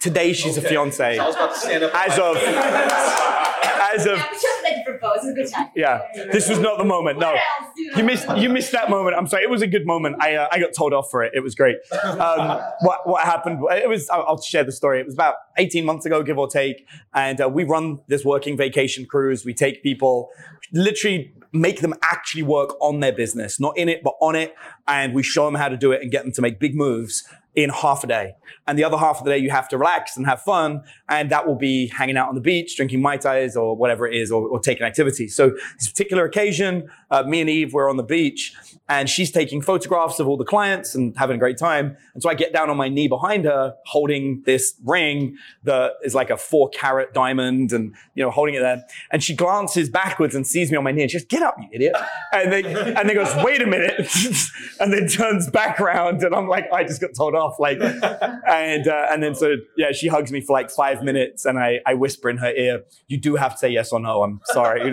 today 0.00 0.32
she's 0.32 0.58
okay. 0.58 0.66
a 0.66 0.70
fiance. 0.70 1.16
So 1.16 1.22
I 1.22 1.26
was 1.26 1.36
about 1.36 1.54
to 1.54 1.60
stand 1.60 1.84
up. 1.84 1.92
As 1.94 2.18
of 2.18 3.51
Yeah, 3.96 4.14
we 4.30 4.36
chose 4.36 4.42
that 4.62 4.74
to 4.76 4.82
propose. 4.84 5.16
It 5.16 5.26
was 5.26 5.30
a 5.30 5.34
good 5.34 5.50
time. 5.50 5.68
yeah, 5.74 6.02
this 6.32 6.48
was 6.48 6.58
not 6.58 6.78
the 6.78 6.84
moment. 6.84 7.18
No, 7.18 7.32
What 7.32 7.36
else 7.60 7.70
do 7.76 7.98
you 7.98 8.04
missed 8.04 8.36
you 8.36 8.48
missed 8.48 8.72
that 8.72 8.90
moment. 8.90 9.16
I'm 9.16 9.26
sorry. 9.26 9.42
It 9.44 9.50
was 9.50 9.62
a 9.62 9.66
good 9.66 9.86
moment. 9.86 10.16
I 10.20 10.34
uh, 10.36 10.48
I 10.50 10.58
got 10.58 10.72
told 10.72 10.92
off 10.92 11.10
for 11.10 11.22
it. 11.22 11.32
It 11.34 11.40
was 11.40 11.54
great. 11.54 11.76
Um, 12.02 12.60
what 12.80 13.06
what 13.06 13.24
happened? 13.24 13.60
It 13.70 13.88
was. 13.88 14.08
I'll, 14.10 14.24
I'll 14.26 14.42
share 14.42 14.64
the 14.64 14.72
story. 14.72 15.00
It 15.00 15.06
was 15.06 15.14
about 15.14 15.34
18 15.58 15.84
months 15.84 16.06
ago, 16.06 16.22
give 16.22 16.38
or 16.38 16.48
take, 16.48 16.86
and 17.14 17.40
uh, 17.40 17.48
we 17.48 17.64
run 17.64 18.00
this 18.08 18.24
working 18.24 18.56
vacation 18.56 19.06
cruise. 19.06 19.44
We 19.44 19.54
take 19.54 19.82
people, 19.82 20.30
literally 20.72 21.32
make 21.52 21.80
them 21.80 21.92
actually 22.02 22.42
work 22.42 22.70
on 22.80 23.00
their 23.00 23.12
business, 23.12 23.60
not 23.60 23.76
in 23.76 23.88
it 23.88 24.02
but 24.02 24.14
on 24.20 24.34
it, 24.34 24.54
and 24.88 25.12
we 25.14 25.22
show 25.22 25.44
them 25.44 25.54
how 25.54 25.68
to 25.68 25.76
do 25.76 25.92
it 25.92 26.00
and 26.00 26.10
get 26.10 26.24
them 26.24 26.32
to 26.32 26.40
make 26.42 26.58
big 26.58 26.74
moves 26.74 27.24
in 27.54 27.70
half 27.70 28.02
a 28.02 28.06
day. 28.06 28.34
And 28.66 28.78
the 28.78 28.84
other 28.84 28.96
half 28.96 29.18
of 29.18 29.24
the 29.24 29.30
day, 29.30 29.38
you 29.38 29.50
have 29.50 29.68
to 29.68 29.78
relax 29.78 30.16
and 30.16 30.26
have 30.26 30.40
fun. 30.42 30.82
And 31.08 31.30
that 31.30 31.46
will 31.46 31.56
be 31.56 31.88
hanging 31.88 32.16
out 32.16 32.28
on 32.28 32.34
the 32.34 32.40
beach, 32.40 32.76
drinking 32.76 33.02
Mai 33.02 33.18
Tais 33.18 33.56
or 33.56 33.76
whatever 33.76 34.06
it 34.06 34.14
is, 34.14 34.30
or, 34.32 34.48
or 34.48 34.58
taking 34.58 34.86
activities. 34.86 35.36
So 35.36 35.50
this 35.78 35.88
particular 35.88 36.24
occasion, 36.24 36.88
uh, 37.10 37.24
me 37.24 37.40
and 37.40 37.50
Eve 37.50 37.74
were 37.74 37.90
on 37.90 37.96
the 37.96 38.02
beach 38.02 38.54
and 38.88 39.08
she's 39.08 39.30
taking 39.30 39.62
photographs 39.62 40.18
of 40.18 40.28
all 40.28 40.36
the 40.36 40.44
clients 40.44 40.94
and 40.94 41.16
having 41.16 41.36
a 41.36 41.38
great 41.38 41.56
time. 41.58 41.96
And 42.14 42.22
so 42.22 42.28
I 42.28 42.34
get 42.34 42.52
down 42.52 42.70
on 42.70 42.76
my 42.76 42.88
knee 42.88 43.08
behind 43.08 43.44
her, 43.44 43.74
holding 43.86 44.42
this 44.44 44.74
ring 44.84 45.36
that 45.64 45.92
is 46.04 46.14
like 46.14 46.30
a 46.30 46.36
four 46.36 46.68
carat 46.70 47.12
diamond 47.12 47.72
and, 47.72 47.94
you 48.14 48.22
know, 48.22 48.30
holding 48.30 48.54
it 48.54 48.60
there. 48.60 48.84
And 49.10 49.22
she 49.22 49.34
glances 49.34 49.88
backwards 49.88 50.34
and 50.34 50.46
sees 50.46 50.70
me 50.70 50.76
on 50.76 50.84
my 50.84 50.92
knee 50.92 51.02
and 51.02 51.10
she 51.10 51.18
goes, 51.18 51.26
get 51.26 51.42
up, 51.42 51.56
you 51.58 51.68
idiot. 51.72 51.96
And 52.32 52.52
then, 52.52 52.66
and 52.66 53.08
then 53.08 53.14
goes, 53.14 53.34
wait 53.44 53.62
a 53.62 53.66
minute. 53.66 54.08
and 54.80 54.92
then 54.92 55.06
turns 55.06 55.50
back 55.50 55.80
around 55.80 56.22
and 56.22 56.34
I'm 56.34 56.48
like, 56.48 56.70
I 56.72 56.84
just 56.84 57.00
got 57.00 57.10
told 57.14 57.34
off. 57.34 57.41
Like, 57.58 57.78
and, 57.80 58.88
uh, 58.88 59.06
and 59.10 59.22
then 59.22 59.34
so, 59.34 59.56
yeah, 59.76 59.92
she 59.92 60.08
hugs 60.08 60.32
me 60.32 60.40
for 60.40 60.52
like 60.52 60.70
five 60.70 61.02
minutes 61.02 61.44
and 61.44 61.58
I, 61.58 61.80
I 61.86 61.94
whisper 61.94 62.30
in 62.30 62.38
her 62.38 62.52
ear, 62.52 62.84
you 63.08 63.18
do 63.18 63.36
have 63.36 63.52
to 63.52 63.58
say 63.58 63.70
yes 63.70 63.92
or 63.92 64.00
no. 64.00 64.22
I'm 64.22 64.40
sorry. 64.46 64.90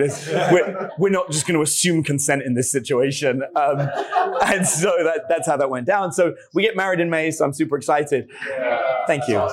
We're, 0.52 0.90
we're 0.98 1.10
not 1.10 1.32
just 1.32 1.48
going 1.48 1.56
to 1.56 1.62
assume 1.62 2.04
consent 2.04 2.44
in 2.44 2.54
this 2.54 2.72
situation. 2.72 3.44
Um, 3.56 3.90
and 4.44 4.68
so 4.68 4.92
that, 5.04 5.26
that's 5.30 5.48
how 5.48 5.58
that 5.58 5.70
went 5.70 5.88
down. 5.88 6.12
So 6.12 6.36
we 6.54 6.64
get 6.64 6.76
married 6.76 7.00
in 7.00 7.10
May. 7.10 7.32
So 7.32 7.46
I'm 7.46 7.54
super 7.54 7.78
excited. 7.78 8.30
Thank 9.08 9.28
you. 9.28 9.48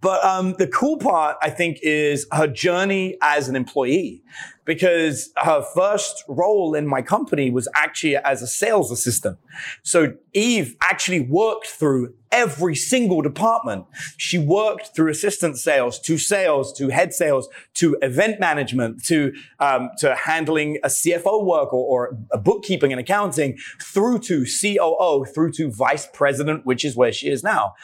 But 0.00 0.24
um, 0.24 0.54
the 0.58 0.66
cool 0.66 0.98
part, 0.98 1.36
I 1.42 1.50
think, 1.50 1.78
is 1.82 2.26
her 2.32 2.46
journey 2.46 3.16
as 3.22 3.48
an 3.48 3.56
employee, 3.56 4.22
because 4.64 5.30
her 5.36 5.62
first 5.74 6.24
role 6.28 6.74
in 6.74 6.86
my 6.86 7.02
company 7.02 7.50
was 7.50 7.68
actually 7.74 8.16
as 8.16 8.42
a 8.42 8.46
sales 8.46 8.90
assistant. 8.90 9.38
So 9.82 10.14
Eve 10.32 10.76
actually 10.80 11.20
worked 11.20 11.66
through 11.66 12.14
every 12.30 12.74
single 12.74 13.20
department. 13.20 13.84
She 14.16 14.38
worked 14.38 14.96
through 14.96 15.10
assistant 15.10 15.58
sales 15.58 15.98
to 16.00 16.16
sales 16.16 16.72
to 16.78 16.88
head 16.88 17.12
sales 17.12 17.48
to 17.74 17.96
event 18.00 18.40
management 18.40 19.04
to 19.04 19.32
um, 19.60 19.90
to 19.98 20.14
handling 20.14 20.78
a 20.82 20.88
CFO 20.88 21.44
work 21.44 21.72
or, 21.74 21.84
or 21.84 22.16
a 22.32 22.38
bookkeeping 22.38 22.90
and 22.90 23.00
accounting 23.00 23.58
through 23.80 24.20
to 24.20 24.46
COO 24.46 25.26
through 25.26 25.52
to 25.52 25.70
vice 25.70 26.08
president, 26.12 26.64
which 26.64 26.84
is 26.84 26.96
where 26.96 27.12
she 27.12 27.28
is 27.28 27.44
now. 27.44 27.74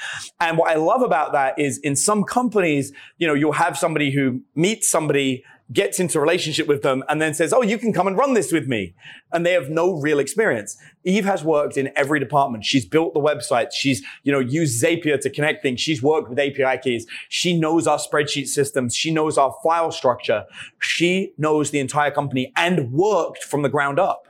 And 0.41 0.57
what 0.57 0.71
I 0.71 0.77
love 0.77 1.03
about 1.03 1.33
that 1.33 1.59
is 1.59 1.79
in 1.79 1.95
some 1.95 2.25
companies, 2.25 2.93
you 3.19 3.27
know, 3.27 3.35
you'll 3.35 3.53
have 3.53 3.77
somebody 3.77 4.11
who 4.11 4.41
meets 4.55 4.89
somebody 4.89 5.45
gets 5.73 6.01
into 6.01 6.19
relationship 6.21 6.67
with 6.67 6.83
them 6.83 7.05
and 7.09 7.21
then 7.21 7.35
says, 7.35 7.53
Oh, 7.53 7.63
you 7.63 7.79
can 7.79 7.93
come 7.93 8.07
and 8.07 8.17
run 8.17 8.35
this 8.35 8.53
with 8.53 8.67
me. 8.67 8.95
And 9.33 9.45
they 9.45 9.53
have 9.53 9.69
no 9.69 10.01
real 10.01 10.19
experience. 10.19 10.77
Eve 11.05 11.25
has 11.25 11.45
worked 11.45 11.77
in 11.77 11.91
every 11.95 12.21
department. 12.21 12.65
She's 12.65 12.87
built 12.87 13.15
the 13.15 13.21
website. 13.21 13.69
She's, 13.73 14.03
you 14.23 14.33
know, 14.33 14.39
used 14.39 14.83
Zapier 14.83 15.21
to 15.21 15.31
connect 15.31 15.63
things. 15.63 15.81
She's 15.81 16.03
worked 16.03 16.31
with 16.31 16.39
API 16.39 16.79
keys. 16.83 17.07
She 17.29 17.59
knows 17.59 17.87
our 17.87 17.99
spreadsheet 17.99 18.47
systems. 18.47 18.95
She 18.95 19.11
knows 19.11 19.37
our 19.37 19.55
file 19.63 19.93
structure. 19.93 20.45
She 20.79 21.33
knows 21.37 21.71
the 21.71 21.81
entire 21.81 22.11
company 22.11 22.53
and 22.57 22.93
worked 22.93 23.45
from 23.45 23.63
the 23.63 23.69
ground 23.69 23.99
up. 23.99 24.27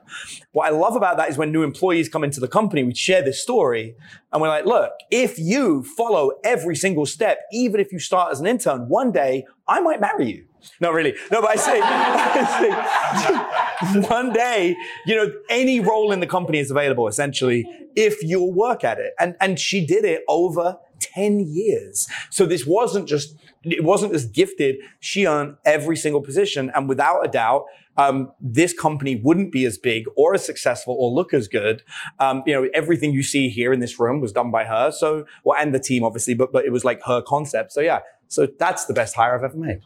What 0.53 0.67
I 0.67 0.71
love 0.71 0.97
about 0.97 1.19
that 1.19 1.29
is 1.29 1.37
when 1.37 1.53
new 1.53 1.63
employees 1.63 2.09
come 2.09 2.25
into 2.25 2.41
the 2.41 2.49
company, 2.49 2.83
we 2.83 2.95
share 2.95 3.23
this 3.23 3.43
story 3.43 3.95
and 4.33 4.41
we're 4.41 4.49
like, 4.49 4.65
look, 4.65 4.93
if 5.11 5.39
you 5.39 5.83
follow 5.83 6.33
every 6.43 6.75
single 6.75 7.07
step, 7.07 7.41
even 7.53 7.81
if 7.81 7.93
you 7.93 7.99
start 7.99 8.33
as 8.33 8.41
an 8.41 8.47
intern, 8.47 8.89
one 8.89 9.13
day 9.13 9.45
I 9.67 9.81
might 9.81 10.01
marry 10.01 10.31
you. 10.31 10.48
Not 10.81 10.93
really. 10.93 11.15
No, 11.31 11.41
but 11.41 11.51
I 11.51 11.57
say, 11.57 11.81
I 11.83 13.79
say 13.83 14.01
one 14.09 14.33
day, 14.33 14.77
you 15.07 15.15
know, 15.15 15.33
any 15.49 15.81
role 15.81 16.13
in 16.13 16.21
the 16.21 16.27
company 16.27 16.59
is 16.59 16.71
available 16.71 17.09
essentially 17.09 17.67
if 17.97 18.23
you'll 18.23 18.53
work 18.53 18.85
at 18.85 18.99
it. 18.99 19.13
And, 19.19 19.37
and 19.41 19.59
she 19.59 19.85
did 19.85 20.05
it 20.05 20.23
over 20.29 20.79
10 21.01 21.41
years. 21.41 22.09
So 22.31 22.47
this 22.47 22.67
wasn't 22.67 23.09
just, 23.09 23.37
it 23.65 23.85
wasn't 23.85 24.13
just 24.13 24.33
gifted. 24.33 24.77
She 25.01 25.27
earned 25.27 25.57
every 25.65 25.97
single 25.97 26.23
position. 26.23 26.71
And 26.75 26.89
without 26.89 27.25
a 27.25 27.29
doubt, 27.29 27.65
um, 27.97 28.31
this 28.41 28.73
company 28.73 29.17
wouldn't 29.17 29.51
be 29.51 29.65
as 29.65 29.77
big 29.77 30.05
or 30.17 30.35
as 30.35 30.47
successful 30.47 30.97
or 30.99 31.11
look 31.11 31.35
as 31.35 31.49
good. 31.49 31.83
Um, 32.21 32.45
you 32.47 32.53
know, 32.53 32.69
everything 32.73 33.13
you 33.13 33.25
see 33.25 33.49
here 33.49 33.73
in 33.73 33.81
this 33.81 33.99
room 33.99 34.21
was 34.21 34.33
done 34.33 34.53
by 34.53 34.65
her. 34.65 34.93
So, 34.93 35.25
well, 35.45 35.59
and 35.59 35.75
the 35.75 35.81
team 35.81 36.05
obviously, 36.05 36.35
but, 36.35 36.53
but 36.53 36.65
it 36.65 36.71
was 36.71 36.85
like 36.85 37.03
her 37.07 37.21
concept. 37.21 37.73
So 37.73 37.81
yeah, 37.81 38.01
so 38.29 38.47
that's 38.59 38.85
the 38.85 38.95
best 38.95 39.17
hire 39.17 39.35
I've 39.35 39.43
ever 39.43 39.57
made. 39.57 39.81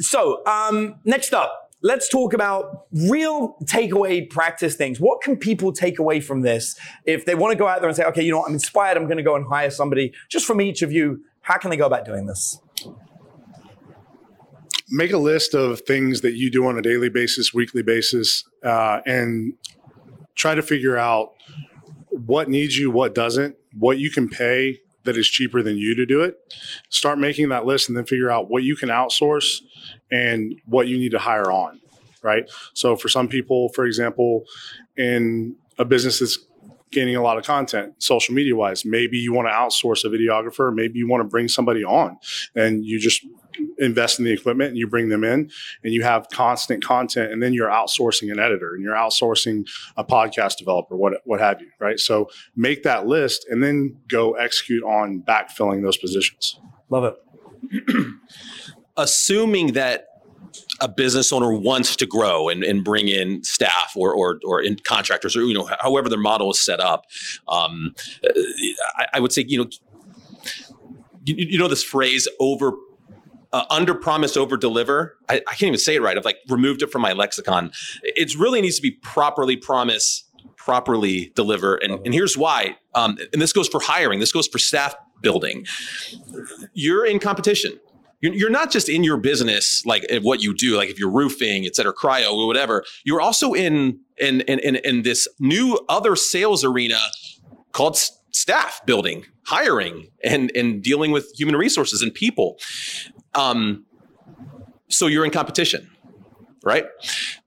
So, 0.00 0.44
um, 0.46 0.96
next 1.04 1.34
up, 1.34 1.70
let's 1.82 2.08
talk 2.08 2.32
about 2.32 2.86
real 2.92 3.56
takeaway 3.64 4.28
practice 4.28 4.74
things. 4.74 4.98
What 4.98 5.20
can 5.20 5.36
people 5.36 5.72
take 5.72 5.98
away 5.98 6.20
from 6.20 6.40
this 6.40 6.74
if 7.04 7.26
they 7.26 7.34
want 7.34 7.52
to 7.52 7.58
go 7.58 7.68
out 7.68 7.80
there 7.80 7.88
and 7.88 7.96
say, 7.96 8.04
okay, 8.04 8.22
you 8.22 8.32
know 8.32 8.38
what, 8.38 8.48
I'm 8.48 8.54
inspired, 8.54 8.96
I'm 8.96 9.04
going 9.04 9.18
to 9.18 9.22
go 9.22 9.36
and 9.36 9.46
hire 9.46 9.70
somebody 9.70 10.12
just 10.28 10.46
from 10.46 10.60
each 10.60 10.82
of 10.82 10.90
you? 10.90 11.22
How 11.42 11.58
can 11.58 11.70
they 11.70 11.76
go 11.76 11.86
about 11.86 12.04
doing 12.04 12.26
this? 12.26 12.60
make 14.90 15.12
a 15.12 15.18
list 15.18 15.54
of 15.54 15.80
things 15.82 16.20
that 16.20 16.34
you 16.34 16.50
do 16.50 16.66
on 16.66 16.76
a 16.76 16.82
daily 16.82 17.08
basis, 17.08 17.54
weekly 17.54 17.82
basis, 17.82 18.44
uh, 18.64 19.00
and 19.06 19.54
try 20.34 20.54
to 20.54 20.62
figure 20.62 20.98
out 20.98 21.32
what 22.10 22.48
needs 22.48 22.76
you, 22.76 22.90
what 22.90 23.14
doesn't, 23.14 23.56
what 23.78 23.98
you 23.98 24.10
can 24.10 24.28
pay 24.28 24.80
that 25.04 25.16
is 25.16 25.28
cheaper 25.28 25.62
than 25.62 25.76
you 25.76 25.94
to 25.94 26.06
do 26.06 26.22
it. 26.22 26.36
Start 26.88 27.18
making 27.18 27.48
that 27.50 27.64
list 27.64 27.88
and 27.88 27.96
then 27.96 28.04
figure 28.04 28.30
out 28.30 28.50
what 28.50 28.62
you 28.62 28.76
can 28.76 28.88
outsource 28.88 29.62
and 30.10 30.54
what 30.66 30.88
you 30.88 30.98
need 30.98 31.12
to 31.12 31.18
hire 31.18 31.50
on. 31.50 31.80
Right. 32.22 32.50
So 32.74 32.96
for 32.96 33.08
some 33.08 33.28
people, 33.28 33.70
for 33.70 33.86
example, 33.86 34.44
in 34.96 35.56
a 35.78 35.84
business 35.84 36.18
that's 36.18 36.38
gaining 36.90 37.16
a 37.16 37.22
lot 37.22 37.38
of 37.38 37.44
content 37.44 37.94
social 38.02 38.34
media 38.34 38.54
wise 38.54 38.84
maybe 38.84 39.16
you 39.16 39.32
want 39.32 39.46
to 39.46 39.52
outsource 39.52 40.04
a 40.04 40.08
videographer 40.08 40.74
maybe 40.74 40.98
you 40.98 41.08
want 41.08 41.20
to 41.20 41.28
bring 41.28 41.46
somebody 41.46 41.84
on 41.84 42.18
and 42.56 42.84
you 42.84 42.98
just 42.98 43.24
invest 43.78 44.18
in 44.18 44.24
the 44.24 44.32
equipment 44.32 44.70
and 44.70 44.78
you 44.78 44.86
bring 44.86 45.08
them 45.08 45.24
in 45.24 45.50
and 45.84 45.92
you 45.92 46.02
have 46.02 46.26
constant 46.32 46.84
content 46.84 47.32
and 47.32 47.42
then 47.42 47.52
you're 47.52 47.70
outsourcing 47.70 48.30
an 48.32 48.38
editor 48.38 48.74
and 48.74 48.82
you're 48.82 48.94
outsourcing 48.94 49.66
a 49.96 50.04
podcast 50.04 50.56
developer 50.56 50.96
what 50.96 51.14
what 51.24 51.40
have 51.40 51.60
you 51.60 51.68
right 51.78 51.98
so 51.98 52.28
make 52.56 52.82
that 52.82 53.06
list 53.06 53.46
and 53.50 53.62
then 53.62 53.96
go 54.08 54.32
execute 54.34 54.82
on 54.84 55.20
backfilling 55.20 55.82
those 55.82 55.96
positions 55.96 56.58
Love 56.88 57.04
it. 57.04 58.06
assuming 58.96 59.72
that 59.74 60.06
a 60.80 60.88
business 60.88 61.32
owner 61.32 61.52
wants 61.52 61.94
to 61.96 62.06
grow 62.06 62.48
and, 62.48 62.64
and 62.64 62.84
bring 62.84 63.08
in 63.08 63.42
staff 63.44 63.92
or 63.96 64.12
or, 64.12 64.40
or 64.44 64.60
in 64.62 64.76
contractors 64.76 65.36
or 65.36 65.42
you 65.42 65.54
know 65.54 65.68
however 65.80 66.08
their 66.08 66.18
model 66.18 66.50
is 66.50 66.64
set 66.64 66.80
up, 66.80 67.06
um, 67.48 67.94
I, 68.96 69.06
I 69.14 69.20
would 69.20 69.32
say 69.32 69.44
you 69.46 69.58
know 69.58 69.70
you, 71.24 71.34
you 71.36 71.58
know 71.58 71.68
this 71.68 71.84
phrase 71.84 72.26
over 72.40 72.72
uh, 73.52 73.64
under 73.70 73.94
promise 73.94 74.36
over 74.36 74.56
deliver 74.56 75.16
I, 75.28 75.36
I 75.36 75.54
can't 75.54 75.64
even 75.64 75.78
say 75.78 75.96
it 75.96 76.02
right. 76.02 76.16
I've 76.16 76.24
like 76.24 76.38
removed 76.48 76.82
it 76.82 76.90
from 76.90 77.02
my 77.02 77.12
lexicon. 77.12 77.72
It 78.02 78.34
really 78.38 78.60
needs 78.60 78.76
to 78.76 78.82
be 78.82 78.92
properly 78.92 79.56
promise 79.56 80.24
properly 80.56 81.32
deliver 81.34 81.76
and, 81.76 82.04
and 82.04 82.14
here's 82.14 82.36
why. 82.36 82.76
Um, 82.94 83.16
and 83.32 83.40
this 83.40 83.52
goes 83.52 83.68
for 83.68 83.80
hiring. 83.80 84.20
This 84.20 84.32
goes 84.32 84.46
for 84.46 84.58
staff 84.58 84.94
building. 85.22 85.66
You're 86.74 87.04
in 87.04 87.18
competition. 87.18 87.78
You're, 88.22 88.50
not 88.50 88.70
just 88.70 88.90
in 88.90 89.02
your 89.02 89.16
business 89.16 89.82
like 89.86 90.04
what 90.20 90.42
you 90.42 90.54
do 90.54 90.76
like 90.76 90.90
if 90.90 90.98
you're 90.98 91.10
roofing 91.10 91.64
et 91.64 91.74
cetera 91.74 91.94
cryo 91.94 92.32
or 92.32 92.46
whatever. 92.46 92.84
You're 93.04 93.20
also 93.20 93.54
in 93.54 94.00
in, 94.18 94.42
in, 94.42 94.76
in 94.76 95.02
this 95.02 95.26
new 95.38 95.80
other 95.88 96.16
sales 96.16 96.62
arena 96.62 96.98
called 97.72 97.98
staff 98.32 98.80
building 98.84 99.24
hiring 99.46 100.08
and 100.22 100.52
and 100.54 100.82
dealing 100.82 101.12
with 101.12 101.32
human 101.34 101.56
resources 101.56 102.02
and 102.02 102.12
people 102.12 102.58
um, 103.34 103.84
so 104.88 105.06
you're 105.06 105.24
in 105.24 105.30
competition, 105.30 105.90
right? 106.64 106.84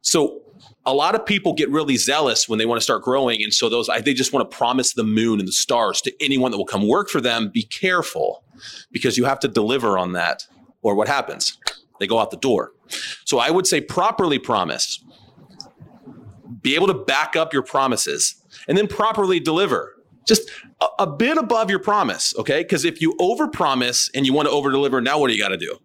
So 0.02 0.42
a 0.86 0.94
lot 0.94 1.16
of 1.16 1.26
people 1.26 1.54
get 1.54 1.70
really 1.70 1.96
zealous 1.96 2.50
when 2.50 2.60
they 2.60 2.66
want 2.66 2.80
to 2.80 2.84
start 2.84 3.04
growing, 3.04 3.42
and 3.42 3.54
so 3.54 3.70
those 3.70 3.90
they 4.04 4.14
just 4.14 4.34
want 4.34 4.50
to 4.50 4.58
promise 4.58 4.94
the 4.94 5.04
moon 5.04 5.40
and 5.40 5.48
the 5.48 5.54
stars 5.54 6.02
to 6.02 6.14
anyone 6.24 6.52
that 6.52 6.58
will 6.58 6.66
come 6.66 6.88
work 6.88 7.10
for 7.10 7.22
them. 7.22 7.50
Be 7.54 7.64
careful, 7.64 8.44
because 8.92 9.18
you 9.18 9.26
have 9.26 9.40
to 9.40 9.48
deliver 9.48 9.98
on 9.98 10.14
that, 10.14 10.46
or 10.82 10.96
what 10.96 11.08
happens? 11.08 11.58
They 12.00 12.08
go 12.08 12.20
out 12.20 12.32
the 12.32 12.38
door. 12.38 12.72
So 13.26 13.40
I 13.40 13.50
would 13.50 13.68
say 13.68 13.80
properly 13.82 14.40
promise. 14.40 15.04
Be 16.62 16.76
able 16.76 16.88
to 16.88 16.94
back 16.94 17.36
up 17.36 17.54
your 17.54 17.64
promises, 17.64 18.36
and 18.68 18.78
then 18.78 18.88
properly 18.88 19.40
deliver. 19.40 19.96
Just 20.26 20.50
a, 20.82 20.86
a 21.00 21.08
bit 21.08 21.38
above 21.38 21.70
your 21.70 21.80
promise, 21.80 22.34
okay? 22.38 22.64
Because 22.64 22.86
if 22.86 23.02
you 23.02 23.16
overpromise 23.20 24.10
and 24.14 24.26
you 24.26 24.34
want 24.34 24.48
to 24.48 24.52
over 24.52 24.72
deliver, 24.72 25.02
now 25.02 25.20
what 25.20 25.28
do 25.28 25.34
you 25.34 25.42
got 25.42 25.50
to 25.50 25.58
do? 25.58 25.78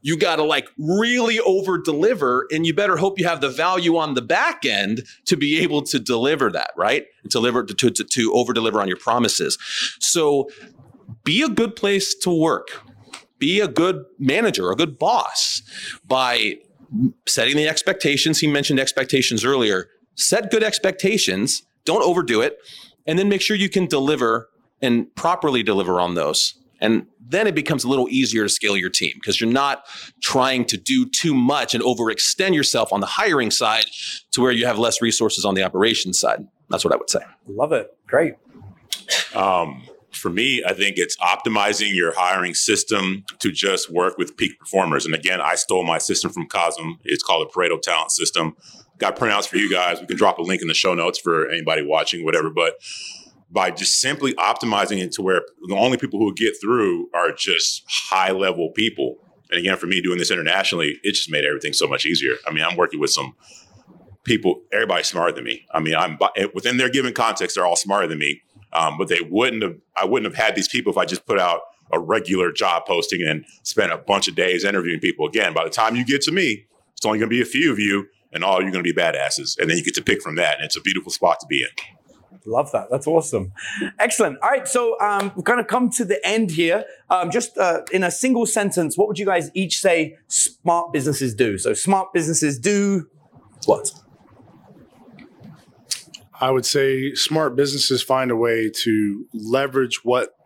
You 0.00 0.18
got 0.18 0.36
to 0.36 0.42
like 0.42 0.68
really 0.78 1.38
over 1.40 1.78
deliver, 1.78 2.46
and 2.50 2.66
you 2.66 2.74
better 2.74 2.96
hope 2.96 3.18
you 3.18 3.26
have 3.26 3.40
the 3.40 3.50
value 3.50 3.96
on 3.96 4.14
the 4.14 4.22
back 4.22 4.64
end 4.64 5.04
to 5.26 5.36
be 5.36 5.60
able 5.60 5.82
to 5.82 6.00
deliver 6.00 6.50
that, 6.50 6.70
right? 6.76 7.04
Deliver 7.28 7.64
to, 7.64 7.90
to, 7.90 8.04
to 8.04 8.32
over 8.32 8.52
deliver 8.52 8.80
on 8.80 8.88
your 8.88 8.96
promises. 8.96 9.56
So 10.00 10.48
be 11.24 11.42
a 11.42 11.48
good 11.48 11.76
place 11.76 12.14
to 12.22 12.30
work. 12.30 12.82
Be 13.38 13.60
a 13.60 13.68
good 13.68 14.04
manager, 14.18 14.70
a 14.70 14.74
good 14.74 14.98
boss 14.98 15.62
by 16.04 16.54
setting 17.26 17.56
the 17.56 17.68
expectations. 17.68 18.40
He 18.40 18.48
mentioned 18.48 18.80
expectations 18.80 19.44
earlier. 19.44 19.88
Set 20.16 20.50
good 20.50 20.64
expectations. 20.64 21.62
Don't 21.84 22.02
overdo 22.02 22.40
it 22.40 22.58
and 23.08 23.18
then 23.18 23.28
make 23.28 23.40
sure 23.40 23.56
you 23.56 23.70
can 23.70 23.86
deliver 23.86 24.50
and 24.80 25.12
properly 25.16 25.64
deliver 25.64 26.00
on 26.00 26.14
those. 26.14 26.54
And 26.80 27.06
then 27.20 27.48
it 27.48 27.56
becomes 27.56 27.82
a 27.82 27.88
little 27.88 28.08
easier 28.08 28.44
to 28.44 28.48
scale 28.48 28.76
your 28.76 28.90
team 28.90 29.12
because 29.14 29.40
you're 29.40 29.50
not 29.50 29.84
trying 30.22 30.64
to 30.66 30.76
do 30.76 31.08
too 31.08 31.34
much 31.34 31.74
and 31.74 31.82
overextend 31.82 32.54
yourself 32.54 32.92
on 32.92 33.00
the 33.00 33.06
hiring 33.06 33.50
side 33.50 33.86
to 34.30 34.40
where 34.40 34.52
you 34.52 34.66
have 34.66 34.78
less 34.78 35.02
resources 35.02 35.44
on 35.44 35.54
the 35.54 35.64
operations 35.64 36.20
side. 36.20 36.46
That's 36.68 36.84
what 36.84 36.94
I 36.94 36.96
would 36.96 37.10
say. 37.10 37.20
Love 37.48 37.72
it. 37.72 37.96
Great. 38.06 38.34
Um, 39.34 39.82
for 40.12 40.30
me, 40.30 40.62
I 40.64 40.74
think 40.74 40.98
it's 40.98 41.16
optimizing 41.16 41.94
your 41.94 42.12
hiring 42.14 42.54
system 42.54 43.24
to 43.40 43.50
just 43.50 43.90
work 43.90 44.18
with 44.18 44.36
peak 44.36 44.58
performers. 44.58 45.04
And 45.06 45.14
again, 45.14 45.40
I 45.40 45.54
stole 45.54 45.84
my 45.84 45.98
system 45.98 46.30
from 46.30 46.46
Kasim. 46.46 46.98
It's 47.04 47.22
called 47.22 47.48
the 47.48 47.52
Pareto 47.52 47.80
Talent 47.80 48.12
System 48.12 48.54
got 48.98 49.16
printouts 49.16 49.48
for 49.48 49.56
you 49.56 49.70
guys. 49.70 50.00
We 50.00 50.06
can 50.06 50.16
drop 50.16 50.38
a 50.38 50.42
link 50.42 50.62
in 50.62 50.68
the 50.68 50.74
show 50.74 50.94
notes 50.94 51.18
for 51.18 51.48
anybody 51.48 51.82
watching, 51.82 52.24
whatever. 52.24 52.50
But 52.50 52.74
by 53.50 53.70
just 53.70 54.00
simply 54.00 54.34
optimizing 54.34 54.98
it 54.98 55.12
to 55.12 55.22
where 55.22 55.42
the 55.66 55.74
only 55.74 55.96
people 55.96 56.18
who 56.18 56.34
get 56.34 56.54
through 56.60 57.08
are 57.14 57.32
just 57.32 57.84
high 57.88 58.32
level 58.32 58.70
people. 58.74 59.16
And 59.50 59.58
again, 59.58 59.76
for 59.78 59.86
me 59.86 60.02
doing 60.02 60.18
this 60.18 60.30
internationally, 60.30 60.98
it 61.02 61.12
just 61.12 61.30
made 61.30 61.44
everything 61.44 61.72
so 61.72 61.86
much 61.86 62.04
easier. 62.04 62.34
I 62.46 62.52
mean, 62.52 62.64
I'm 62.64 62.76
working 62.76 63.00
with 63.00 63.10
some 63.10 63.34
people, 64.24 64.62
everybody's 64.72 65.08
smarter 65.08 65.32
than 65.32 65.44
me. 65.44 65.64
I 65.72 65.80
mean, 65.80 65.94
I'm 65.94 66.18
within 66.52 66.76
their 66.76 66.90
given 66.90 67.14
context, 67.14 67.56
they're 67.56 67.64
all 67.64 67.76
smarter 67.76 68.06
than 68.06 68.18
me. 68.18 68.42
Um, 68.74 68.98
but 68.98 69.08
they 69.08 69.20
wouldn't 69.30 69.62
have, 69.62 69.76
I 69.96 70.04
wouldn't 70.04 70.30
have 70.30 70.44
had 70.44 70.54
these 70.54 70.68
people 70.68 70.92
if 70.92 70.98
I 70.98 71.06
just 71.06 71.24
put 71.24 71.38
out 71.38 71.62
a 71.90 71.98
regular 71.98 72.52
job 72.52 72.84
posting 72.84 73.26
and 73.26 73.46
spent 73.62 73.92
a 73.92 73.96
bunch 73.96 74.28
of 74.28 74.34
days 74.34 74.62
interviewing 74.62 75.00
people. 75.00 75.26
Again, 75.26 75.54
by 75.54 75.64
the 75.64 75.70
time 75.70 75.96
you 75.96 76.04
get 76.04 76.20
to 76.22 76.32
me, 76.32 76.66
it's 76.92 77.06
only 77.06 77.18
going 77.18 77.30
to 77.30 77.34
be 77.34 77.40
a 77.40 77.46
few 77.46 77.72
of 77.72 77.78
you 77.78 78.06
and 78.32 78.44
all 78.44 78.60
you're 78.60 78.70
going 78.70 78.84
to 78.84 78.94
be 78.94 78.98
badasses. 78.98 79.58
And 79.58 79.70
then 79.70 79.76
you 79.76 79.84
get 79.84 79.94
to 79.94 80.02
pick 80.02 80.22
from 80.22 80.36
that. 80.36 80.56
And 80.56 80.64
it's 80.64 80.76
a 80.76 80.80
beautiful 80.80 81.10
spot 81.10 81.40
to 81.40 81.46
be 81.46 81.62
in. 81.62 81.68
Love 82.46 82.72
that. 82.72 82.88
That's 82.90 83.06
awesome. 83.06 83.52
Excellent. 83.98 84.38
All 84.42 84.48
right. 84.48 84.66
So 84.66 84.98
um, 85.00 85.32
we're 85.36 85.42
going 85.42 85.58
to 85.58 85.64
come 85.64 85.90
to 85.90 86.04
the 86.04 86.24
end 86.26 86.50
here. 86.50 86.84
Um, 87.10 87.30
just 87.30 87.58
uh, 87.58 87.82
in 87.92 88.02
a 88.02 88.10
single 88.10 88.46
sentence, 88.46 88.96
what 88.96 89.06
would 89.08 89.18
you 89.18 89.26
guys 89.26 89.50
each 89.54 89.80
say 89.80 90.16
smart 90.28 90.92
businesses 90.92 91.34
do? 91.34 91.58
So 91.58 91.74
smart 91.74 92.12
businesses 92.14 92.58
do 92.58 93.06
what? 93.66 93.92
I 96.40 96.50
would 96.50 96.64
say 96.64 97.14
smart 97.14 97.56
businesses 97.56 98.02
find 98.02 98.30
a 98.30 98.36
way 98.36 98.70
to 98.84 99.26
leverage 99.34 100.04
what 100.04 100.37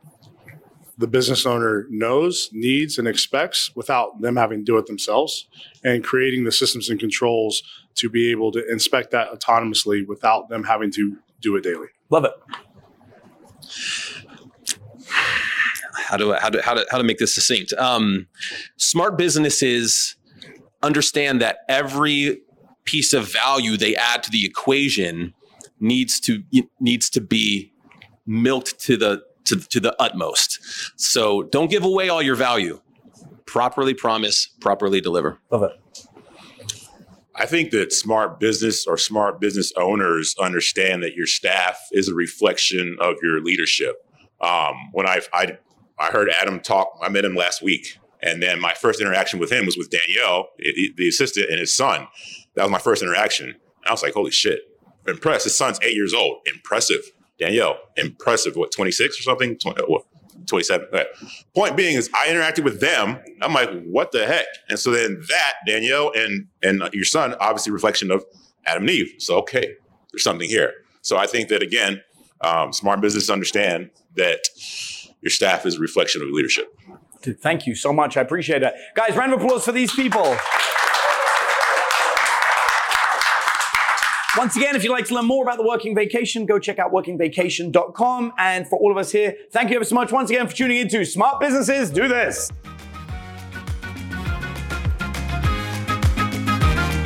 the 1.03 1.09
business 1.09 1.45
owner 1.45 1.87
knows, 1.91 2.49
needs, 2.53 2.97
and 2.97 3.09
expects 3.09 3.75
without 3.75 4.21
them 4.21 4.37
having 4.37 4.61
to 4.61 4.65
do 4.65 4.79
it 4.79 4.87
themselves, 4.87 5.49
and 5.83 6.05
creating 6.05 6.45
the 6.45 6.53
systems 6.53 6.89
and 6.89 7.01
controls 7.01 7.63
to 7.97 8.09
be 8.09 8.31
able 8.31 8.53
to 8.53 8.65
inspect 8.71 9.11
that 9.11 9.29
autonomously 9.33 10.07
without 10.07 10.49
them 10.49 10.63
having 10.63 10.93
to 10.93 11.19
do 11.41 11.57
it 11.57 11.65
daily. 11.65 11.89
Love 12.09 12.25
it. 12.25 12.33
How 15.95 16.17
to 16.17 16.35
how 16.35 16.51
to 16.51 16.63
how 16.63 16.75
to 16.75 16.87
how 16.91 16.99
to 16.99 17.05
make 17.05 17.19
this 17.19 17.35
succinct? 17.35 17.73
Um, 17.75 18.29
smart 18.77 19.19
businesses 19.19 20.15
understand 20.83 21.41
that 21.41 21.59
every 21.69 22.43
piece 22.85 23.13
of 23.13 23.31
value 23.33 23.77
they 23.77 23.97
add 23.97 24.23
to 24.23 24.31
the 24.31 24.47
equation 24.47 25.35
needs 25.81 26.21
to 26.21 26.45
needs 26.79 27.11
to 27.11 27.21
be 27.21 27.73
milked 28.25 28.79
to 28.81 28.97
the 28.97 29.23
to, 29.45 29.57
to 29.57 29.81
the 29.81 29.95
utmost. 30.01 30.61
So 30.97 31.43
don't 31.43 31.71
give 31.71 31.85
away 31.85 32.09
all 32.09 32.23
your 32.23 32.37
value. 32.37 32.81
Properly 33.47 33.95
promise, 33.95 34.47
properly 34.61 35.01
deliver. 35.01 35.39
Love 35.51 35.65
it. 35.65 35.73
I 37.35 37.47
think 37.47 37.71
that 37.71 37.93
smart 37.93 38.39
business 38.39 38.87
or 38.87 38.99
smart 38.99 39.41
business 39.41 39.73
owners 39.77 40.35
understand 40.39 41.03
that 41.03 41.15
your 41.15 41.27
staff 41.27 41.79
is 41.91 42.09
a 42.09 42.15
reflection 42.15 42.97
of 43.01 43.17
your 43.23 43.41
leadership. 43.41 44.07
Um, 44.41 44.75
when 44.93 45.07
I, 45.07 45.21
I 45.33 45.59
I 45.99 46.11
heard 46.11 46.29
Adam 46.31 46.61
talk, 46.61 46.99
I 47.01 47.09
met 47.09 47.25
him 47.25 47.35
last 47.35 47.63
week, 47.63 47.99
and 48.23 48.43
then 48.43 48.61
my 48.61 48.75
first 48.75 49.01
interaction 49.01 49.39
with 49.39 49.53
him 49.53 49.67
was 49.67 49.77
with 49.77 49.91
Danielle, 49.91 50.49
the 50.97 51.09
assistant, 51.09 51.49
and 51.49 51.59
his 51.61 51.75
son. 51.75 52.07
That 52.55 52.65
was 52.65 52.73
my 52.73 52.79
first 52.79 53.03
interaction. 53.03 53.47
And 53.49 53.57
I 53.87 53.93
was 53.93 54.03
like, 54.03 54.15
"Holy 54.15 54.31
shit!" 54.31 54.61
Impressed. 55.07 55.45
His 55.45 55.57
son's 55.57 55.79
eight 55.83 55.95
years 55.95 56.13
old. 56.15 56.39
Impressive. 56.53 57.03
Danielle, 57.39 57.79
impressive. 57.97 58.57
What, 58.57 58.73
26 58.73 59.19
or 59.19 59.23
something? 59.23 59.59
20, 59.59 59.83
uh, 59.83 59.87
what, 59.87 60.05
27. 60.47 60.89
Okay. 60.93 61.07
Point 61.55 61.77
being 61.77 61.97
is 61.97 62.11
I 62.15 62.29
interacted 62.29 62.65
with 62.65 62.81
them. 62.81 63.19
I'm 63.41 63.53
like, 63.53 63.71
what 63.85 64.13
the 64.13 64.27
heck? 64.27 64.47
And 64.69 64.79
so 64.79 64.91
then 64.91 65.23
that, 65.29 65.55
Danielle 65.67 66.13
and, 66.15 66.49
and 66.63 66.83
your 66.93 67.05
son, 67.05 67.35
obviously 67.41 67.73
reflection 67.73 68.11
of 68.11 68.25
Adam 68.67 68.85
and 68.85 68.91
Eve. 68.91 69.15
So, 69.19 69.39
okay, 69.39 69.75
there's 70.13 70.25
something 70.25 70.49
here. 70.49 70.73
So 71.03 71.17
I 71.17 71.27
think 71.27 71.49
that 71.49 71.63
again, 71.63 72.03
um, 72.41 72.73
smart 72.73 73.01
business 73.01 73.31
understand 73.31 73.91
that 74.17 74.49
your 75.21 75.31
staff 75.31 75.65
is 75.67 75.77
a 75.77 75.81
reflection 75.81 76.23
of 76.23 76.29
leadership. 76.29 76.75
Thank 77.23 77.67
you 77.67 77.75
so 77.75 77.93
much. 77.93 78.17
I 78.17 78.21
appreciate 78.21 78.61
that. 78.61 78.75
Guys, 78.95 79.17
round 79.17 79.33
of 79.33 79.41
applause 79.41 79.65
for 79.65 79.73
these 79.73 79.93
people. 79.95 80.37
Once 84.39 84.57
again, 84.57 84.75
if 84.75 84.83
you'd 84.83 84.91
like 84.91 85.05
to 85.05 85.15
learn 85.15 85.27
more 85.27 85.45
about 85.45 85.59
the 85.59 85.63
Working 85.63 85.95
Vacation, 85.95 86.47
go 86.47 86.59
check 86.59 86.79
out 86.79 86.91
workingvacation.com. 86.91 88.33
And 88.39 88.67
for 88.67 88.79
all 88.79 88.91
of 88.91 88.97
us 88.97 89.13
here, 89.13 89.37
thank 89.51 89.69
you 89.69 89.77
ever 89.77 89.85
so 89.85 89.95
much 89.95 90.11
once 90.11 90.31
again 90.31 90.49
for 90.49 90.57
tuning 90.57 90.79
into 90.79 91.05
Smart 91.05 91.39
Businesses 91.39 91.91
Do 91.91 92.09
This. 92.09 92.51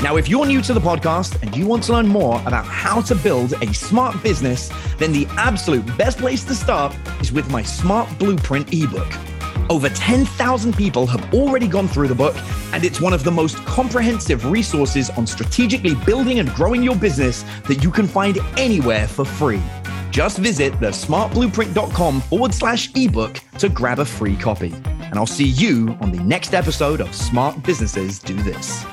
Now, 0.03 0.17
if 0.17 0.29
you're 0.29 0.47
new 0.47 0.63
to 0.63 0.73
the 0.73 0.81
podcast 0.81 1.43
and 1.43 1.57
you 1.57 1.67
want 1.67 1.83
to 1.85 1.93
learn 1.95 2.07
more 2.07 2.41
about 2.47 2.65
how 2.65 3.01
to 3.01 3.15
build 3.17 3.55
a 3.55 3.75
smart 3.75 4.23
business, 4.23 4.71
then 4.99 5.11
the 5.11 5.27
absolute 5.31 5.85
best 5.99 6.19
place 6.19 6.45
to 6.45 6.55
start 6.55 6.95
is 7.21 7.33
with 7.33 7.51
my 7.51 7.65
Smart 7.65 8.17
Blueprint 8.21 8.73
ebook. 8.73 9.36
Over 9.69 9.89
10,000 9.89 10.77
people 10.77 11.07
have 11.07 11.35
already 11.35 11.67
gone 11.67 11.89
through 11.89 12.09
the 12.09 12.15
book, 12.15 12.37
and 12.73 12.85
it's 12.85 13.01
one 13.01 13.13
of 13.13 13.25
the 13.25 13.33
most 13.33 13.57
comprehensive 13.65 14.47
resources 14.47 15.11
on 15.11 15.27
strategically 15.27 15.95
building 16.07 16.39
and 16.39 16.49
growing 16.51 16.83
your 16.83 16.95
business 16.95 17.45
that 17.67 17.83
you 17.83 17.91
can 17.91 18.07
find 18.07 18.39
anywhere 18.57 19.09
for 19.09 19.25
free. 19.25 19.63
Just 20.11 20.39
visit 20.39 20.73
thesmartblueprint.com 20.75 22.21
forward 22.23 22.55
slash 22.55 22.95
ebook 22.95 23.41
to 23.59 23.69
grab 23.69 23.99
a 23.99 24.05
free 24.05 24.37
copy. 24.37 24.73
And 25.01 25.15
I'll 25.15 25.27
see 25.27 25.49
you 25.49 25.97
on 26.01 26.13
the 26.13 26.23
next 26.23 26.55
episode 26.55 27.01
of 27.01 27.15
Smart 27.15 27.63
Businesses 27.65 28.19
Do 28.21 28.35
This. 28.43 28.85